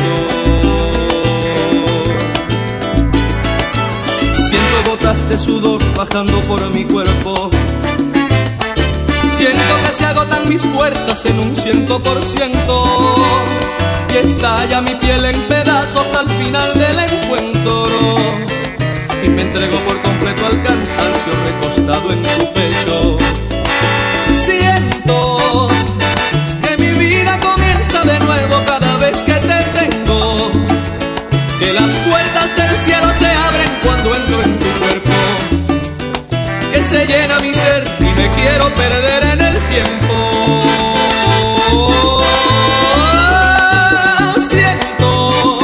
Siento 4.47 4.89
gotas 4.89 5.27
de 5.27 5.37
sudor 5.37 5.81
bajando 5.95 6.39
por 6.43 6.69
mi 6.69 6.85
cuerpo. 6.85 7.49
Siento 9.41 9.75
que 9.87 9.97
se 9.97 10.05
agotan 10.05 10.47
mis 10.47 10.61
fuerzas 10.61 11.25
en 11.25 11.39
un 11.39 11.55
ciento 11.55 11.99
por 11.99 12.23
ciento. 12.23 13.15
Y 14.13 14.17
estalla 14.17 14.81
mi 14.81 14.93
piel 14.93 15.25
en 15.25 15.47
pedazos 15.47 16.05
al 16.15 16.29
final 16.29 16.77
del 16.77 16.99
encuentro. 16.99 17.87
Y 19.23 19.31
me 19.31 19.41
entrego 19.41 19.83
por 19.87 19.99
completo 20.03 20.45
al 20.45 20.61
cansancio 20.61 21.33
recostado 21.47 22.11
en 22.11 22.21
tu 22.21 22.53
pecho. 22.53 23.17
Siento 24.37 25.69
que 26.61 26.77
mi 26.77 26.91
vida 26.91 27.39
comienza 27.39 28.03
de 28.03 28.19
nuevo 28.19 28.63
cada 28.67 28.95
vez 28.97 29.23
que 29.23 29.33
te 29.33 29.63
tengo. 29.73 30.51
Que 31.59 31.73
las 31.73 31.89
puertas 31.89 32.55
del 32.57 32.77
cielo 32.77 33.11
se 33.11 33.25
abren 33.25 33.71
cuando 33.83 34.15
entro 34.15 34.43
en 34.43 34.59
tu 34.59 34.67
cuerpo. 34.79 35.11
Que 36.71 36.83
se 36.83 37.07
llena 37.07 37.39
mi 37.39 37.55
ser 37.55 38.00
me 38.21 38.29
quiero 38.31 38.73
perder 38.75 39.23
en 39.33 39.41
el 39.41 39.57
tiempo. 39.69 40.15
Siento 44.39 45.59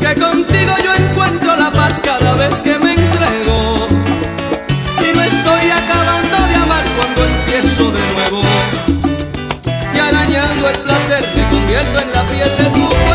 que 0.00 0.20
contigo 0.20 0.72
yo 0.84 0.92
encuentro 0.94 1.56
la 1.56 1.70
paz 1.70 2.00
cada 2.02 2.34
vez 2.34 2.60
que 2.60 2.76
me 2.78 2.94
entrego. 2.94 3.86
Y 5.06 5.16
no 5.16 5.22
estoy 5.22 5.64
acabando 5.80 6.38
de 6.48 6.54
amar 6.64 6.84
cuando 6.96 7.24
empiezo 7.24 7.84
de 7.92 8.02
nuevo. 8.14 8.42
Y 9.94 9.98
arañando 9.98 10.70
el 10.70 10.78
placer 10.78 11.22
me 11.36 11.48
convierto 11.50 12.00
en 12.00 12.12
la 12.12 12.22
piel 12.26 12.50
de 12.58 12.64
tu 12.76 13.09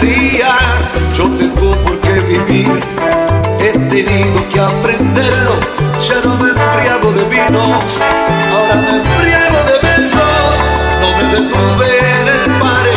Yo 0.00 1.24
tengo 1.24 1.74
por 1.82 1.98
qué 1.98 2.12
vivir, 2.20 2.70
he 3.58 3.72
tenido 3.72 4.48
que 4.52 4.60
aprenderlo. 4.60 5.50
Ya 6.06 6.20
no 6.24 6.36
me 6.36 6.50
embriago 6.50 7.10
de 7.14 7.24
vinos, 7.24 7.84
ahora 8.54 8.74
me 8.76 8.90
embriago 8.90 9.58
de 9.66 9.76
besos. 9.82 10.54
No 11.00 11.08
me 11.16 11.24
detuve 11.34 11.88
en 12.16 12.28
el 12.28 12.44
pare 12.60 12.94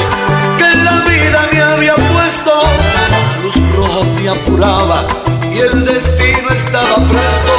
que 0.59 0.77
la 0.83 0.99
vida 1.09 1.49
me 1.51 1.61
había 1.61 1.95
puesto. 1.95 2.61
La 2.93 3.41
luz 3.41 3.55
roja 3.75 4.05
me 4.21 4.29
apuraba 4.29 5.07
y 5.51 5.57
el 5.57 5.83
destino 5.83 6.49
estaba 6.51 6.97
presto. 6.97 7.53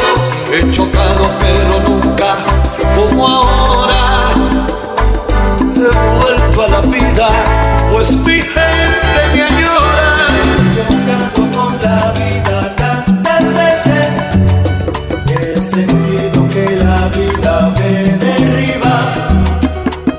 He 0.52 0.70
chocado 0.70 1.28
pero 1.40 1.80
nunca 1.88 2.36
como 2.94 3.26
ahora. 3.26 4.34
He 5.74 6.20
vuelto 6.20 6.62
a 6.62 6.68
la 6.68 6.80
vida, 6.82 7.28
pues 7.90 8.12
mi 8.12 8.40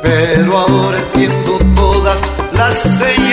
Pero 0.02 0.58
ahora 0.58 0.98
entiendo 1.00 1.60
todas 1.76 2.20
las 2.58 2.74
señales 2.74 3.33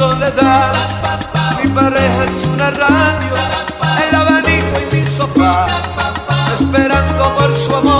soledad. 0.00 0.72
Mi 1.62 1.70
pareja 1.70 2.24
es 2.24 2.46
una 2.46 2.70
radio, 2.70 3.34
el 4.02 4.14
abanico 4.14 4.74
y 4.80 4.96
mi 4.96 5.02
sofá, 5.14 5.66
esperando 6.54 7.36
por 7.36 7.54
su 7.54 7.76
amor. 7.76 7.99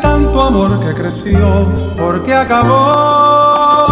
Tanto 0.00 0.42
amor 0.42 0.80
que 0.80 0.94
creció, 0.94 1.66
porque 1.96 2.34
acabó. 2.34 3.84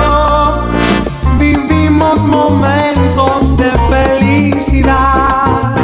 Vivimos 1.38 2.20
momentos 2.26 3.56
de 3.56 3.70
felicidad, 3.90 5.74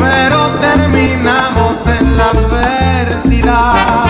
pero 0.00 0.50
terminamos 0.60 1.86
en 1.86 2.16
la 2.16 2.30
adversidad. 2.30 4.06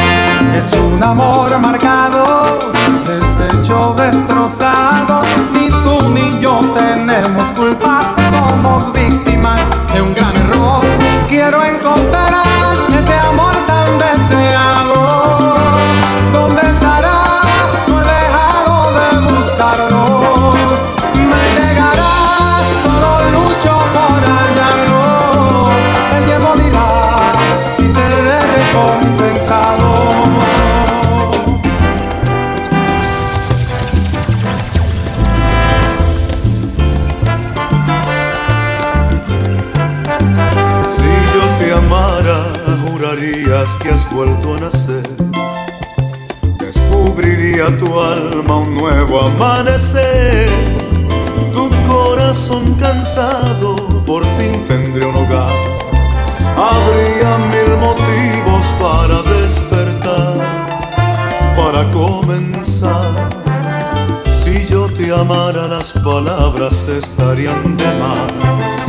Es 0.55 0.72
un 0.72 1.02
amor 1.02 1.58
marcado, 1.58 2.72
deshecho, 3.05 3.94
destrozado. 3.97 5.22
Ni 5.52 5.68
tú 5.68 6.08
ni 6.08 6.39
yo 6.40 6.60
tenemos 6.74 7.44
culpa, 7.56 8.11
un 48.18 48.74
nuevo 48.74 49.20
amanecer. 49.23 50.49
Tu 51.52 51.70
corazón 51.89 52.74
cansado 52.74 53.76
por 54.05 54.24
fin 54.36 54.65
tendría 54.66 55.08
un 55.08 55.16
hogar. 55.16 55.50
Habría 56.57 57.39
mil 57.52 57.76
motivos 57.78 58.66
para 58.81 59.23
despertar, 59.23 60.36
para 61.57 61.91
comenzar. 61.91 63.31
Si 64.26 64.66
yo 64.66 64.89
te 64.89 65.12
amara, 65.12 65.68
las 65.68 65.92
palabras 65.92 66.89
estarían 66.89 67.76
de 67.76 67.86
más. 67.86 68.82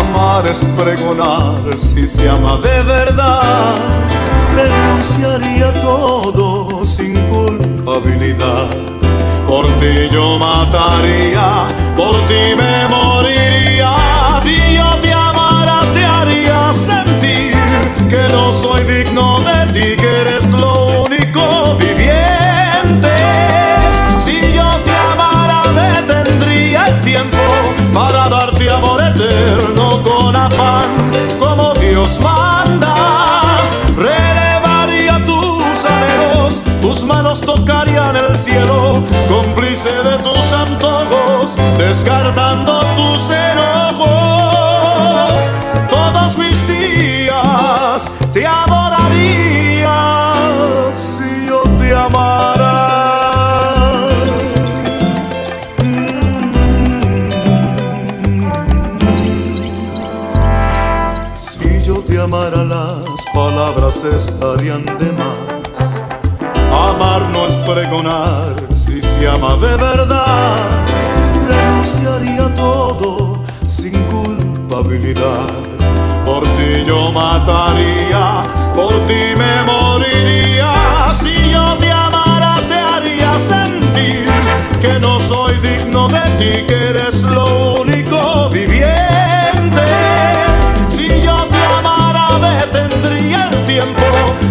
Amar 0.00 0.46
es 0.46 0.64
pregonar 0.76 1.78
si 1.78 2.06
se 2.06 2.28
ama 2.28 2.58
de 2.58 2.82
verdad. 2.82 3.78
Renunciaría 4.54 5.72
todo 5.80 6.84
sin 6.84 7.14
Por 9.48 9.66
ti 9.80 10.08
yo 10.12 10.38
mataría, 10.38 11.66
por 11.96 12.14
ti 12.28 12.54
me 12.56 12.86
moriría. 12.88 13.90
moriría. 13.90 14.40
Si 14.44 14.76
yo 14.76 14.88
te 15.02 15.12
amara, 15.12 15.80
te 15.92 16.04
haría 16.04 16.72
sentir 16.72 17.56
que 18.08 18.32
no 18.32 18.52
soy 18.52 18.84
digno 18.84 19.40
de 19.40 19.72
ti, 19.72 19.96
que 20.00 20.20
eres 20.20 20.50
lo 20.50 21.02
único 21.04 21.76
viviente. 21.78 23.12
Si 24.18 24.40
yo 24.54 24.70
te 24.84 24.94
amara, 25.12 25.62
detendría 25.74 26.86
el 26.86 27.00
tiempo 27.00 27.42
para 27.92 28.28
darte 28.28 28.70
amor 28.70 29.02
eterno 29.02 30.00
con 30.04 30.36
afán, 30.36 30.90
como 31.40 31.74
Dios 31.74 32.20
manda. 32.20 32.89
Tus 36.90 37.04
manos 37.04 37.40
tocarían 37.40 38.16
el 38.16 38.34
cielo, 38.34 39.00
cómplice 39.28 39.90
de 39.90 40.18
tus 40.24 40.52
antojos, 40.52 41.56
descartando 41.78 42.80
tus 42.96 43.30
enojos. 43.30 44.10
Todos 45.88 46.36
mis 46.36 46.66
días 46.66 48.10
te 48.32 48.44
adoraría 48.44 49.92
si 50.96 51.46
yo 51.46 51.62
te 51.78 51.94
amara. 51.94 52.88
Si 61.36 61.84
yo 61.84 62.00
te 62.00 62.20
amara 62.20 62.64
las 62.64 63.24
palabras 63.32 64.02
estarían 64.04 64.84
de 64.98 65.12
más. 65.12 65.39
Si 68.74 69.00
se 69.00 69.28
ama 69.28 69.54
de 69.56 69.76
verdad. 69.76 70.84
Renunciaría 71.46 72.52
todo 72.56 73.44
sin 73.64 73.92
culpabilidad. 74.06 75.46
Por 76.24 76.42
ti 76.42 76.82
yo 76.84 77.12
mataría, 77.12 78.42
por 78.74 78.92
ti 79.06 79.22
me 79.38 79.62
moriría. 79.62 81.12
Si 81.12 81.52
yo 81.52 81.76
te 81.78 81.92
amara 81.92 82.56
te 82.66 82.74
haría 82.74 83.32
sentir 83.34 84.26
que 84.80 84.98
no 84.98 85.20
soy 85.20 85.54
digno 85.58 86.08
de 86.08 86.22
ti, 86.38 86.66
que 86.66 86.90
eres 86.90 87.22
lo 87.22 87.82
único 87.82 88.50
viviente. 88.50 89.86
Si 90.88 91.06
yo 91.22 91.36
te 91.44 91.62
amara 91.78 92.30
detendría 92.40 93.48
el 93.48 93.64
tiempo 93.66 94.06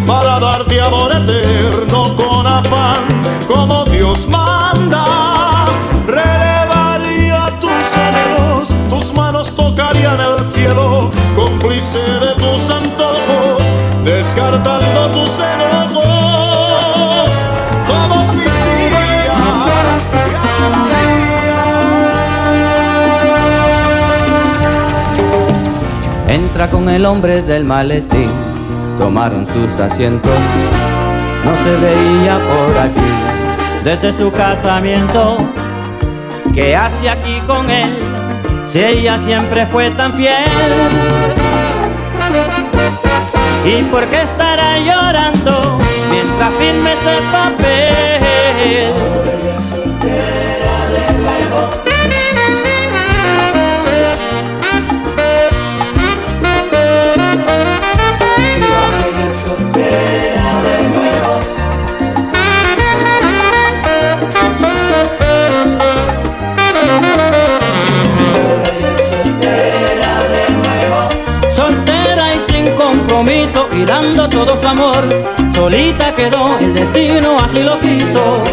para 0.08 0.40
darte 0.40 0.80
amor 0.80 1.12
eterno 1.12 2.16
afán, 2.60 3.06
como 3.48 3.86
Dios 3.86 4.28
manda. 4.28 5.66
Relevaría 6.06 7.46
tus 7.60 7.98
anhelos, 8.08 8.70
tus 8.90 9.14
manos 9.14 9.56
tocarían 9.56 10.20
el 10.20 10.46
cielo, 10.46 11.12
cómplice 11.36 12.00
de 12.00 12.34
tus 12.36 12.70
antojos, 12.70 13.64
descartando 14.04 15.08
tus 15.10 15.40
enojos. 15.56 17.32
Todos 17.88 18.34
mis 18.34 18.46
días 18.46 19.00
Entra 26.28 26.70
con 26.70 26.90
el 26.90 27.06
hombre 27.06 27.42
del 27.42 27.64
maletín, 27.64 28.30
tomaron 29.00 29.48
sus 29.48 29.80
asientos, 29.80 30.32
no 31.50 31.64
se 31.64 31.76
veía 31.78 32.38
por 32.38 32.78
aquí. 32.78 33.84
Desde 33.84 34.14
su 34.14 34.32
casamiento, 34.32 35.38
¿qué 36.54 36.76
hace 36.76 37.10
aquí 37.10 37.42
con 37.48 37.70
él? 37.70 37.90
Si 38.68 38.84
ella 38.84 39.18
siempre 39.26 39.66
fue 39.66 39.90
tan 39.92 40.14
fiel. 40.14 40.34
¿Y 43.66 43.82
por 43.84 44.06
qué 44.06 44.22
estará 44.22 44.78
llorando 44.80 45.80
mientras 46.12 46.54
firme 46.60 46.94
ese 46.94 47.18
papel? 47.32 49.29
Compromiso 73.80 73.82
y 73.82 73.86
dando 73.86 74.28
todo 74.30 74.62
su 74.62 74.68
amor, 74.68 75.08
solita 75.54 76.14
quedó, 76.16 76.58
el 76.60 76.74
destino 76.74 77.38
así 77.44 77.62
lo 77.62 77.80
quiso. 77.80 78.44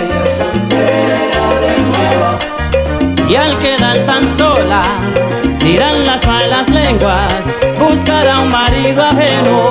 Y 3.28 3.34
al 3.34 3.58
quedar 3.58 3.98
tan 4.06 4.24
sola, 4.36 4.82
dirán 5.60 6.06
las 6.06 6.24
malas 6.26 6.68
lenguas, 6.70 7.32
buscará 7.78 8.40
un 8.40 8.50
marido 8.50 9.02
ajeno. 9.02 9.70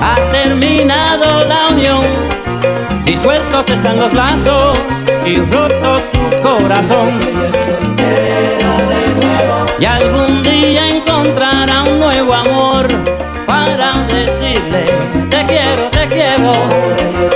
Ha 0.00 0.14
terminado 0.30 1.44
la 1.46 1.68
unión, 1.68 2.02
disueltos 3.04 3.70
están 3.70 3.98
los 3.98 4.12
lazos 4.12 4.78
y 5.24 5.36
roto 5.36 5.98
su 5.98 6.40
corazón. 6.42 7.20
Y 9.78 9.84
algún 9.84 10.31
te 16.42 17.31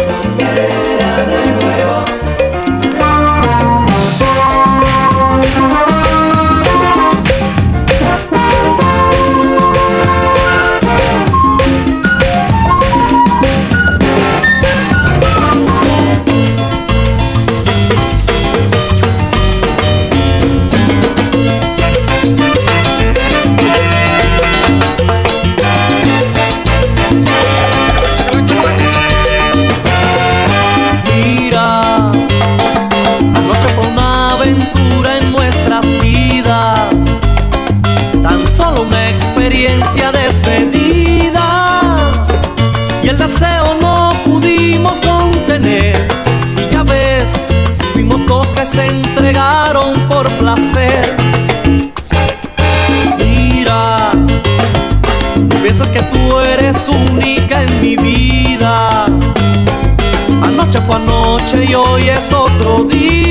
es 62.78 63.25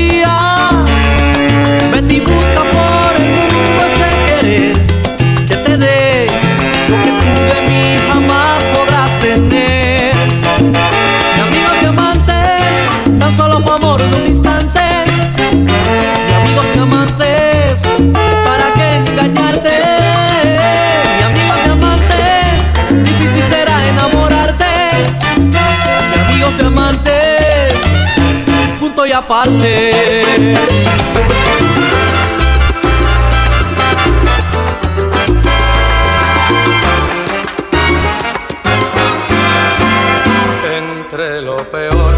Entre 40.78 41.40
lo 41.40 41.56
peor 41.56 42.14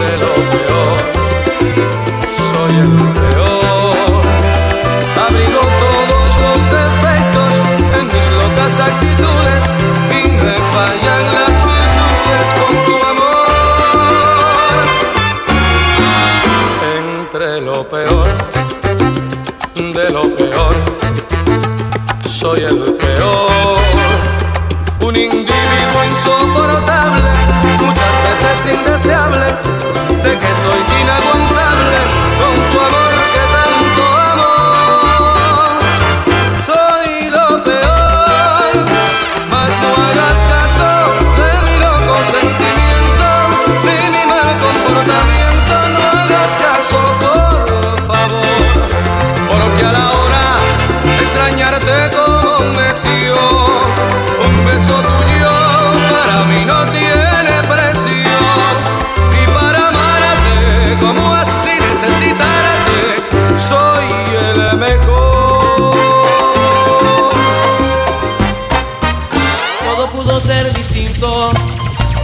de 0.00 0.12
lo 0.18 0.34
peor, 0.34 0.98
soy 2.50 2.74
el 2.78 2.96
peor. 3.12 4.22
Abrigo 5.28 5.62
todos 5.84 6.28
los 6.42 6.58
defectos 6.74 7.52
en 7.98 8.04
mis 8.08 8.26
locas 8.40 8.74
actitudes 8.80 9.62
y 10.10 10.22
me 10.32 10.56
fallan 10.74 11.24
las 11.36 11.45
peor, 17.90 18.26
de 19.74 20.10
lo 20.10 20.22
peor. 20.34 20.74
Soy 22.28 22.60
el 22.60 22.82
peor, 22.94 23.78
un 25.00 25.16
individuo 25.16 26.04
insoportable, 26.10 27.30
muchas 27.80 28.12
veces 28.42 28.74
indeseable. 28.74 29.46
Sé 30.16 30.32
que 30.32 30.52
soy 30.62 31.02
inaguantable 31.02 31.65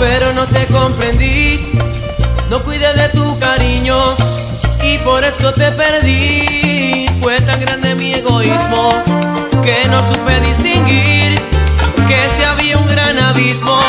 pero 0.03 0.33
no 0.33 0.45
te 0.47 0.67
comprendí. 0.67 1.61
No 2.51 2.61
cuidé 2.65 2.93
de 2.95 3.09
tu 3.11 3.39
cariño 3.39 3.97
y 4.83 4.99
por 4.99 5.23
eso 5.25 5.53
te 5.53 5.71
perdí. 5.71 7.07
Fue 7.23 7.41
tan 7.41 7.61
grande 7.61 7.95
mi 7.95 8.15
egoísmo 8.15 8.91
que 9.63 9.87
no 9.89 10.03
supe 10.03 10.41
distinguir 10.41 11.41
que 12.09 12.29
se 12.29 12.37
si 12.37 12.43
había 12.43 12.79
un 12.79 12.89
gran 12.89 13.17
abismo 13.17 13.81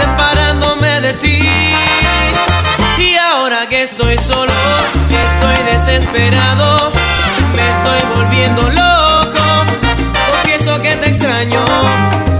separándome 0.00 1.00
de 1.00 1.12
ti. 1.12 1.38
Y 2.98 3.14
ahora 3.16 3.68
que 3.68 3.84
estoy 3.84 4.18
solo, 4.18 4.52
y 5.10 5.14
estoy 5.28 5.58
desesperado, 5.72 6.90
me 7.56 7.68
estoy 7.74 8.00
volviendo 8.16 8.62
loco. 8.62 9.44
porque 10.30 10.58
Confieso 10.58 10.82
que 10.82 10.96
te 10.96 11.06
extraño 11.06 12.31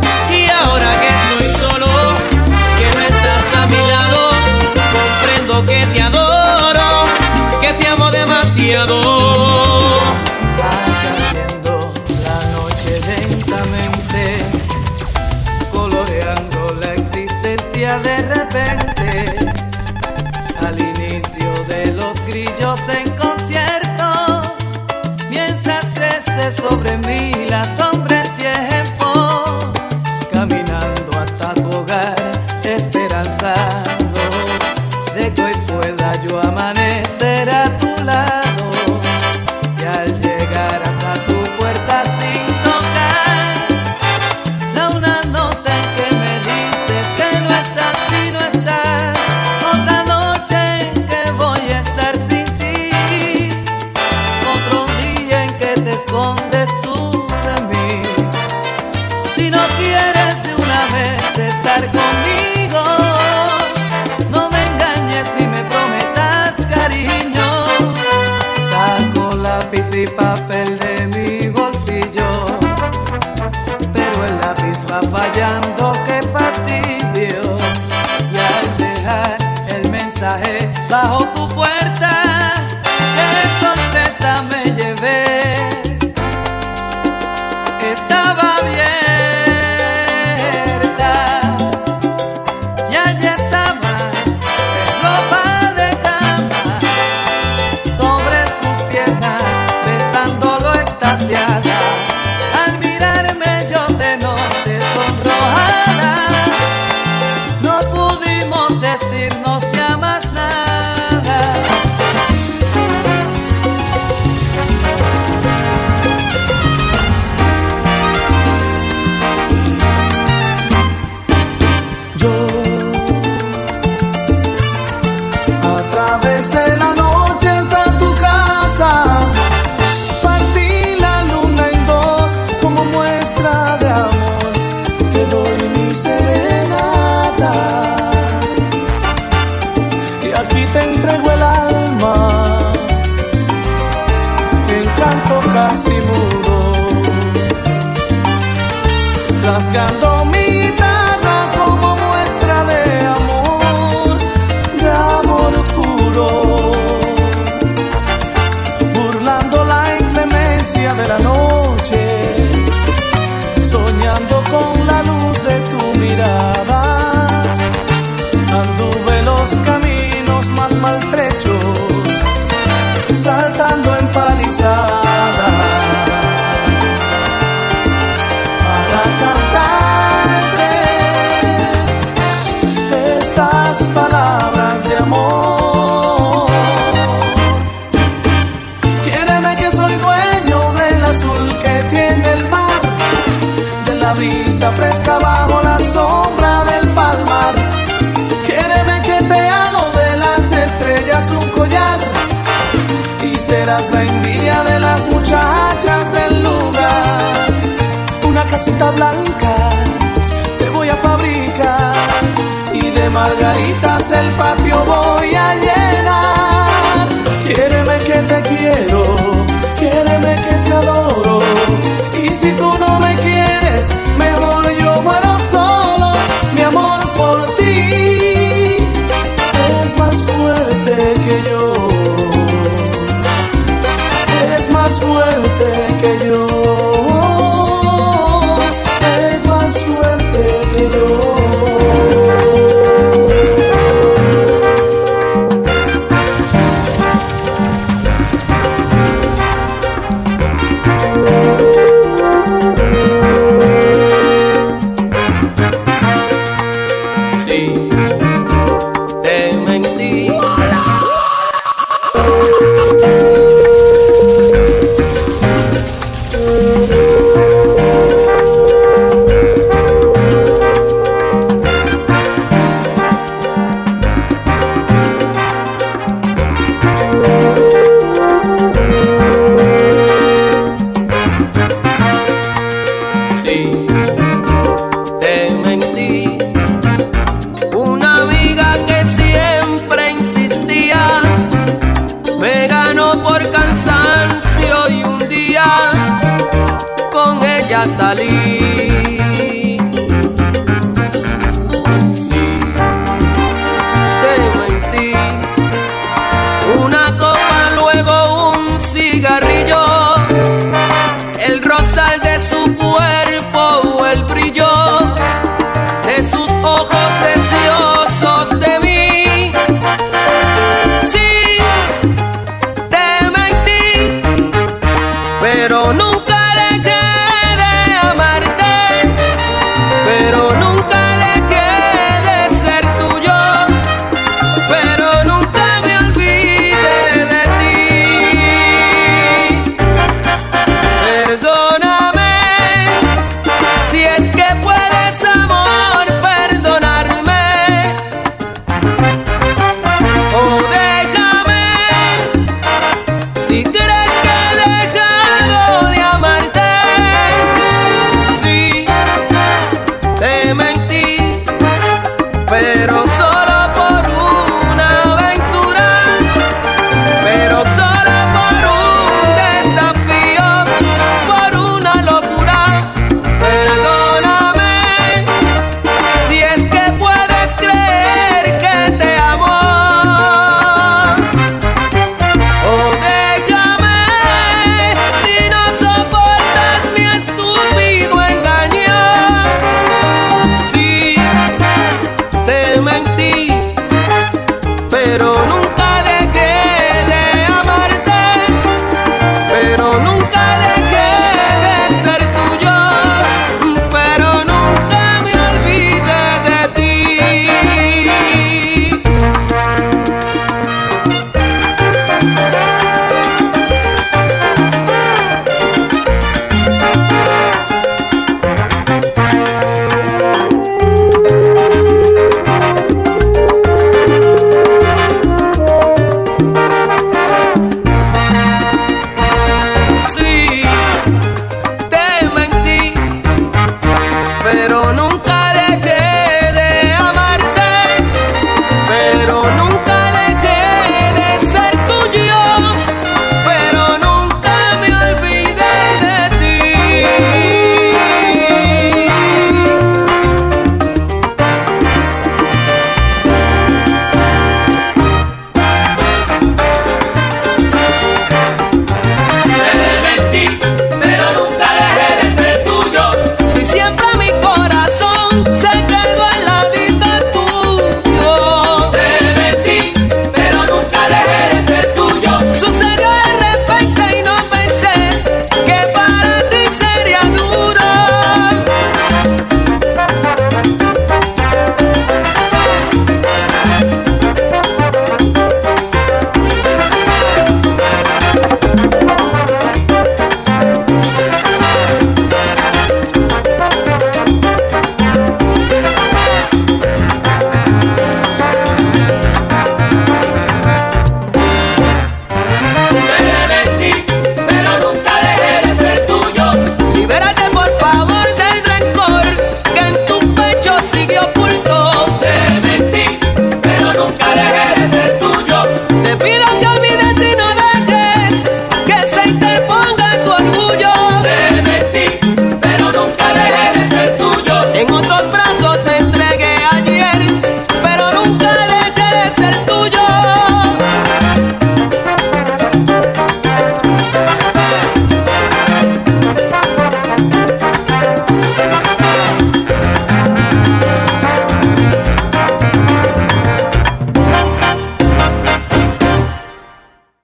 te 7.78 7.89
amo 7.89 8.10
demasiado. 8.10 9.01
Va 10.59 10.75
cayendo 11.02 11.92
la 12.26 12.39
noche 12.57 13.01
lentamente, 13.12 14.23
coloreando 15.70 16.75
la 16.81 16.94
existencia 16.94 17.99
de 17.99 18.17
repente. 18.34 19.36
Al 20.67 20.78
inicio 20.81 21.52
de 21.68 21.92
los 21.92 22.20
grillos 22.26 22.81
en 22.89 23.10
concierto, 23.17 24.57
mientras 25.31 25.84
crece 25.94 26.52
sobre 26.60 26.97
mí 26.99 27.47
la 27.49 27.65
sombra. 27.65 27.92